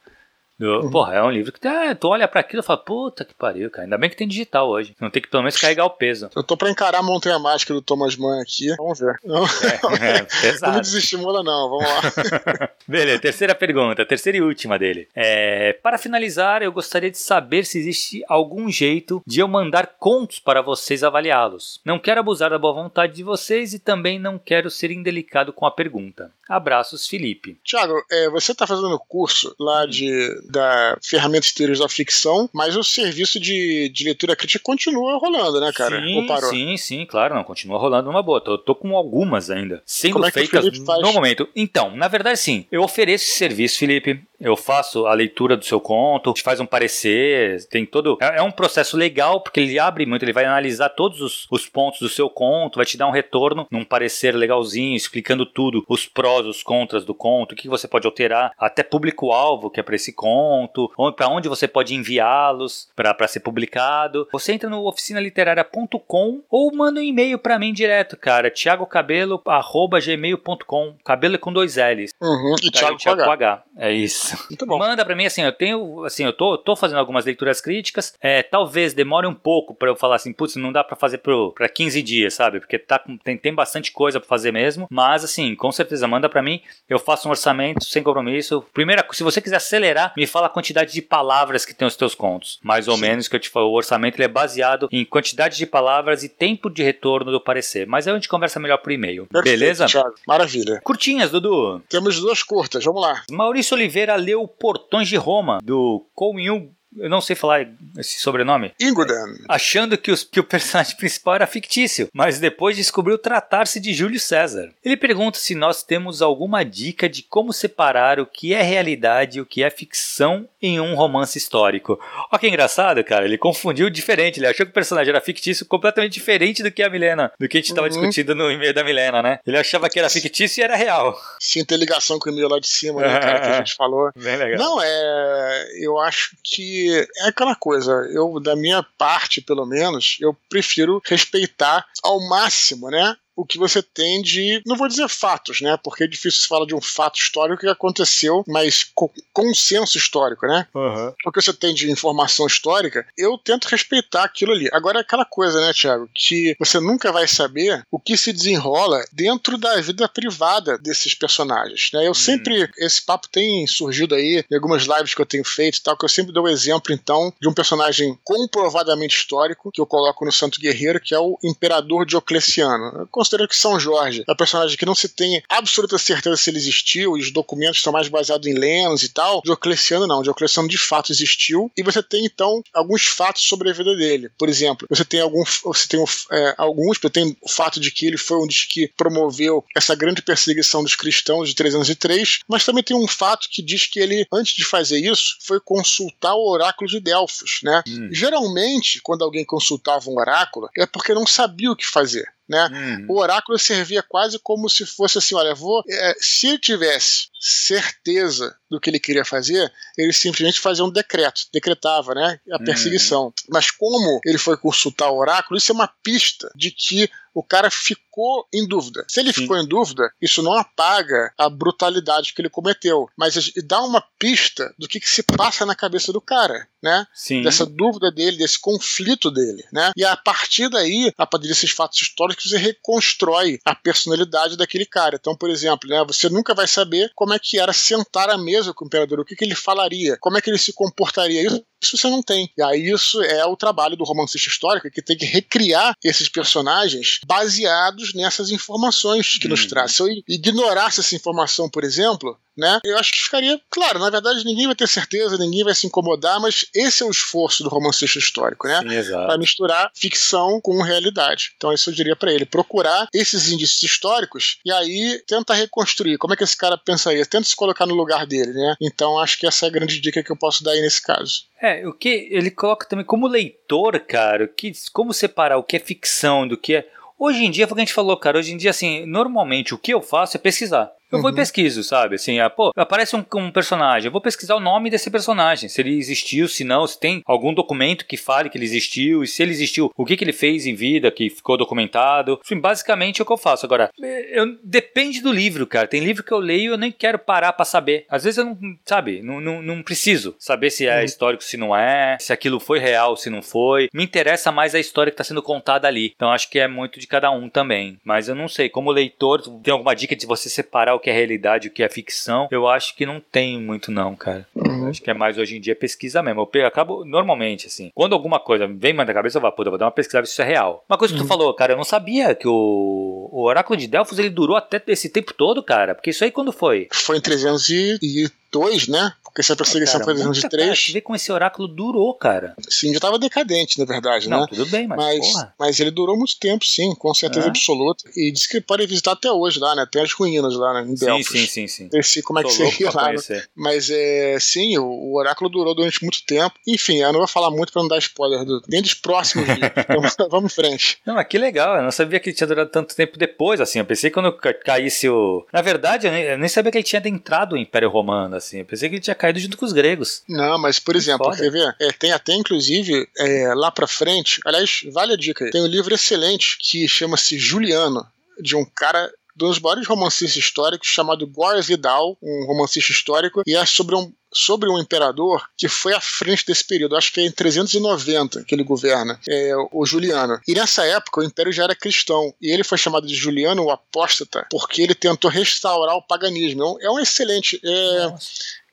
Uhum. 0.60 0.90
Porra, 0.90 1.14
é 1.14 1.22
um 1.22 1.30
livro 1.30 1.52
que 1.52 1.60
tu 1.98 2.08
olha 2.08 2.28
para 2.28 2.40
aquilo 2.40 2.60
e 2.62 2.64
fala, 2.64 2.78
puta 2.78 3.24
que 3.24 3.34
pariu, 3.34 3.70
cara. 3.70 3.86
Ainda 3.86 3.98
bem 3.98 4.08
que 4.08 4.16
tem 4.16 4.28
digital 4.28 4.68
hoje. 4.68 4.94
Não 5.00 5.10
tem 5.10 5.20
que 5.20 5.28
pelo 5.28 5.42
menos 5.42 5.56
carregar 5.56 5.84
o 5.84 5.90
peso. 5.90 6.30
Eu 6.34 6.42
tô 6.42 6.56
pra 6.56 6.70
encarar 6.70 6.98
a 6.98 7.02
montanha 7.02 7.38
mágica 7.38 7.74
do 7.74 7.82
Thomas 7.82 8.16
Mann 8.16 8.40
aqui. 8.40 8.74
Vamos 8.76 9.00
ver. 9.00 9.18
Não, 9.24 9.44
é, 9.44 10.18
é, 10.20 10.22
pesado. 10.22 10.72
não 10.72 10.74
me 10.74 10.80
desestimula, 10.80 11.42
não. 11.42 11.70
Vamos 11.70 11.84
lá. 11.84 12.70
Beleza, 12.86 13.20
terceira 13.20 13.54
pergunta, 13.54 14.06
terceira 14.06 14.38
e 14.38 14.42
última 14.42 14.78
dele. 14.78 15.08
É, 15.14 15.72
para 15.74 15.98
finalizar, 15.98 16.62
eu 16.62 16.72
gostaria 16.72 17.10
de 17.10 17.18
saber 17.18 17.64
se 17.64 17.78
existe 17.78 18.24
algum 18.28 18.70
jeito 18.70 19.22
de 19.26 19.40
eu 19.40 19.48
mandar 19.48 19.94
contos 19.98 20.38
para 20.38 20.62
vocês 20.62 21.02
avaliá-los. 21.02 21.80
Não 21.84 21.98
quero 21.98 22.20
abusar 22.20 22.50
da 22.50 22.58
boa 22.58 22.74
vontade 22.74 23.14
de 23.14 23.22
vocês 23.22 23.74
e 23.74 23.78
também 23.78 24.18
não 24.18 24.38
quero 24.38 24.70
ser 24.70 24.90
indelicado 24.90 25.52
com 25.52 25.66
a 25.66 25.70
pergunta. 25.70 26.30
Abraços, 26.48 27.06
Felipe. 27.06 27.58
Tiago, 27.64 27.94
é, 28.10 28.28
você 28.28 28.54
tá 28.54 28.66
fazendo 28.66 28.98
curso 28.98 29.54
lá 29.58 29.86
de 29.86 30.28
da 30.44 30.96
ferramenta 31.02 31.46
de 31.46 31.54
teorias 31.54 31.78
da 31.78 31.88
ficção, 31.88 32.48
mas 32.52 32.76
o 32.76 32.84
serviço 32.84 33.40
de, 33.40 33.88
de 33.88 34.04
leitura 34.04 34.36
crítica 34.36 34.62
continua 34.62 35.18
rolando, 35.18 35.60
né, 35.60 35.72
cara? 35.72 36.00
Sim, 36.00 36.26
sim, 36.50 36.76
sim, 36.76 37.06
claro, 37.06 37.34
não, 37.34 37.44
continua 37.44 37.78
rolando 37.78 38.10
numa 38.10 38.22
boa. 38.22 38.40
Tô, 38.40 38.58
tô 38.58 38.74
com 38.74 38.96
algumas 38.96 39.50
ainda, 39.50 39.82
sendo 39.86 40.24
é 40.24 40.30
feitas 40.30 40.64
no 41.00 41.12
momento. 41.12 41.48
Então, 41.54 41.94
na 41.96 42.08
verdade, 42.08 42.38
sim, 42.38 42.66
eu 42.70 42.82
ofereço 42.82 43.24
esse 43.24 43.36
serviço, 43.38 43.78
Felipe. 43.78 44.20
Eu 44.44 44.56
faço 44.56 45.06
a 45.06 45.14
leitura 45.14 45.56
do 45.56 45.64
seu 45.64 45.80
conto, 45.80 46.34
te 46.34 46.42
faz 46.42 46.60
um 46.60 46.66
parecer, 46.66 47.66
tem 47.68 47.86
todo. 47.86 48.18
É, 48.20 48.36
é, 48.36 48.42
um 48.42 48.50
processo 48.50 48.94
legal, 48.94 49.40
porque 49.40 49.58
ele 49.58 49.78
abre 49.78 50.04
muito, 50.04 50.22
ele 50.22 50.34
vai 50.34 50.44
analisar 50.44 50.90
todos 50.90 51.22
os, 51.22 51.46
os 51.50 51.66
pontos 51.66 52.00
do 52.00 52.10
seu 52.10 52.28
conto, 52.28 52.76
vai 52.76 52.84
te 52.84 52.98
dar 52.98 53.06
um 53.06 53.10
retorno 53.10 53.66
num 53.70 53.84
parecer 53.84 54.34
legalzinho, 54.34 54.94
explicando 54.94 55.46
tudo, 55.46 55.82
os 55.88 56.04
prós, 56.06 56.44
os 56.44 56.62
contras 56.62 57.06
do 57.06 57.14
conto, 57.14 57.52
o 57.52 57.56
que 57.56 57.68
você 57.68 57.88
pode 57.88 58.06
alterar, 58.06 58.52
até 58.58 58.82
público-alvo 58.82 59.70
que 59.70 59.80
é 59.80 59.82
para 59.82 59.96
esse 59.96 60.12
conto, 60.12 60.92
para 61.16 61.28
onde 61.28 61.48
você 61.48 61.66
pode 61.66 61.94
enviá-los 61.94 62.90
para 62.94 63.26
ser 63.26 63.40
publicado. 63.40 64.28
Você 64.30 64.52
entra 64.52 64.68
no 64.68 64.86
oficinaliteraria.com 64.86 66.42
ou 66.50 66.70
manda 66.74 67.00
um 67.00 67.02
e-mail 67.02 67.38
para 67.38 67.58
mim 67.58 67.72
direto, 67.72 68.14
cara, 68.16 68.50
thiagocabelo.gmail.com, 68.50 70.96
cabelo 71.02 71.36
é 71.36 71.38
com 71.38 71.50
dois 71.50 71.76
L's. 71.76 72.10
Uhum, 72.20 72.56
e 72.62 72.70
Thiago, 72.70 72.98
Thiago 72.98 73.24
com 73.24 73.30
H. 73.30 73.62
É 73.78 73.90
isso. 73.90 74.33
Muito 74.50 74.66
bom. 74.66 74.78
Manda 74.78 75.04
para 75.04 75.16
mim, 75.16 75.26
assim, 75.26 75.42
eu 75.42 75.52
tenho, 75.52 76.04
assim, 76.04 76.24
eu 76.24 76.32
tô, 76.32 76.56
tô 76.58 76.76
fazendo 76.76 76.98
algumas 76.98 77.24
leituras 77.24 77.60
críticas, 77.60 78.14
é, 78.20 78.42
talvez 78.42 78.94
demore 78.94 79.26
um 79.26 79.34
pouco 79.34 79.74
para 79.74 79.88
eu 79.88 79.96
falar 79.96 80.16
assim, 80.16 80.32
putz, 80.32 80.56
não 80.56 80.72
dá 80.72 80.82
para 80.84 80.96
fazer 80.96 81.18
para 81.18 81.68
15 81.68 82.02
dias, 82.02 82.34
sabe? 82.34 82.60
Porque 82.60 82.78
tá, 82.78 83.02
tem, 83.22 83.36
tem 83.36 83.54
bastante 83.54 83.92
coisa 83.92 84.20
para 84.20 84.28
fazer 84.28 84.52
mesmo, 84.52 84.86
mas 84.90 85.24
assim, 85.24 85.54
com 85.54 85.70
certeza 85.72 86.06
manda 86.06 86.28
para 86.28 86.42
mim, 86.42 86.60
eu 86.88 86.98
faço 86.98 87.28
um 87.28 87.30
orçamento 87.30 87.84
sem 87.84 88.02
compromisso. 88.02 88.64
Primeira, 88.72 89.06
se 89.12 89.22
você 89.22 89.40
quiser 89.40 89.56
acelerar, 89.56 90.12
me 90.16 90.26
fala 90.26 90.46
a 90.46 90.50
quantidade 90.50 90.92
de 90.92 91.02
palavras 91.02 91.64
que 91.64 91.74
tem 91.74 91.86
os 91.86 91.96
teus 91.96 92.14
contos, 92.14 92.58
mais 92.62 92.88
ou 92.88 92.96
Sim. 92.96 93.02
menos 93.02 93.28
que 93.28 93.36
eu 93.36 93.40
te 93.40 93.48
falo, 93.48 93.68
o 93.68 93.76
orçamento 93.76 94.16
ele 94.16 94.24
é 94.24 94.28
baseado 94.28 94.88
em 94.90 95.04
quantidade 95.04 95.56
de 95.56 95.66
palavras 95.66 96.22
e 96.22 96.28
tempo 96.28 96.70
de 96.70 96.82
retorno 96.82 97.30
do 97.30 97.40
parecer, 97.40 97.86
mas 97.86 98.06
aí 98.06 98.12
a 98.12 98.16
gente 98.16 98.28
conversa 98.28 98.60
melhor 98.60 98.78
por 98.78 98.92
e-mail. 98.92 99.26
Beleza? 99.42 99.86
Thiago. 99.86 100.14
Maravilha. 100.26 100.80
Curtinhas, 100.82 101.30
Dudu. 101.30 101.82
Temos 101.88 102.20
duas 102.20 102.42
curtas, 102.42 102.84
vamos 102.84 103.02
lá. 103.02 103.22
Maurício 103.30 103.74
Oliveira 103.74 104.16
leu 104.24 104.48
Portões 104.48 105.08
de 105.08 105.16
Roma, 105.16 105.58
do 105.62 106.06
Comil 106.14 106.74
eu 106.96 107.10
não 107.10 107.20
sei 107.20 107.36
falar 107.36 107.66
esse 107.98 108.20
sobrenome. 108.20 108.72
Ingulden. 108.80 109.36
Achando 109.48 109.98
que, 109.98 110.10
os, 110.10 110.22
que, 110.22 110.40
o 110.40 110.44
personagem 110.44 110.96
principal 110.98 111.36
era 111.36 111.46
fictício, 111.46 112.08
mas 112.12 112.38
depois 112.38 112.76
descobriu 112.76 113.18
tratar-se 113.18 113.80
de 113.80 113.92
Júlio 113.92 114.20
César. 114.20 114.70
Ele 114.84 114.96
pergunta 114.96 115.38
se 115.38 115.54
nós 115.54 115.82
temos 115.82 116.22
alguma 116.22 116.64
dica 116.64 117.08
de 117.08 117.22
como 117.22 117.52
separar 117.52 118.20
o 118.20 118.26
que 118.26 118.54
é 118.54 118.62
realidade 118.62 119.38
e 119.38 119.40
o 119.40 119.46
que 119.46 119.62
é 119.62 119.70
ficção 119.70 120.48
em 120.60 120.80
um 120.80 120.94
romance 120.94 121.36
histórico. 121.36 121.98
Olha 122.30 122.40
que 122.40 122.48
engraçado, 122.48 123.02
cara. 123.04 123.24
Ele 123.24 123.38
confundiu 123.38 123.90
diferente. 123.90 124.38
Ele 124.38 124.46
achou 124.46 124.64
que 124.64 124.70
o 124.70 124.74
personagem 124.74 125.10
era 125.10 125.20
fictício 125.20 125.66
completamente 125.66 126.12
diferente 126.12 126.62
do 126.62 126.70
que 126.70 126.82
a 126.82 126.90
Milena, 126.90 127.32
do 127.38 127.48
que 127.48 127.58
a 127.58 127.60
gente 127.60 127.70
estava 127.70 127.86
uhum. 127.86 127.92
discutindo 127.92 128.34
no 128.34 128.50
e-mail 128.50 128.72
da 128.72 128.84
Milena, 128.84 129.22
né? 129.22 129.38
Ele 129.46 129.58
achava 129.58 129.88
que 129.88 129.98
era 129.98 130.08
fictício 130.08 130.60
e 130.60 130.64
era 130.64 130.76
real. 130.76 131.18
Sim, 131.38 131.64
tem 131.64 131.78
ligação 131.78 132.18
com 132.18 132.30
o 132.30 132.32
e-mail 132.32 132.48
lá 132.48 132.58
de 132.58 132.68
cima, 132.68 133.00
né, 133.00 133.18
cara, 133.20 133.40
que 133.40 133.46
a 133.48 133.52
gente 133.58 133.74
falou. 133.74 134.10
Bem 134.16 134.36
legal. 134.36 134.58
Não, 134.58 134.82
é. 134.82 135.68
Eu 135.80 135.98
acho 135.98 136.36
que 136.42 136.83
é 136.90 137.28
aquela 137.28 137.54
coisa, 137.54 137.92
eu, 138.12 138.40
da 138.40 138.56
minha 138.56 138.82
parte, 138.96 139.40
pelo 139.40 139.66
menos, 139.66 140.16
eu 140.20 140.36
prefiro 140.48 141.00
respeitar 141.04 141.84
ao 142.02 142.20
máximo, 142.28 142.90
né? 142.90 143.16
O 143.36 143.44
que 143.44 143.58
você 143.58 143.82
tem 143.82 144.22
de, 144.22 144.62
não 144.66 144.76
vou 144.76 144.88
dizer 144.88 145.08
fatos, 145.08 145.60
né? 145.60 145.76
Porque 145.82 146.04
é 146.04 146.06
difícil 146.06 146.40
se 146.40 146.48
falar 146.48 146.66
de 146.66 146.74
um 146.74 146.80
fato 146.80 147.18
histórico 147.18 147.60
que 147.60 147.68
aconteceu, 147.68 148.44
mas 148.46 148.84
com 148.94 149.10
consenso 149.32 149.98
histórico, 149.98 150.46
né? 150.46 150.66
Uhum. 150.74 151.12
O 151.26 151.32
que 151.32 151.42
você 151.42 151.52
tem 151.52 151.74
de 151.74 151.90
informação 151.90 152.46
histórica, 152.46 153.06
eu 153.16 153.36
tento 153.38 153.66
respeitar 153.66 154.24
aquilo 154.24 154.52
ali. 154.52 154.68
Agora 154.72 154.98
é 154.98 155.00
aquela 155.02 155.24
coisa, 155.24 155.60
né, 155.60 155.72
Tiago, 155.72 156.08
que 156.14 156.54
você 156.58 156.78
nunca 156.78 157.10
vai 157.12 157.26
saber 157.26 157.84
o 157.90 157.98
que 157.98 158.16
se 158.16 158.32
desenrola 158.32 159.04
dentro 159.12 159.58
da 159.58 159.80
vida 159.80 160.08
privada 160.08 160.78
desses 160.78 161.14
personagens, 161.14 161.90
né? 161.92 162.04
Eu 162.04 162.08
uhum. 162.08 162.14
sempre, 162.14 162.70
esse 162.78 163.02
papo 163.02 163.28
tem 163.28 163.66
surgido 163.66 164.14
aí 164.14 164.44
em 164.50 164.54
algumas 164.54 164.84
lives 164.84 165.14
que 165.14 165.20
eu 165.20 165.26
tenho 165.26 165.44
feito 165.44 165.78
e 165.78 165.82
tal, 165.82 165.96
que 165.96 166.04
eu 166.04 166.08
sempre 166.08 166.32
dou 166.32 166.44
o 166.44 166.48
exemplo, 166.48 166.92
então, 166.92 167.32
de 167.40 167.48
um 167.48 167.54
personagem 167.54 168.18
comprovadamente 168.22 169.16
histórico, 169.16 169.70
que 169.72 169.80
eu 169.80 169.86
coloco 169.86 170.24
no 170.24 170.32
Santo 170.32 170.60
Guerreiro, 170.60 171.00
que 171.00 171.14
é 171.14 171.18
o 171.18 171.38
Imperador 171.42 172.06
Diocleciano. 172.06 173.08
Eu 173.14 173.23
considerando 173.24 173.48
que 173.48 173.56
São 173.56 173.80
Jorge 173.80 174.22
é 174.28 174.32
um 174.32 174.36
personagem 174.36 174.76
que 174.76 174.84
não 174.84 174.94
se 174.94 175.08
tem 175.08 175.42
absoluta 175.48 175.96
certeza 175.98 176.36
se 176.36 176.50
ele 176.50 176.58
existiu, 176.58 177.16
e 177.16 177.20
os 177.20 177.30
documentos 177.30 177.78
estão 177.78 177.92
mais 177.92 178.08
baseados 178.08 178.46
em 178.46 178.54
lendas 178.54 179.02
e 179.02 179.08
tal. 179.08 179.40
Diocleciano 179.42 180.06
não, 180.06 180.22
Diocleciano 180.22 180.68
de 180.68 180.78
fato 180.78 181.10
existiu, 181.10 181.72
e 181.76 181.82
você 181.82 182.02
tem 182.02 182.26
então 182.26 182.62
alguns 182.74 183.06
fatos 183.06 183.42
sobre 183.42 183.70
a 183.70 183.72
vida 183.72 183.96
dele. 183.96 184.30
Por 184.38 184.48
exemplo, 184.48 184.86
você 184.90 185.04
tem 185.04 185.20
algum, 185.20 185.42
você 185.64 185.88
tem 185.88 186.04
é, 186.30 186.54
alguns, 186.58 186.98
tem 187.12 187.36
o 187.40 187.48
fato 187.48 187.80
de 187.80 187.90
que 187.90 188.06
ele 188.06 188.18
foi 188.18 188.38
um 188.38 188.46
dos 188.46 188.64
que 188.64 188.88
promoveu 188.96 189.64
essa 189.74 189.94
grande 189.94 190.20
perseguição 190.20 190.82
dos 190.82 190.94
cristãos 190.94 191.48
de 191.48 191.54
303, 191.54 192.40
mas 192.48 192.64
também 192.64 192.82
tem 192.82 192.96
um 192.96 193.08
fato 193.08 193.48
que 193.50 193.62
diz 193.62 193.86
que 193.86 194.00
ele, 194.00 194.26
antes 194.32 194.54
de 194.54 194.64
fazer 194.64 194.98
isso, 194.98 195.36
foi 195.40 195.60
consultar 195.60 196.34
o 196.34 196.50
oráculo 196.50 196.90
de 196.90 197.00
Delfos, 197.00 197.60
né? 197.62 197.82
Hum. 197.88 198.08
Geralmente, 198.12 199.00
quando 199.02 199.22
alguém 199.22 199.44
consultava 199.44 200.10
um 200.10 200.18
oráculo, 200.18 200.68
é 200.76 200.86
porque 200.86 201.14
não 201.14 201.26
sabia 201.26 201.70
o 201.70 201.76
que 201.76 201.86
fazer. 201.86 202.33
Né? 202.48 202.68
Uhum. 202.70 203.06
O 203.08 203.20
oráculo 203.20 203.58
servia 203.58 204.02
quase 204.02 204.38
como 204.38 204.68
se 204.68 204.84
fosse 204.84 205.18
assim: 205.18 205.34
olha, 205.34 205.54
vou. 205.54 205.82
É, 205.88 206.14
se 206.20 206.58
tivesse 206.58 207.28
certeza 207.44 208.56
do 208.70 208.80
que 208.80 208.88
ele 208.88 208.98
queria 208.98 209.24
fazer, 209.24 209.70
ele 209.98 210.12
simplesmente 210.12 210.58
fazia 210.58 210.84
um 210.84 210.90
decreto, 210.90 211.42
decretava 211.52 212.14
né, 212.14 212.40
a 212.50 212.58
perseguição. 212.58 213.24
Uhum. 213.24 213.32
Mas 213.50 213.70
como 213.70 214.20
ele 214.24 214.38
foi 214.38 214.56
consultar 214.56 215.10
o 215.10 215.18
oráculo, 215.18 215.58
isso 215.58 215.70
é 215.70 215.74
uma 215.74 215.88
pista 216.02 216.50
de 216.56 216.70
que 216.70 217.10
o 217.34 217.42
cara 217.42 217.68
ficou 217.68 218.46
em 218.54 218.66
dúvida. 218.66 219.04
Se 219.08 219.18
ele 219.18 219.32
Sim. 219.32 219.42
ficou 219.42 219.58
em 219.58 219.66
dúvida, 219.66 220.08
isso 220.22 220.40
não 220.40 220.54
apaga 220.54 221.32
a 221.36 221.50
brutalidade 221.50 222.32
que 222.32 222.40
ele 222.40 222.48
cometeu, 222.48 223.08
mas 223.18 223.34
dá 223.64 223.82
uma 223.82 224.00
pista 224.18 224.72
do 224.78 224.86
que, 224.86 225.00
que 225.00 225.10
se 225.10 225.22
passa 225.22 225.66
na 225.66 225.74
cabeça 225.74 226.12
do 226.12 226.20
cara, 226.20 226.68
né? 226.80 227.04
Sim. 227.12 227.42
Dessa 227.42 227.66
dúvida 227.66 228.12
dele, 228.12 228.36
desse 228.36 228.58
conflito 228.58 229.32
dele, 229.32 229.64
né? 229.72 229.90
E 229.96 230.04
a 230.04 230.16
partir 230.16 230.68
daí, 230.68 231.12
a 231.18 231.26
partir 231.26 231.48
desses 231.48 231.72
fatos 231.72 232.00
históricos, 232.00 232.48
você 232.48 232.56
reconstrói 232.56 233.58
a 233.64 233.74
personalidade 233.74 234.56
daquele 234.56 234.86
cara. 234.86 235.16
Então, 235.20 235.36
por 235.36 235.50
exemplo, 235.50 235.88
né, 235.88 236.04
você 236.06 236.28
nunca 236.28 236.54
vai 236.54 236.68
saber 236.68 237.10
como 237.16 237.33
é 237.33 237.33
que 237.38 237.58
era 237.58 237.72
sentar 237.72 238.30
à 238.30 238.38
mesa 238.38 238.72
com 238.72 238.84
o 238.84 238.86
imperador, 238.86 239.20
o 239.20 239.24
que, 239.24 239.36
que 239.36 239.44
ele 239.44 239.54
falaria, 239.54 240.16
como 240.20 240.36
é 240.36 240.40
que 240.40 240.50
ele 240.50 240.58
se 240.58 240.72
comportaria. 240.72 241.42
Isso, 241.42 241.64
isso 241.84 241.96
você 241.96 242.08
não 242.08 242.22
tem. 242.22 242.50
E 242.56 242.62
aí 242.62 242.90
isso 242.90 243.22
é 243.22 243.44
o 243.46 243.56
trabalho 243.56 243.96
do 243.96 244.04
romancista 244.04 244.48
histórico, 244.48 244.90
que 244.90 245.02
tem 245.02 245.16
que 245.16 245.26
recriar 245.26 245.96
esses 246.02 246.28
personagens 246.28 247.20
baseados 247.26 248.14
nessas 248.14 248.50
informações 248.50 249.38
que 249.38 249.48
nos 249.48 249.62
uhum. 249.62 249.68
traz. 249.68 249.92
Se 249.92 250.02
eu 250.02 250.08
ignorasse 250.28 251.00
essa 251.00 251.14
informação, 251.14 251.68
por 251.68 251.84
exemplo, 251.84 252.38
né? 252.56 252.80
Eu 252.84 252.98
acho 252.98 253.12
que 253.12 253.22
ficaria, 253.22 253.60
claro, 253.70 253.98
na 253.98 254.10
verdade 254.10 254.44
ninguém 254.44 254.66
vai 254.66 254.74
ter 254.74 254.88
certeza, 254.88 255.36
ninguém 255.36 255.64
vai 255.64 255.74
se 255.74 255.86
incomodar, 255.86 256.40
mas 256.40 256.66
esse 256.74 257.02
é 257.02 257.06
o 257.06 257.10
esforço 257.10 257.62
do 257.62 257.68
romancista 257.68 258.18
histórico, 258.18 258.68
né? 258.68 258.80
Para 259.26 259.38
misturar 259.38 259.90
ficção 259.94 260.60
com 260.60 260.82
realidade. 260.82 261.52
Então 261.56 261.72
isso 261.72 261.90
eu 261.90 261.94
diria 261.94 262.16
para 262.16 262.32
ele, 262.32 262.46
procurar 262.46 263.08
esses 263.12 263.50
índices 263.50 263.82
históricos 263.82 264.58
e 264.64 264.72
aí 264.72 265.22
tenta 265.26 265.54
reconstruir. 265.54 266.16
Como 266.18 266.32
é 266.32 266.36
que 266.36 266.44
esse 266.44 266.56
cara 266.56 266.78
pensaria? 266.78 267.26
Tenta 267.26 267.48
se 267.48 267.56
colocar 267.56 267.86
no 267.86 267.94
lugar 267.94 268.26
dele, 268.26 268.52
né? 268.52 268.76
Então 268.80 269.18
acho 269.18 269.38
que 269.38 269.46
essa 269.46 269.66
é 269.66 269.68
a 269.68 269.72
grande 269.72 270.00
dica 270.00 270.22
que 270.22 270.30
eu 270.30 270.36
posso 270.36 270.62
dar 270.62 270.72
aí 270.72 270.80
nesse 270.80 271.02
caso. 271.02 271.44
É, 271.64 271.88
o 271.88 271.94
que 271.94 272.28
ele 272.30 272.50
coloca 272.50 272.86
também 272.86 273.06
como 273.06 273.26
leitor, 273.26 273.98
cara, 274.00 274.46
que 274.46 274.70
como 274.92 275.14
separar 275.14 275.56
o 275.56 275.62
que 275.62 275.76
é 275.76 275.80
ficção 275.80 276.46
do 276.46 276.58
que 276.58 276.74
é 276.74 276.88
Hoje 277.18 277.44
em 277.44 277.50
dia, 277.50 277.66
foi 277.66 277.72
o 277.72 277.76
que 277.76 277.80
a 277.80 277.84
gente 277.84 277.94
falou, 277.94 278.16
cara. 278.16 278.38
Hoje 278.38 278.52
em 278.52 278.56
dia, 278.56 278.70
assim, 278.70 279.06
normalmente 279.06 279.72
o 279.72 279.78
que 279.78 279.94
eu 279.94 280.02
faço 280.02 280.36
é 280.36 280.40
pesquisar. 280.40 280.90
Eu 281.16 281.22
vou 281.22 281.30
e 281.30 281.32
uhum. 281.32 281.36
pesquiso, 281.36 281.82
sabe? 281.82 282.16
Assim, 282.16 282.40
ah, 282.40 282.50
pô, 282.50 282.72
aparece 282.76 283.16
um, 283.16 283.24
um, 283.36 283.50
personagem, 283.50 284.06
eu 284.06 284.12
vou 284.12 284.20
pesquisar 284.20 284.56
o 284.56 284.60
nome 284.60 284.90
desse 284.90 285.10
personagem, 285.10 285.68
se 285.68 285.80
ele 285.80 285.96
existiu, 285.96 286.48
se 286.48 286.64
não, 286.64 286.86
se 286.86 286.98
tem 286.98 287.22
algum 287.26 287.52
documento 287.52 288.06
que 288.06 288.16
fale 288.16 288.48
que 288.48 288.58
ele 288.58 288.64
existiu, 288.64 289.22
e 289.22 289.26
se 289.26 289.42
ele 289.42 289.52
existiu, 289.52 289.90
o 289.96 290.04
que, 290.04 290.16
que 290.16 290.24
ele 290.24 290.32
fez 290.32 290.66
em 290.66 290.74
vida 290.74 291.10
que 291.10 291.30
ficou 291.30 291.56
documentado. 291.56 292.40
Enfim, 292.44 292.58
basicamente 292.58 293.20
é 293.20 293.22
o 293.22 293.26
que 293.26 293.32
eu 293.32 293.38
faço. 293.38 293.66
Agora, 293.66 293.90
eu, 293.98 294.56
depende 294.62 295.20
do 295.20 295.32
livro, 295.32 295.66
cara. 295.66 295.86
Tem 295.86 296.04
livro 296.04 296.22
que 296.22 296.32
eu 296.32 296.38
leio 296.38 296.70
e 296.70 296.74
eu 296.74 296.78
nem 296.78 296.92
quero 296.92 297.18
parar 297.18 297.52
para 297.52 297.64
saber. 297.64 298.06
Às 298.08 298.24
vezes 298.24 298.38
eu 298.38 298.44
não, 298.44 298.58
sabe, 298.84 299.22
não, 299.22 299.40
não, 299.40 299.62
não 299.62 299.82
preciso 299.82 300.34
saber 300.38 300.70
se 300.70 300.86
é 300.86 300.98
uhum. 300.98 301.04
histórico, 301.04 301.44
se 301.44 301.56
não 301.56 301.74
é, 301.74 302.16
se 302.20 302.32
aquilo 302.32 302.60
foi 302.60 302.78
real, 302.78 303.16
se 303.16 303.30
não 303.30 303.42
foi. 303.42 303.88
Me 303.92 304.04
interessa 304.04 304.50
mais 304.50 304.74
a 304.74 304.80
história 304.80 305.10
que 305.10 305.14
está 305.14 305.24
sendo 305.24 305.42
contada 305.42 305.88
ali. 305.88 306.12
Então 306.14 306.30
acho 306.30 306.50
que 306.50 306.58
é 306.58 306.68
muito 306.68 306.98
de 306.98 307.06
cada 307.06 307.30
um 307.30 307.48
também. 307.48 307.98
Mas 308.04 308.28
eu 308.28 308.34
não 308.34 308.48
sei, 308.48 308.68
como 308.68 308.90
leitor, 308.90 309.42
tem 309.62 309.72
alguma 309.72 309.94
dica 309.94 310.16
de 310.16 310.26
você 310.26 310.48
separar 310.48 310.94
o 310.94 311.00
que 311.04 311.10
é 311.10 311.12
realidade 311.12 311.68
o 311.68 311.70
que 311.70 311.82
é 311.82 311.88
ficção, 311.90 312.48
eu 312.50 312.66
acho 312.66 312.96
que 312.96 313.04
não 313.04 313.20
tem 313.20 313.60
muito 313.60 313.92
não, 313.92 314.16
cara. 314.16 314.48
Uhum. 314.54 314.88
Acho 314.88 315.02
que 315.02 315.10
é 315.10 315.14
mais 315.14 315.36
hoje 315.36 315.58
em 315.58 315.60
dia 315.60 315.76
pesquisa 315.76 316.22
mesmo. 316.22 316.48
Eu 316.54 316.66
acabo 316.66 317.04
normalmente, 317.04 317.66
assim, 317.66 317.92
quando 317.94 318.14
alguma 318.14 318.40
coisa 318.40 318.66
vem 318.66 318.94
mais 318.94 319.06
na 319.06 319.12
cabeça, 319.12 319.36
eu 319.36 319.42
vou, 319.42 319.52
vou 319.54 319.76
dar 319.76 319.84
uma 319.84 319.90
pesquisada 319.90 320.24
se 320.24 320.32
isso 320.32 320.40
é 320.40 320.46
real. 320.46 320.82
Uma 320.88 320.96
coisa 320.96 321.12
que 321.12 321.20
tu 321.20 321.24
uhum. 321.24 321.28
falou, 321.28 321.52
cara, 321.52 321.74
eu 321.74 321.76
não 321.76 321.84
sabia 321.84 322.34
que 322.34 322.48
o, 322.48 323.28
o 323.30 323.42
oráculo 323.42 323.78
de 323.78 323.86
Delfos 323.86 324.18
ele 324.18 324.30
durou 324.30 324.56
até 324.56 324.82
esse 324.86 325.10
tempo 325.10 325.34
todo, 325.34 325.62
cara. 325.62 325.94
Porque 325.94 326.08
isso 326.08 326.24
aí 326.24 326.30
quando 326.30 326.50
foi? 326.52 326.88
Foi 326.90 327.18
em 327.18 327.20
300 327.20 327.68
e 327.68 328.30
dois, 328.54 328.86
né? 328.88 329.12
Porque 329.24 329.40
essa 329.40 329.56
perseguição 329.56 329.94
cara, 330.00 330.04
foi 330.04 330.12
em 330.14 330.16
muita 330.24 330.48
2003. 330.48 330.80
Cara, 330.84 330.92
vê 330.94 331.00
como 331.00 331.16
esse 331.16 331.32
oráculo 331.32 331.66
durou, 331.66 332.14
cara. 332.14 332.54
Sim, 332.68 332.94
já 332.94 333.00
tava 333.00 333.18
decadente, 333.18 333.80
na 333.80 333.84
verdade, 333.84 334.28
Não, 334.28 334.42
né? 334.42 334.46
tudo 334.48 334.64
bem, 334.66 334.86
mas, 334.86 334.96
Mas, 334.96 335.18
porra. 335.32 335.54
mas 335.58 335.80
ele 335.80 335.90
durou 335.90 336.16
muito 336.16 336.38
tempo, 336.38 336.64
sim, 336.64 336.94
com 336.94 337.12
certeza 337.12 337.46
É. 337.46 337.50
absoluta. 337.50 338.04
E 338.16 338.30
diz 338.30 338.46
que 338.46 338.60
pode 338.60 338.86
visitar 338.86 339.12
até 339.12 339.30
hoje 339.32 339.58
lá, 339.58 339.74
né? 339.74 339.84
Tem 339.90 340.02
as 340.02 340.12
ruínas 340.12 340.54
lá, 340.54 340.72
né? 340.74 340.82
Em 340.88 340.96
Sim, 340.96 341.06
Delfos. 341.06 341.26
sim, 341.26 341.46
sim, 341.48 341.66
sim. 341.66 341.88
Esse, 341.92 342.22
como 342.22 342.38
é 342.38 342.42
que 342.44 342.48
Tô 342.48 342.54
seria 342.54 342.90
lá, 342.94 343.12
né? 343.12 343.18
Mas 343.56 343.90
é, 343.90 344.38
sim, 344.38 344.78
o, 344.78 344.84
o 344.86 345.16
oráculo 345.18 345.50
durou 345.50 345.74
durante 345.74 346.00
muito 346.02 346.24
tempo. 346.24 346.54
Enfim, 346.66 346.98
eu 346.98 347.12
não 347.12 347.18
vou 347.18 347.28
falar 347.28 347.50
muito 347.50 347.72
pra 347.72 347.82
não 347.82 347.88
dar 347.88 347.98
spoiler 347.98 348.44
do, 348.44 348.62
nem 348.68 348.80
dos 348.80 348.94
próximos 348.94 349.48
livros. 349.48 349.72
Então, 349.84 350.00
vamos 350.30 350.52
em 350.52 350.54
frente. 350.54 350.98
Não, 351.04 351.14
mas 351.14 351.26
que 351.26 351.36
legal, 351.38 351.76
eu 351.76 351.82
não 351.82 351.90
sabia 351.90 352.20
que 352.20 352.28
ele 352.30 352.36
tinha 352.36 352.46
durado 352.46 352.70
tanto 352.70 352.94
tempo 352.94 353.18
depois, 353.18 353.60
assim, 353.60 353.80
eu 353.80 353.84
pensei 353.84 354.10
que 354.10 354.14
quando 354.14 354.32
ca- 354.36 354.54
caísse 354.54 355.08
o... 355.08 355.44
Na 355.52 355.60
verdade, 355.60 356.06
eu 356.06 356.12
nem, 356.12 356.22
eu 356.22 356.38
nem 356.38 356.48
sabia 356.48 356.70
que 356.70 356.78
ele 356.78 356.84
tinha 356.84 357.00
adentrado 357.00 357.54
o 357.56 357.58
Império 357.58 357.90
Romano, 357.90 358.36
assim, 358.44 358.58
eu 358.58 358.64
pensei 358.64 358.88
que 358.88 358.96
ele 358.96 359.02
tinha 359.02 359.14
caído 359.14 359.38
junto 359.38 359.56
com 359.56 359.64
os 359.64 359.72
gregos. 359.72 360.22
Não, 360.28 360.58
mas 360.58 360.78
por 360.78 360.94
exemplo, 360.94 361.24
foda. 361.24 361.36
quer 361.36 361.50
ver? 361.50 361.76
É, 361.80 361.90
tem 361.92 362.12
até 362.12 362.34
inclusive 362.34 363.08
é, 363.18 363.54
lá 363.54 363.70
pra 363.70 363.86
frente. 363.86 364.40
Aliás, 364.44 364.80
vale 364.92 365.14
a 365.14 365.16
dica 365.16 365.44
aí. 365.44 365.50
Tem 365.50 365.62
um 365.62 365.66
livro 365.66 365.94
excelente 365.94 366.58
que 366.60 366.86
chama-se 366.86 367.38
Juliano, 367.38 368.06
de 368.40 368.54
um 368.56 368.64
cara. 368.64 369.10
Dos 369.36 369.58
maiores 369.58 369.84
romancistas 369.88 370.36
históricos, 370.36 370.86
chamado 370.86 371.26
Gore 371.26 371.60
Vidal, 371.60 372.16
um 372.22 372.44
romancista 372.46 372.92
histórico, 372.92 373.42
e 373.44 373.56
é 373.56 373.66
sobre 373.66 373.96
um, 373.96 374.12
sobre 374.34 374.68
um 374.68 374.78
imperador 374.78 375.48
que 375.56 375.68
foi 375.68 375.94
à 375.94 376.00
frente 376.00 376.44
desse 376.46 376.64
período. 376.64 376.96
Acho 376.96 377.12
que 377.12 377.20
é 377.20 377.24
em 377.24 377.30
390 377.30 378.44
que 378.44 378.54
ele 378.54 378.64
governa, 378.64 379.18
é, 379.28 379.52
o 379.72 379.86
Juliano. 379.86 380.40
E 380.46 380.54
nessa 380.54 380.84
época 380.84 381.20
o 381.20 381.24
império 381.24 381.52
já 381.52 381.64
era 381.64 381.76
cristão. 381.76 382.34
E 382.40 382.50
ele 382.50 382.64
foi 382.64 382.76
chamado 382.76 383.06
de 383.06 383.14
Juliano 383.14 383.64
o 383.64 383.70
Apóstata 383.70 384.46
porque 384.50 384.82
ele 384.82 384.94
tentou 384.94 385.30
restaurar 385.30 385.96
o 385.96 386.02
paganismo. 386.02 386.76
É 386.80 386.90
um, 386.90 386.98
é 386.98 387.02
excelente. 387.02 387.60
é, 387.64 388.14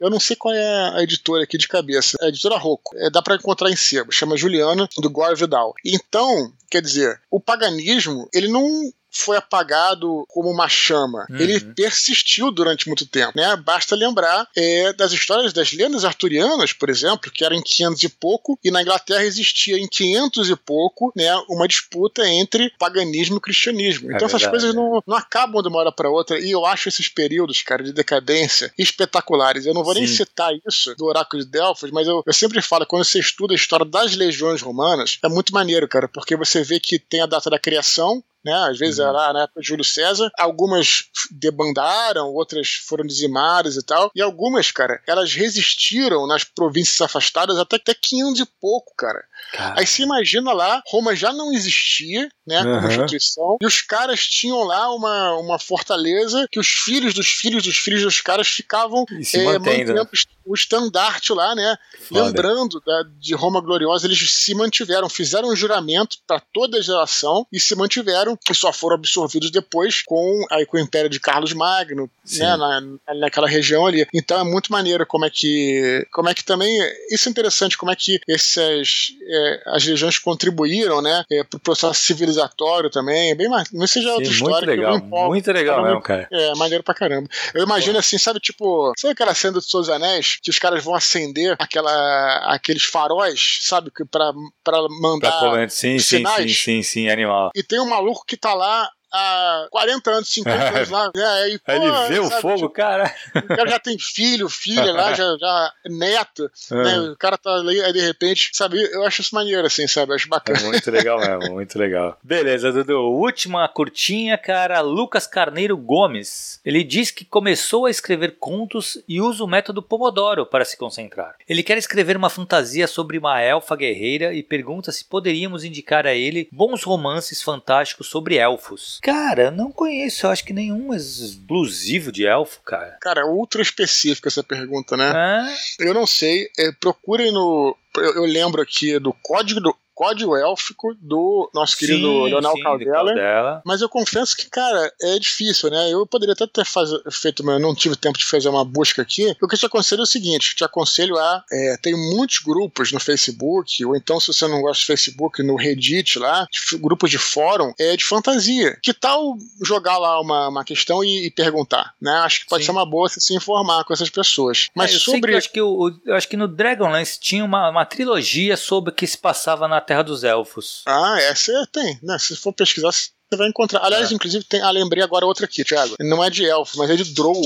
eu 0.02 0.10
não 0.10 0.20
sei 0.20 0.36
qual 0.36 0.54
é 0.54 0.98
a 0.98 1.04
editora 1.04 1.44
aqui 1.44 1.60
de 1.60 1.68
cabeça. 1.68 2.18
É 2.20 2.26
a 2.26 2.30
editora 2.30 2.58
Rocco. 2.58 2.98
É, 2.98 3.10
dá 3.12 3.22
pra 3.22 3.36
encontrar 3.36 3.70
em 3.70 3.76
sebo. 3.76 4.12
Chama 4.12 4.36
Juliano, 4.36 4.90
do 4.98 5.10
Gore 5.12 5.36
Vidal. 5.36 5.76
Então, 5.86 6.52
quer 6.72 6.82
dizer, 6.82 7.22
o 7.30 7.40
paganismo, 7.40 8.28
ele 8.34 8.48
não 8.48 8.92
foi 9.12 9.38
apagado 9.38 10.26
como 10.30 10.50
uma 10.50 10.70
chama. 10.70 11.28
Uhum. 11.30 11.38
Ele 11.38 11.60
persistiu 11.60 12.52
durante 12.52 12.88
muito 12.88 13.06
tempo, 13.06 13.34
né? 13.36 13.56
Basta 13.58 13.96
lembrar 13.96 14.48
é, 14.56 14.94
das 14.94 15.12
histórias 15.12 15.54
das 15.54 15.74
lendas 15.74 16.06
arturianas, 16.06 16.74
por 16.74 16.90
exemplo, 16.90 17.32
que 17.32 17.44
eram 17.44 17.56
em 17.56 17.62
500 17.62 18.04
e 18.04 18.10
pouco, 18.10 18.58
e 18.64 18.72
na 18.72 18.82
Inglaterra 18.82 19.24
existia 19.24 19.78
em 19.78 19.88
500 19.88 20.50
e 20.50 20.56
pouco, 20.56 21.12
né, 21.16 21.36
uma 21.50 21.68
disputa 21.68 22.28
entre 22.28 22.72
paganismo 22.80 23.38
e 23.38 23.42
cristianismo. 23.42 24.12
É 24.12 24.16
Então 24.16 24.28
essas 24.28 24.42
verdade, 24.42 24.64
coisas 24.64 24.76
não, 24.76 25.04
não 25.06 25.18
acabam 25.18 25.62
de 25.62 25.68
uma 25.68 25.80
hora 25.80 25.92
para 25.92 26.10
outra, 26.10 26.40
e 26.40 26.52
eu 26.52 26.66
acho 26.66 26.88
esses 26.88 27.10
períodos, 27.10 27.62
cara, 27.62 27.84
de 27.84 27.92
decadência 27.92 28.74
espetaculares. 28.78 29.66
Eu 29.66 29.74
não 29.74 29.84
vou 29.84 29.94
nem 29.94 30.08
Sim. 30.08 30.16
citar 30.16 30.52
isso 30.66 30.96
do 30.96 31.06
Oráculo 31.06 31.44
de 31.44 31.50
Delfos, 31.50 31.92
mas 31.92 32.08
eu, 32.08 32.24
eu 32.26 32.34
sempre 32.34 32.62
falo, 32.62 32.86
quando 32.86 33.04
você 33.04 33.20
estuda 33.20 33.54
a 33.54 33.56
história 33.56 33.86
das 33.86 34.16
legiões 34.16 34.62
romanas, 34.62 35.18
é 35.24 35.28
muito 35.28 35.54
maneiro, 35.54 35.88
cara, 35.88 36.08
porque 36.08 36.36
você 36.36 36.64
vê 36.64 36.80
que 36.80 36.98
tem 36.98 37.22
a 37.22 37.26
data 37.26 37.50
da 37.50 37.60
criação, 37.60 38.24
né? 38.44 38.54
Às 38.70 38.78
vezes 38.78 38.98
Uhum. 39.00 39.06
era 39.06 39.12
lá 39.14 39.34
na 39.34 39.44
época 39.44 39.62
de 39.62 39.68
Júlio 39.68 39.84
César. 39.84 40.32
Algumas 40.38 41.06
debandaram, 41.32 42.28
outras 42.30 42.70
foram 42.88 43.06
dizimadas 43.06 43.76
e 43.76 43.84
tal. 43.84 44.12
E 44.16 44.22
algumas, 44.22 44.72
cara, 44.72 45.02
elas 45.08 45.34
resistiram 45.34 46.26
nas 46.28 46.44
províncias 46.44 47.02
afastadas 47.02 47.58
até, 47.58 47.76
até 47.78 47.94
500 47.94 48.42
e 48.42 48.46
pouco, 48.60 48.94
cara. 48.96 49.24
Cara, 49.54 49.80
Aí 49.80 49.86
você 49.86 50.04
imagina 50.04 50.54
lá, 50.54 50.82
Roma 50.88 51.16
já 51.16 51.32
não 51.34 51.52
existia, 51.54 52.30
né, 52.48 52.64
como 52.64 52.76
Aham. 52.78 52.88
instituição, 52.90 53.58
e 53.62 53.66
os 53.66 53.82
caras 53.82 54.26
tinham 54.26 54.64
lá 54.64 54.94
uma, 54.94 55.38
uma 55.38 55.60
fortaleza 55.60 56.48
que 56.52 56.60
os 56.60 56.68
filhos 56.68 57.14
dos 57.14 57.28
filhos 57.28 57.64
dos 57.64 57.78
filhos 57.78 58.02
dos 58.04 58.22
caras 58.22 58.48
ficavam 58.48 59.06
se 59.24 59.40
é, 59.40 59.44
mantendo, 59.60 59.94
né? 59.94 60.04
o 60.46 60.56
estandarte 60.56 61.32
lá, 61.34 61.54
né? 61.54 61.78
Foda. 62.00 62.24
Lembrando 62.26 62.82
da- 62.86 63.04
de 63.20 63.36
Roma 63.36 63.62
Gloriosa, 63.62 64.08
eles 64.08 64.20
se 64.34 64.56
mantiveram, 64.56 65.08
fizeram 65.08 65.50
um 65.50 65.56
juramento 65.56 66.18
para 66.26 66.40
toda 66.40 66.80
a 66.80 66.82
geração 66.82 67.46
e 67.54 67.60
se 67.60 67.76
mantiveram 67.76 68.38
e 68.50 68.56
só 68.56 68.74
foram 68.74 68.96
absorvidos 68.96 69.52
depois 69.52 70.02
com, 70.02 70.44
aí, 70.50 70.66
com 70.66 70.78
o 70.78 70.80
Império 70.80 71.10
de 71.10 71.20
Carlos 71.20 71.54
Magno, 71.54 72.10
Sim. 72.26 72.40
né, 72.40 72.58
na, 72.58 72.82
naquela 73.20 73.48
região 73.48 73.86
ali. 73.86 74.08
Então 74.14 74.40
é 74.40 74.44
muito 74.44 74.72
maneiro 74.72 75.06
como 75.06 75.26
é 75.26 75.30
que, 75.30 76.08
como 76.12 76.28
é 76.28 76.34
que 76.34 76.44
também 76.44 76.76
isso 77.12 77.30
é 77.30 77.32
interessante 77.32 77.78
como 77.78 77.92
é 77.92 77.96
que 77.96 78.20
essas 78.28 79.14
é, 79.32 79.64
as 79.68 79.84
regiões 79.86 80.18
contribuíram, 80.20 81.02
né, 81.02 81.24
é, 81.32 81.44
para 81.44 81.58
o 81.58 81.60
processo 81.60 81.96
civilizatório 82.02 82.90
também. 82.90 83.32
É 83.32 83.36
bem, 83.36 83.48
ma- 83.50 83.64
mas 83.74 83.92
já 83.94 84.10
é 84.10 84.14
outra 84.14 84.30
história. 84.32 84.68
muito 84.68 84.70
legal, 84.70 84.96
empolgo. 84.98 85.30
muito 85.30 85.52
legal 85.52 85.84
mesmo, 85.84 86.02
cara. 86.02 86.28
É, 86.32 86.54
maneiro 86.56 86.84
pra 86.84 86.94
caramba. 86.94 87.28
Eu 87.54 87.64
imagino 87.64 87.98
assim, 87.98 88.18
sabe, 88.18 88.40
tipo, 88.40 88.92
sabe 88.98 89.14
aquela 89.14 89.34
cena 89.34 89.54
do 89.54 89.62
Seus 89.62 89.90
Anéis 89.90 90.38
que 90.42 90.50
os 90.50 90.60
caras 90.60 90.84
vão 90.84 90.96
acender 90.96 91.56
aquela, 91.60 92.54
aqueles 92.54 92.84
faróis, 92.84 93.60
sabe, 93.62 93.92
que 93.92 94.04
pra, 94.06 94.32
pra 94.64 94.72
Pra 94.72 94.88
mandar. 95.02 95.40
comentar, 95.40 95.70
sim, 95.70 96.00
sim, 96.00 96.24
sim, 96.54 96.82
sim, 96.84 97.10
animal. 97.10 97.52
E 97.56 97.62
tem 97.62 97.80
um 97.80 97.90
maluco 97.90 98.24
que 98.26 98.38
tá 98.38 98.54
lá 98.54 98.90
há 99.12 99.68
40 99.72 100.12
anos, 100.12 100.30
50 100.30 100.78
anos 100.78 100.90
lá, 100.90 101.12
né? 101.16 101.26
Aí, 101.26 101.60
pô, 101.66 101.72
ele 101.72 102.08
vê 102.08 102.20
o 102.20 102.28
sabe, 102.28 102.42
fogo, 102.42 102.56
tipo, 102.56 102.70
cara. 102.70 103.14
o 103.36 103.48
cara 103.48 103.70
já 103.70 103.80
tem 103.80 103.98
filho, 104.00 104.50
filha 104.50 104.92
lá, 104.92 105.14
já, 105.14 105.36
já 105.40 105.74
neto, 105.86 106.44
né? 106.72 106.96
Ah, 106.96 107.12
O 107.12 107.18
cara 107.18 107.38
tá 107.38 107.52
ali, 107.52 107.82
aí 107.82 107.94
de 107.94 108.02
repente, 108.02 108.52
sabe, 108.54 108.78
eu 108.92 109.04
acho 109.04 109.22
isso 109.22 109.36
maneiro, 109.36 109.66
assim, 109.66 109.88
sabe? 109.88 110.12
Eu 110.12 110.16
acho 110.16 110.30
bacana. 110.30 110.60
É 110.60 110.64
muito 110.64 110.92
legal 110.92 111.20
mesmo, 111.40 111.54
muito 111.54 111.78
legal. 111.78 112.18
Beleza, 112.24 112.72
Dudu. 112.72 113.00
Última 113.00 113.68
curtinha, 113.68 114.38
cara. 114.38 114.82
Lucas 114.82 115.28
Carneiro 115.28 115.78
Gomes. 115.78 116.60
Ele 116.66 116.84
diz 116.84 117.12
que 117.12 117.26
começou 117.26 117.86
a 117.86 117.90
escrever 117.92 118.38
contos 118.40 118.98
e 119.08 119.22
usa 119.22 119.44
o 119.44 119.48
método 119.48 119.82
Pomodoro 119.82 120.46
para 120.46 120.66
se 120.66 120.78
concentrar. 120.78 121.36
Ele 121.48 121.64
quer 121.64 121.78
escrever 121.78 122.16
uma 122.16 122.30
fantasia 122.30 122.88
sobre 122.88 123.18
uma 123.18 123.42
elfa 123.42 123.76
guerreira 123.76 124.34
e 124.34 124.44
pergunta 124.44 124.92
se 124.92 125.06
poderíamos 125.06 125.64
indicar 125.64 126.06
a 126.06 126.14
ele 126.14 126.48
bons 126.52 126.84
romances 126.84 127.42
fantásticos 127.42 128.08
sobre 128.08 128.36
elfos. 128.36 129.00
Cara, 129.02 129.50
não 129.50 129.72
conheço, 129.72 130.26
eu 130.26 130.30
acho 130.30 130.44
que 130.46 130.54
nenhum 130.54 130.94
exclusivo 130.94 132.12
de 132.12 132.26
elfo, 132.26 132.62
cara. 132.62 132.98
Cara, 133.02 133.26
ultra 133.26 133.62
específica 133.62 134.30
essa 134.30 134.44
pergunta, 134.44 134.96
né? 134.96 135.12
Ah, 135.14 135.56
Eu 135.80 135.94
não 135.94 136.06
sei. 136.06 136.50
É, 136.58 136.72
procurem 136.72 137.32
no. 137.32 137.76
Eu, 137.98 138.16
eu 138.16 138.26
lembro 138.26 138.62
aqui 138.62 139.00
do 139.00 139.12
código 139.24 139.60
do 139.60 139.76
código 139.94 140.36
élfico 140.36 140.96
do 141.00 141.50
nosso 141.54 141.78
querido 141.78 142.08
sim, 142.08 142.24
Leonel 142.26 142.52
sim, 142.52 142.58
do 142.60 142.64
Caldela. 142.64 142.94
Caldela. 143.06 143.62
Mas 143.66 143.82
eu 143.82 143.90
confesso 143.90 144.36
que, 144.36 144.50
cara, 144.50 144.92
é 145.02 145.20
difícil, 145.20 145.70
né? 145.70 145.90
Eu 145.92 146.06
poderia 146.08 146.34
até 146.34 146.48
ter 146.48 146.66
faz... 146.66 146.90
feito, 147.12 147.44
mas 147.44 147.56
eu 147.56 147.62
não 147.62 147.76
tive 147.76 147.96
tempo 147.96 148.18
de 148.18 148.26
fazer 148.26 148.50
uma 148.50 148.64
busca 148.66 149.02
aqui. 149.02 149.36
O 149.42 149.48
que 149.48 149.56
eu 149.56 149.60
te 149.60 149.66
aconselho 149.66 150.02
é 150.02 150.04
o 150.04 150.08
seguinte: 150.08 150.56
te 150.56 150.64
aconselho 150.64 151.18
a. 151.18 151.44
É, 151.52 151.78
tem 151.82 151.94
muitos 151.94 152.40
grupos 152.40 152.92
no 152.92 153.00
Facebook, 153.00 153.84
ou 153.86 153.96
então, 153.96 154.20
se 154.20 154.28
você 154.34 154.48
não 154.48 154.62
gosta 154.62 154.80
de 154.82 154.86
Facebook, 154.88 155.42
no 155.44 155.56
Reddit 155.56 156.18
lá, 156.20 156.48
de- 156.52 156.78
grupos 156.78 157.10
de 157.10 157.18
fórum, 157.18 157.74
é 157.80 157.96
de 157.96 158.04
fantasia. 158.04 158.78
Que 158.82 158.94
tal 158.94 159.38
jogar 159.64 159.98
lá 159.98 160.20
uma, 160.20 160.48
uma 160.50 160.64
questão 160.64 161.04
e, 161.04 161.28
e 161.28 161.32
perguntar, 161.32 161.94
né? 162.02 162.12
Acho 162.24 162.42
que 162.42 162.48
pode 162.48 162.64
Sim. 162.64 162.68
ser 162.68 162.72
uma 162.72 162.86
boa 162.86 163.08
você 163.10 163.20
se 163.20 163.36
informar 163.36 163.84
com 163.84 163.94
essas 163.94 164.10
pessoas. 164.10 164.70
Mas 164.76 164.92
É, 164.92 164.96
eu 164.96 165.00
sobre. 165.00 165.32
que 165.32 165.34
eu 165.34 165.38
acho 165.38 165.52
que, 165.52 165.62
o- 165.62 166.00
eu 166.06 166.16
acho 166.16 166.28
que 166.28 166.38
no 166.38 166.48
Dragonlance 166.48 167.20
tinha 167.20 167.44
uma, 167.44 167.70
uma 167.70 167.86
trilogia 167.86 168.56
sobre 168.58 168.92
o 168.92 168.94
que 168.94 169.06
se 169.08 169.18
passava 169.18 169.68
na 169.68 169.82
Terra 169.92 170.04
dos 170.04 170.24
Elfos. 170.24 170.84
Ah, 170.86 171.18
essa 171.20 171.52
é- 171.52 171.66
tem, 171.70 172.00
né? 172.02 172.18
Se 172.18 172.34
for 172.38 172.54
pesquisar, 172.54 172.94
você 172.94 173.10
vai 173.36 173.50
encontrar. 173.50 173.84
Aliás, 173.84 174.10
É. 174.10 174.14
inclusive, 174.16 174.46
tem. 174.46 174.62
Ah, 174.62 174.72
lembrei 174.72 175.04
agora 175.04 175.26
outra 175.26 175.44
aqui, 175.46 175.66
Thiago. 175.66 175.96
Não 176.00 176.24
é 176.24 176.30
de 176.30 176.46
elfo, 176.46 176.78
mas 176.78 176.90
é 176.90 176.96
de 176.96 177.14
Drow. 177.14 177.42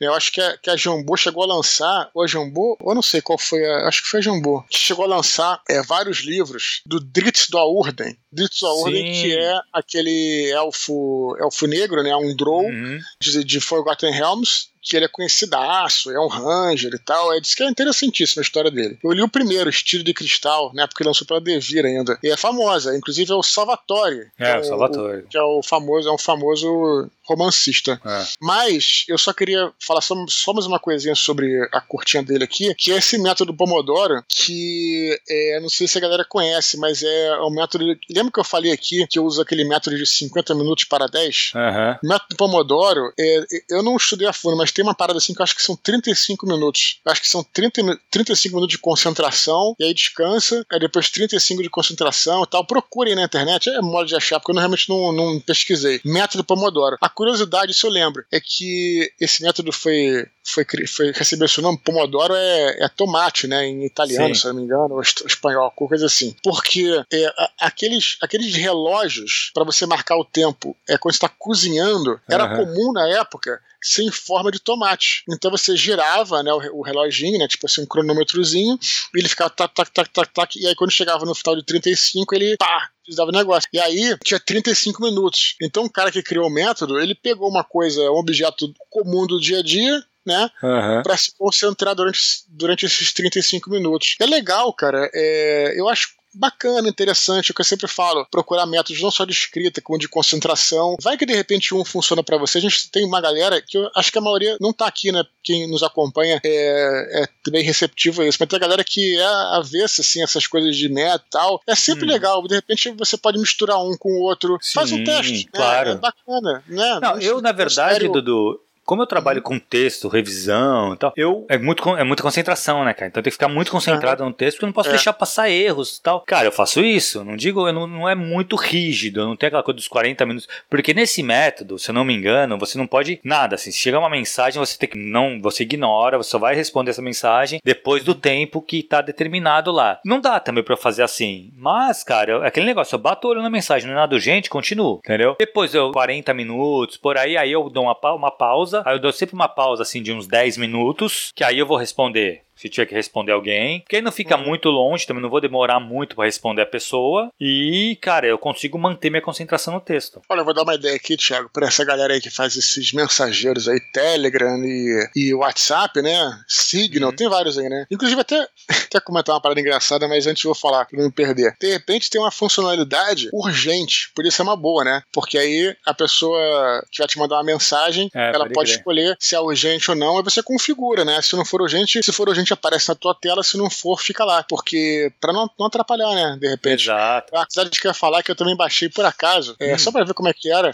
Eu 0.00 0.14
acho 0.14 0.32
que 0.32 0.40
a, 0.40 0.56
que 0.56 0.70
a 0.70 0.76
Jambô 0.76 1.14
chegou 1.14 1.42
a 1.42 1.46
lançar, 1.46 2.10
ou 2.14 2.22
a 2.22 2.26
Jambô, 2.26 2.74
ou 2.80 2.90
eu 2.92 2.94
não 2.94 3.02
sei 3.02 3.20
qual 3.20 3.38
foi 3.38 3.62
a. 3.66 3.86
Acho 3.86 4.02
que 4.02 4.08
foi 4.08 4.20
a 4.20 4.22
Jambô, 4.22 4.62
que 4.70 4.78
chegou 4.78 5.04
a 5.04 5.08
lançar 5.08 5.60
é, 5.68 5.82
vários 5.82 6.20
livros 6.20 6.80
do 6.86 6.98
Dritz 6.98 7.48
do 7.50 7.58
Aurden. 7.58 8.16
Dritz 8.32 8.60
do 8.60 8.66
Aurden, 8.66 9.14
Sim. 9.14 9.22
que 9.22 9.36
é 9.36 9.60
aquele 9.72 10.50
elfo, 10.52 11.36
elfo 11.40 11.66
negro, 11.66 12.02
né? 12.02 12.14
Um 12.16 12.34
Drow 12.36 12.60
Uhum. 12.64 12.98
de, 13.20 13.44
de 13.44 13.60
Forgotten 13.60 14.12
Realms, 14.12 14.68
que 14.82 14.96
ele 14.96 15.04
é 15.04 15.08
conhecidaço, 15.08 16.10
é 16.10 16.18
um 16.20 16.26
ranger 16.26 16.92
e 16.94 16.98
tal. 16.98 17.34
É, 17.34 17.40
diz 17.40 17.54
que 17.54 17.62
é 17.62 17.68
interessantíssima 17.68 18.40
a 18.40 18.44
história 18.44 18.70
dele. 18.70 18.98
Eu 19.04 19.12
li 19.12 19.22
o 19.22 19.28
primeiro, 19.28 19.68
Estilo 19.68 20.02
de 20.04 20.14
Cristal, 20.14 20.72
né? 20.74 20.86
Porque 20.86 21.04
lançou 21.04 21.26
pela 21.26 21.40
Devir 21.40 21.84
ainda. 21.84 22.18
E 22.22 22.30
é 22.30 22.36
famosa, 22.36 22.96
inclusive 22.96 23.30
é 23.30 23.34
o 23.34 23.42
Salvatore. 23.42 24.30
que 24.36 24.42
É, 24.42 24.58
o 24.58 24.64
Salvatore. 24.64 25.24
que 25.28 25.36
é 25.36 25.42
o 25.42 25.62
famoso, 25.62 26.08
é 26.08 26.12
um 26.12 26.18
famoso 26.18 27.10
romancista. 27.24 28.00
É. 28.04 28.24
Mas 28.40 29.04
eu 29.08 29.18
só 29.18 29.32
queria 29.32 29.70
falar 29.78 30.00
só, 30.00 30.14
só 30.28 30.52
mais 30.52 30.66
uma 30.66 30.80
coisinha 30.80 31.14
sobre 31.14 31.46
a 31.72 31.80
curtinha 31.80 32.22
dele 32.22 32.44
aqui, 32.44 32.74
que 32.74 32.90
é 32.92 32.96
esse 32.96 33.18
método 33.18 33.54
Pomodoro, 33.54 34.24
que 34.28 35.16
é, 35.28 35.60
não 35.60 35.68
sei 35.68 35.86
se 35.86 35.98
a 35.98 36.00
galera 36.00 36.24
conhece, 36.24 36.76
mas 36.78 37.02
é 37.02 37.40
um 37.42 37.50
método. 37.50 37.84
Lembra 38.20 38.32
que 38.32 38.40
eu 38.40 38.44
falei 38.44 38.70
aqui 38.72 39.06
que 39.08 39.18
eu 39.18 39.24
uso 39.24 39.40
aquele 39.40 39.64
método 39.64 39.96
de 39.96 40.06
50 40.06 40.54
minutos 40.54 40.84
para 40.84 41.06
10? 41.06 41.52
Aham. 41.54 41.98
O 42.04 42.06
método 42.08 42.36
Pomodoro, 42.36 43.12
é, 43.18 43.44
eu 43.70 43.82
não 43.82 43.96
estudei 43.96 44.28
a 44.28 44.32
fundo, 44.32 44.56
mas 44.56 44.70
tem 44.70 44.82
uma 44.84 44.94
parada 44.94 45.16
assim 45.18 45.32
que 45.32 45.40
eu 45.40 45.44
acho 45.44 45.54
que 45.56 45.62
são 45.62 45.74
35 45.76 46.46
minutos. 46.46 47.00
Eu 47.04 47.12
acho 47.12 47.22
que 47.22 47.28
são 47.28 47.42
30, 47.42 47.82
mi- 47.82 47.98
35 48.10 48.54
minutos 48.56 48.76
de 48.76 48.78
concentração, 48.82 49.74
e 49.78 49.84
aí 49.84 49.94
descansa, 49.94 50.64
aí 50.70 50.78
depois 50.78 51.08
35 51.10 51.62
de 51.62 51.70
concentração 51.70 52.42
e 52.42 52.46
tal. 52.46 52.64
Procurem 52.66 53.14
na 53.14 53.22
internet, 53.24 53.68
é 53.70 53.80
mole 53.80 54.06
de 54.08 54.14
achar, 54.16 54.38
porque 54.38 54.50
eu 54.50 54.54
não- 54.54 54.60
realmente 54.60 54.88
não, 54.88 55.12
não 55.12 55.40
pesquisei. 55.40 56.00
Método 56.04 56.44
Pomodoro. 56.44 56.96
A 57.00 57.08
curiosidade, 57.08 57.72
se 57.72 57.86
eu 57.86 57.90
lembro, 57.90 58.22
é 58.30 58.38
que 58.40 59.10
esse 59.20 59.42
método 59.42 59.72
foi, 59.72 60.26
foi, 60.52 60.64
foi 60.86 61.12
receber 61.12 61.46
esse 61.46 61.60
nome. 61.60 61.78
Pomodoro 61.78 62.34
é, 62.34 62.84
é 62.84 62.88
tomate, 62.88 63.46
né? 63.46 63.66
Em 63.66 63.84
italiano, 63.84 64.34
Sim. 64.34 64.40
se 64.40 64.46
não 64.46 64.54
me 64.54 64.62
engano, 64.62 64.94
ou 64.94 65.00
espanhol, 65.00 65.70
coisa 65.72 66.06
assim. 66.06 66.34
Porque 66.42 67.02
é, 67.12 67.32
aqueles, 67.60 68.16
aqueles 68.20 68.54
relógios 68.54 69.50
para 69.54 69.64
você 69.64 69.86
marcar 69.86 70.16
o 70.16 70.24
tempo 70.24 70.76
é 70.88 70.98
quando 70.98 71.14
está 71.14 71.28
cozinhando, 71.28 72.20
era 72.28 72.44
uhum. 72.44 72.64
comum 72.64 72.92
na 72.92 73.08
época 73.08 73.60
ser 73.82 74.02
em 74.02 74.10
forma 74.10 74.50
de 74.50 74.60
tomate. 74.60 75.24
Então 75.28 75.50
você 75.50 75.74
girava 75.76 76.42
né, 76.42 76.52
o, 76.52 76.80
o 76.80 76.82
reloginho, 76.82 77.38
né, 77.38 77.48
tipo 77.48 77.66
assim, 77.66 77.82
um 77.82 77.86
cronômetrozinho, 77.86 78.78
e 79.14 79.18
ele 79.18 79.28
ficava 79.28 79.50
tac, 79.50 79.74
tac, 79.74 79.90
tac, 79.90 80.10
tac, 80.12 80.32
tac, 80.32 80.56
e 80.58 80.66
aí 80.66 80.74
quando 80.74 80.90
chegava 80.90 81.24
no 81.24 81.34
final 81.34 81.56
de 81.56 81.64
35, 81.64 82.34
ele 82.34 82.56
pá, 82.56 82.90
dava 83.14 83.32
negócio. 83.32 83.68
E 83.72 83.78
aí 83.78 84.16
tinha 84.24 84.38
35 84.38 85.02
minutos. 85.02 85.56
Então 85.60 85.84
o 85.84 85.90
cara 85.90 86.12
que 86.12 86.22
criou 86.22 86.46
o 86.46 86.52
método, 86.52 87.00
ele 87.00 87.14
pegou 87.14 87.48
uma 87.48 87.64
coisa, 87.64 88.00
um 88.10 88.18
objeto 88.18 88.72
comum 88.88 89.26
do 89.26 89.40
dia 89.40 89.60
a 89.60 89.62
dia, 89.62 90.02
né? 90.26 90.50
Uhum. 90.62 91.02
Para 91.02 91.16
se 91.16 91.32
concentrar 91.36 91.94
durante, 91.94 92.20
durante 92.48 92.86
esses 92.86 93.12
35 93.12 93.70
minutos. 93.70 94.16
É 94.20 94.26
legal, 94.26 94.72
cara. 94.72 95.10
É, 95.14 95.74
eu 95.76 95.88
acho 95.88 96.20
bacana, 96.34 96.88
interessante, 96.88 97.50
é 97.50 97.52
o 97.52 97.54
que 97.54 97.60
eu 97.60 97.64
sempre 97.64 97.88
falo, 97.88 98.26
procurar 98.30 98.66
métodos 98.66 99.02
não 99.02 99.10
só 99.10 99.24
de 99.24 99.32
escrita, 99.32 99.80
como 99.80 99.98
de 99.98 100.08
concentração. 100.08 100.96
Vai 101.02 101.16
que 101.16 101.26
de 101.26 101.34
repente 101.34 101.74
um 101.74 101.84
funciona 101.84 102.22
para 102.22 102.38
você. 102.38 102.58
A 102.58 102.60
gente 102.60 102.90
tem 102.90 103.04
uma 103.04 103.20
galera 103.20 103.60
que 103.60 103.76
eu 103.76 103.90
acho 103.96 104.12
que 104.12 104.18
a 104.18 104.22
maioria 104.22 104.56
não 104.60 104.72
tá 104.72 104.86
aqui, 104.86 105.10
né? 105.10 105.24
Quem 105.42 105.68
nos 105.68 105.82
acompanha 105.82 106.40
é, 106.44 107.22
é 107.22 107.50
bem 107.50 107.64
receptivo 107.64 108.22
a 108.22 108.26
isso, 108.26 108.38
mas 108.40 108.48
tem 108.48 108.56
a 108.56 108.60
galera 108.60 108.84
que 108.84 109.18
é 109.18 109.24
avessa, 109.56 110.02
assim, 110.02 110.22
essas 110.22 110.46
coisas 110.46 110.76
de 110.76 110.88
meta 110.88 111.24
e 111.26 111.30
tal. 111.30 111.60
É 111.66 111.74
sempre 111.74 112.04
hum. 112.04 112.08
legal, 112.08 112.46
de 112.46 112.54
repente 112.54 112.90
você 112.92 113.16
pode 113.16 113.38
misturar 113.38 113.78
um 113.82 113.96
com 113.96 114.10
o 114.10 114.22
outro. 114.22 114.58
Sim, 114.60 114.74
Faz 114.74 114.92
um 114.92 115.02
teste. 115.02 115.44
Né? 115.46 115.50
Claro. 115.52 115.90
É 115.90 115.94
bacana, 115.96 116.64
né? 116.68 116.98
Não, 117.00 117.18
eu, 117.20 117.40
na 117.40 117.52
verdade, 117.52 118.08
Dudu, 118.08 118.60
como 118.84 119.02
eu 119.02 119.06
trabalho 119.06 119.42
com 119.42 119.58
texto, 119.58 120.08
revisão 120.08 120.94
e 120.94 120.96
tal, 120.96 121.12
eu 121.16 121.46
é 121.48 121.56
muito 121.58 121.88
é 121.96 122.04
muita 122.04 122.22
concentração, 122.22 122.84
né, 122.84 122.92
cara? 122.92 123.08
Então 123.08 123.20
eu 123.20 123.24
tenho 123.24 123.30
que 123.30 123.36
ficar 123.36 123.48
muito 123.48 123.70
concentrado 123.70 124.24
no 124.24 124.32
texto 124.32 124.56
porque 124.56 124.64
eu 124.64 124.68
não 124.68 124.74
posso 124.74 124.88
é. 124.88 124.92
deixar 124.92 125.12
passar 125.12 125.48
erros 125.48 125.96
e 125.96 126.02
tal. 126.02 126.20
Cara, 126.22 126.46
eu 126.46 126.52
faço 126.52 126.80
isso, 126.80 127.24
não 127.24 127.36
digo, 127.36 127.66
eu 127.68 127.72
não, 127.72 127.86
não 127.86 128.08
é 128.08 128.14
muito 128.14 128.56
rígido, 128.56 129.20
eu 129.20 129.26
não 129.26 129.36
tenho 129.36 129.48
aquela 129.48 129.62
coisa 129.62 129.76
dos 129.76 129.88
40 129.88 130.26
minutos, 130.26 130.48
porque 130.68 130.92
nesse 130.92 131.22
método, 131.22 131.78
se 131.78 131.90
eu 131.90 131.94
não 131.94 132.04
me 132.04 132.14
engano, 132.14 132.58
você 132.58 132.76
não 132.76 132.86
pode 132.86 133.20
nada, 133.22 133.54
assim, 133.54 133.70
se 133.70 133.78
chegar 133.78 133.98
uma 133.98 134.10
mensagem, 134.10 134.58
você 134.58 134.76
tem 134.76 134.88
que 134.88 134.98
não, 134.98 135.40
você 135.40 135.62
ignora, 135.62 136.18
você 136.18 136.30
só 136.30 136.38
vai 136.38 136.54
responder 136.54 136.90
essa 136.90 137.02
mensagem 137.02 137.60
depois 137.64 138.02
do 138.02 138.14
tempo 138.14 138.60
que 138.60 138.82
tá 138.82 139.00
determinado 139.00 139.70
lá. 139.70 140.00
Não 140.04 140.20
dá 140.20 140.40
também 140.40 140.64
para 140.64 140.76
fazer 140.76 141.02
assim, 141.02 141.52
mas, 141.56 142.02
cara, 142.02 142.46
aquele 142.46 142.66
negócio, 142.66 142.94
eu 142.94 142.98
bato 142.98 143.26
o 143.26 143.30
olho 143.30 143.42
na 143.42 143.50
mensagem, 143.50 143.86
não 143.86 143.94
é 143.94 144.00
nada 144.00 144.14
urgente, 144.14 144.50
continuo, 144.50 145.00
entendeu? 145.04 145.36
Depois 145.38 145.74
eu 145.74 145.92
40 145.92 146.34
minutos, 146.34 146.96
por 146.96 147.16
aí, 147.16 147.36
aí 147.36 147.52
eu 147.52 147.68
dou 147.70 147.84
uma, 147.84 147.96
uma 148.14 148.30
pausa 148.30 148.79
aí 148.84 148.96
eu 148.96 149.00
dou 149.00 149.12
sempre 149.12 149.34
uma 149.34 149.48
pausa 149.48 149.82
assim 149.82 150.02
de 150.02 150.12
uns 150.12 150.26
10 150.26 150.56
minutos, 150.56 151.30
que 151.34 151.44
aí 151.44 151.58
eu 151.58 151.66
vou 151.66 151.76
responder 151.76 152.42
se 152.60 152.68
tiver 152.68 152.86
que 152.86 152.94
responder 152.94 153.32
alguém. 153.32 153.80
Porque 153.80 153.96
aí 153.96 154.02
não 154.02 154.12
fica 154.12 154.36
uhum. 154.36 154.46
muito 154.46 154.68
longe, 154.68 155.06
também 155.06 155.22
não 155.22 155.30
vou 155.30 155.40
demorar 155.40 155.80
muito 155.80 156.14
para 156.14 156.26
responder 156.26 156.62
a 156.62 156.66
pessoa. 156.66 157.30
E, 157.40 157.96
cara, 158.02 158.26
eu 158.26 158.36
consigo 158.38 158.78
manter 158.78 159.08
minha 159.08 159.22
concentração 159.22 159.72
no 159.72 159.80
texto. 159.80 160.20
Olha, 160.28 160.40
eu 160.40 160.44
vou 160.44 160.52
dar 160.52 160.62
uma 160.62 160.74
ideia 160.74 160.94
aqui, 160.94 161.16
Thiago, 161.16 161.48
para 161.50 161.66
essa 161.66 161.84
galera 161.84 162.12
aí 162.12 162.20
que 162.20 162.28
faz 162.28 162.56
esses 162.56 162.92
mensageiros 162.92 163.66
aí, 163.66 163.80
Telegram 163.92 164.58
e, 164.62 165.08
e 165.16 165.34
WhatsApp, 165.34 166.02
né? 166.02 166.38
Signal, 166.46 167.10
uhum. 167.10 167.16
tem 167.16 167.28
vários 167.28 167.56
aí, 167.56 167.68
né? 167.68 167.86
Inclusive, 167.90 168.20
até 168.20 168.46
quer 168.90 169.00
comentar 169.00 169.34
uma 169.34 169.40
parada 169.40 169.60
engraçada, 169.60 170.06
mas 170.06 170.26
antes 170.26 170.44
eu 170.44 170.50
vou 170.50 170.54
falar, 170.54 170.84
pra 170.84 170.98
não 170.98 171.06
me 171.06 171.12
perder. 171.12 171.56
De 171.58 171.70
repente 171.70 172.10
tem 172.10 172.20
uma 172.20 172.30
funcionalidade 172.30 173.30
urgente, 173.32 174.12
por 174.14 174.26
isso 174.26 174.42
é 174.42 174.44
uma 174.44 174.56
boa, 174.56 174.84
né? 174.84 175.02
Porque 175.10 175.38
aí 175.38 175.74
a 175.86 175.94
pessoa 175.94 176.84
que 176.90 176.98
vai 176.98 177.08
te 177.08 177.18
mandar 177.18 177.36
uma 177.36 177.44
mensagem, 177.44 178.10
é, 178.14 178.28
ela 178.34 178.44
pode, 178.44 178.52
pode 178.52 178.70
escolher 178.72 179.16
se 179.18 179.34
é 179.34 179.40
urgente 179.40 179.90
ou 179.90 179.96
não, 179.96 180.18
aí 180.18 180.22
você 180.22 180.42
configura, 180.42 181.04
né? 181.04 181.22
Se 181.22 181.34
não 181.36 181.44
for 181.44 181.62
urgente, 181.62 182.00
se 182.04 182.12
for 182.12 182.28
urgente, 182.28 182.49
aparece 182.52 182.88
na 182.88 182.94
tua 182.94 183.14
tela, 183.14 183.42
se 183.42 183.56
não 183.56 183.70
for, 183.70 184.00
fica 184.00 184.24
lá. 184.24 184.42
Porque, 184.42 185.12
pra 185.20 185.32
não, 185.32 185.48
não 185.58 185.66
atrapalhar, 185.66 186.14
né? 186.14 186.38
De 186.40 186.48
repente. 186.48 186.84
Exato. 186.84 187.34
Apesar 187.36 187.64
de 187.64 187.80
que 187.80 187.86
eu 187.86 187.90
ia 187.90 187.94
falar 187.94 188.22
que 188.22 188.30
eu 188.30 188.36
também 188.36 188.56
baixei 188.56 188.88
por 188.88 189.04
acaso, 189.04 189.56
é, 189.58 189.74
hum. 189.74 189.78
só 189.78 189.92
pra 189.92 190.04
ver 190.04 190.14
como 190.14 190.28
é 190.28 190.32
que 190.32 190.50
era, 190.50 190.70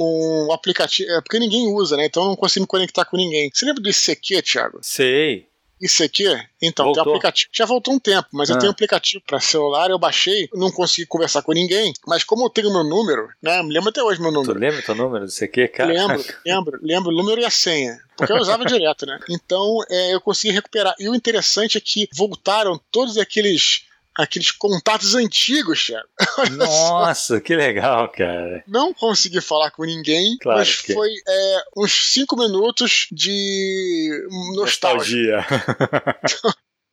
um 0.00 0.52
aplicativo. 0.52 1.10
É, 1.10 1.20
porque 1.20 1.38
ninguém 1.38 1.72
usa, 1.72 1.96
né? 1.96 2.06
Então 2.06 2.22
eu 2.22 2.28
não 2.30 2.36
consigo 2.36 2.62
me 2.62 2.68
conectar 2.68 3.04
com 3.04 3.16
ninguém. 3.16 3.50
Você 3.52 3.64
lembra 3.64 3.82
do 3.82 3.88
ICQ, 3.88 4.42
Thiago? 4.42 4.78
Sei. 4.82 5.48
Isso 5.80 6.02
aqui, 6.02 6.24
então, 6.62 6.86
voltou. 6.86 7.04
tem 7.04 7.12
um 7.12 7.16
aplicativo. 7.16 7.50
Já 7.52 7.66
voltou 7.66 7.94
um 7.94 7.98
tempo, 7.98 8.28
mas 8.32 8.50
ah. 8.50 8.54
eu 8.54 8.58
tenho 8.58 8.70
um 8.70 8.72
aplicativo 8.72 9.22
para 9.26 9.40
celular, 9.40 9.90
eu 9.90 9.98
baixei, 9.98 10.48
não 10.54 10.70
consegui 10.70 11.06
conversar 11.06 11.42
com 11.42 11.52
ninguém, 11.52 11.92
mas 12.06 12.24
como 12.24 12.46
eu 12.46 12.50
tenho 12.50 12.72
meu 12.72 12.82
número, 12.82 13.28
né? 13.42 13.62
Me 13.62 13.72
lembro 13.72 13.90
até 13.90 14.02
hoje 14.02 14.20
meu 14.20 14.32
número. 14.32 14.54
Tu 14.54 14.58
lembra 14.58 14.82
teu 14.82 14.94
número 14.94 15.26
disso 15.26 15.44
aqui, 15.44 15.68
cara? 15.68 15.92
Lembro, 15.92 16.24
lembro, 16.46 16.78
lembro 16.82 17.12
o 17.12 17.16
número 17.16 17.40
e 17.40 17.44
a 17.44 17.50
senha. 17.50 17.98
Porque 18.16 18.32
eu 18.32 18.38
usava 18.38 18.64
direto, 18.64 19.04
né? 19.04 19.18
Então 19.28 19.78
é, 19.90 20.14
eu 20.14 20.20
consegui 20.20 20.54
recuperar. 20.54 20.94
E 20.98 21.08
o 21.08 21.14
interessante 21.14 21.76
é 21.76 21.80
que 21.80 22.08
voltaram 22.14 22.80
todos 22.90 23.18
aqueles 23.18 23.84
aqueles 24.16 24.50
contatos 24.50 25.14
antigos, 25.14 25.84
Thiago. 25.84 26.08
Nossa, 26.56 27.40
que 27.40 27.54
legal, 27.54 28.08
cara. 28.10 28.64
Não 28.66 28.94
consegui 28.94 29.40
falar 29.40 29.70
com 29.70 29.84
ninguém, 29.84 30.36
claro 30.38 30.58
mas 30.58 30.80
que... 30.80 30.94
foi 30.94 31.10
é, 31.28 31.62
uns 31.76 32.12
cinco 32.12 32.36
minutos 32.36 33.06
de 33.12 34.26
nostalgia. 34.54 35.44
nostalgia. 35.48 36.52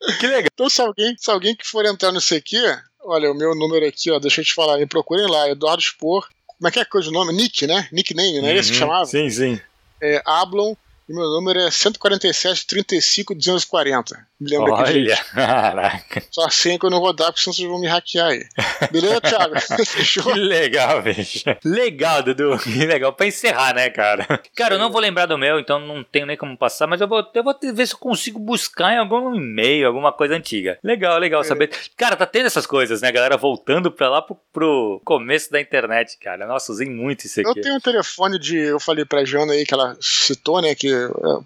que 0.20 0.28
legal. 0.28 0.50
Então, 0.54 0.70
se 0.70 0.82
alguém, 0.82 1.16
se 1.18 1.32
alguém 1.32 1.56
que 1.56 1.68
for 1.68 1.86
entrar 1.86 2.12
no 2.12 2.20
CQ, 2.22 2.58
olha, 3.02 3.32
o 3.32 3.36
meu 3.36 3.56
número 3.56 3.88
aqui, 3.88 4.12
ó, 4.12 4.20
deixa 4.20 4.42
eu 4.42 4.46
te 4.46 4.54
falar, 4.54 4.78
me 4.78 4.86
procurem 4.86 5.28
lá, 5.28 5.50
Eduardo 5.50 5.82
Spor. 5.82 6.28
Como 6.46 6.68
é 6.68 6.72
que 6.72 6.80
é 6.80 6.82
a 6.84 6.86
coisa 6.86 7.10
o 7.10 7.14
nome? 7.14 7.34
Nick, 7.34 7.66
né? 7.66 7.88
Nickname, 7.92 8.42
não 8.42 8.48
é 8.48 8.54
uhum, 8.54 8.60
esse 8.60 8.70
que 8.70 8.76
uhum. 8.76 8.80
chamava? 8.80 9.06
Sim, 9.06 9.30
sim. 9.30 9.60
É, 10.02 10.22
Ablon 10.26 10.76
e 11.08 11.14
meu 11.14 11.30
número 11.30 11.60
é 11.60 11.70
147 11.70 12.66
35 12.66 13.36
240. 13.36 14.28
Lembra 14.50 14.74
Olha, 14.74 15.18
caraca. 15.34 16.24
Só 16.30 16.46
assim 16.46 16.78
que 16.78 16.86
eu 16.86 16.90
não 16.90 17.00
vou 17.00 17.14
dar, 17.14 17.28
porque 17.28 17.42
senão 17.42 17.54
vocês 17.54 17.68
vão 17.68 17.80
me 17.80 17.88
hackear 17.88 18.30
aí. 18.30 18.46
Beleza, 18.92 19.22
Thiago? 19.22 19.60
Fechou? 19.86 20.34
Que 20.34 20.40
legal, 20.40 21.02
bicho. 21.02 21.44
Legal, 21.64 22.24
Dudu. 22.24 22.58
Que 22.60 22.86
legal. 22.86 23.14
Pra 23.14 23.28
encerrar, 23.28 23.76
né, 23.76 23.90
cara? 23.90 24.26
Cara, 24.56 24.76
eu 24.76 24.80
não 24.80 24.92
vou 24.92 25.02
lembrar 25.02 25.26
do 25.26 25.38
meu, 25.38 25.60
então 25.60 25.80
não 25.80 26.04
tenho 26.04 26.26
nem 26.26 26.38
como 26.38 26.58
passar, 26.58 26.88
mas 26.88 27.02
eu 27.02 27.08
vou, 27.08 27.26
eu 27.34 27.44
vou 27.44 27.56
ver 27.74 27.88
se 27.88 27.94
eu 27.94 28.00
consigo 28.00 28.40
buscar 28.40 28.94
em 28.94 28.98
algum 28.98 29.34
e-mail, 29.36 29.88
alguma 29.88 30.12
coisa 30.12 30.36
antiga. 30.36 30.78
Legal, 30.84 31.18
legal 31.20 31.42
é. 31.42 31.44
saber. 31.44 31.70
Cara, 31.96 32.16
tá 32.16 32.26
tendo 32.26 32.48
essas 32.48 32.66
coisas, 32.66 33.02
né, 33.02 33.12
galera? 33.12 33.38
Voltando 33.38 33.92
pra 33.92 34.10
lá 34.10 34.22
pro, 34.22 34.38
pro 34.52 35.02
começo 35.06 35.52
da 35.52 35.62
internet, 35.62 36.18
cara. 36.20 36.46
Nossa, 36.46 36.72
usei 36.72 36.90
muito 36.90 37.26
isso 37.26 37.40
aqui. 37.40 37.50
Eu 37.50 37.62
tenho 37.62 37.76
um 37.76 37.80
telefone 37.80 38.38
de. 38.38 38.58
Eu 38.58 38.80
falei 38.80 39.06
pra 39.06 39.26
Jana 39.26 39.54
aí 39.54 39.66
que 39.66 39.74
ela 39.74 39.96
citou, 40.02 40.62
né, 40.62 40.76
que 40.76 40.90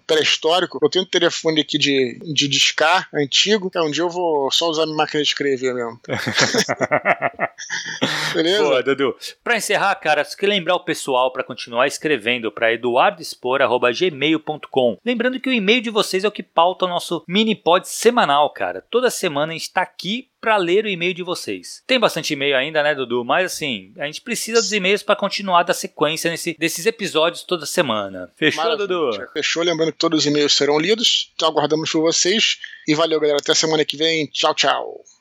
pré-histórico. 0.06 0.78
Eu 0.82 0.90
tenho 0.90 1.04
um 1.04 1.08
telefone 1.08 1.60
aqui 1.60 1.78
de, 1.78 2.18
de 2.22 2.48
discar 2.48 2.87
antigo. 3.14 3.70
É, 3.74 3.80
um 3.80 3.90
dia 3.90 4.02
eu 4.02 4.10
vou 4.10 4.50
só 4.50 4.68
usar 4.68 4.84
minha 4.86 4.96
máquina 4.96 5.22
de 5.22 5.28
escrever 5.28 5.74
mesmo. 5.74 6.00
Beleza? 8.34 8.62
Boa, 8.62 8.82
Dudu. 8.82 9.16
Pra 9.42 9.56
encerrar, 9.56 9.94
cara, 9.96 10.22
você 10.24 10.36
quer 10.36 10.48
lembrar 10.48 10.76
o 10.76 10.84
pessoal 10.84 11.32
para 11.32 11.42
continuar 11.42 11.86
escrevendo 11.86 12.52
para 12.52 12.70
eduardoespor.gmail.com. 12.72 14.98
Lembrando 15.04 15.40
que 15.40 15.48
o 15.48 15.52
e-mail 15.52 15.80
de 15.80 15.90
vocês 15.90 16.24
é 16.24 16.28
o 16.28 16.32
que 16.32 16.42
pauta 16.42 16.84
o 16.84 16.88
nosso 16.88 17.24
mini 17.26 17.54
pod 17.54 17.88
semanal, 17.88 18.50
cara. 18.50 18.84
Toda 18.90 19.08
semana 19.10 19.52
a 19.52 19.56
gente 19.56 19.72
tá 19.72 19.80
aqui 19.82 20.27
para 20.40 20.56
ler 20.56 20.84
o 20.84 20.88
e-mail 20.88 21.14
de 21.14 21.22
vocês. 21.22 21.82
Tem 21.86 21.98
bastante 21.98 22.32
e-mail 22.32 22.56
ainda, 22.56 22.82
né, 22.82 22.94
Dudu? 22.94 23.24
Mas 23.24 23.52
assim, 23.52 23.92
a 23.98 24.06
gente 24.06 24.20
precisa 24.20 24.60
dos 24.60 24.72
e-mails 24.72 25.02
para 25.02 25.16
continuar 25.16 25.62
da 25.62 25.74
sequência 25.74 26.30
nesse, 26.30 26.56
desses 26.58 26.86
episódios 26.86 27.42
toda 27.42 27.66
semana. 27.66 28.32
Fechou, 28.36 28.62
Maravilha. 28.62 28.86
Dudu? 28.86 29.28
Fechou. 29.32 29.62
Lembrando 29.62 29.92
que 29.92 29.98
todos 29.98 30.20
os 30.20 30.26
e-mails 30.26 30.52
serão 30.54 30.78
lidos. 30.78 31.32
Então 31.34 31.48
aguardamos 31.48 31.90
por 31.90 32.02
vocês. 32.02 32.58
E 32.86 32.94
valeu, 32.94 33.20
galera. 33.20 33.38
Até 33.40 33.54
semana 33.54 33.84
que 33.84 33.96
vem. 33.96 34.26
Tchau, 34.26 34.54
tchau. 34.54 35.04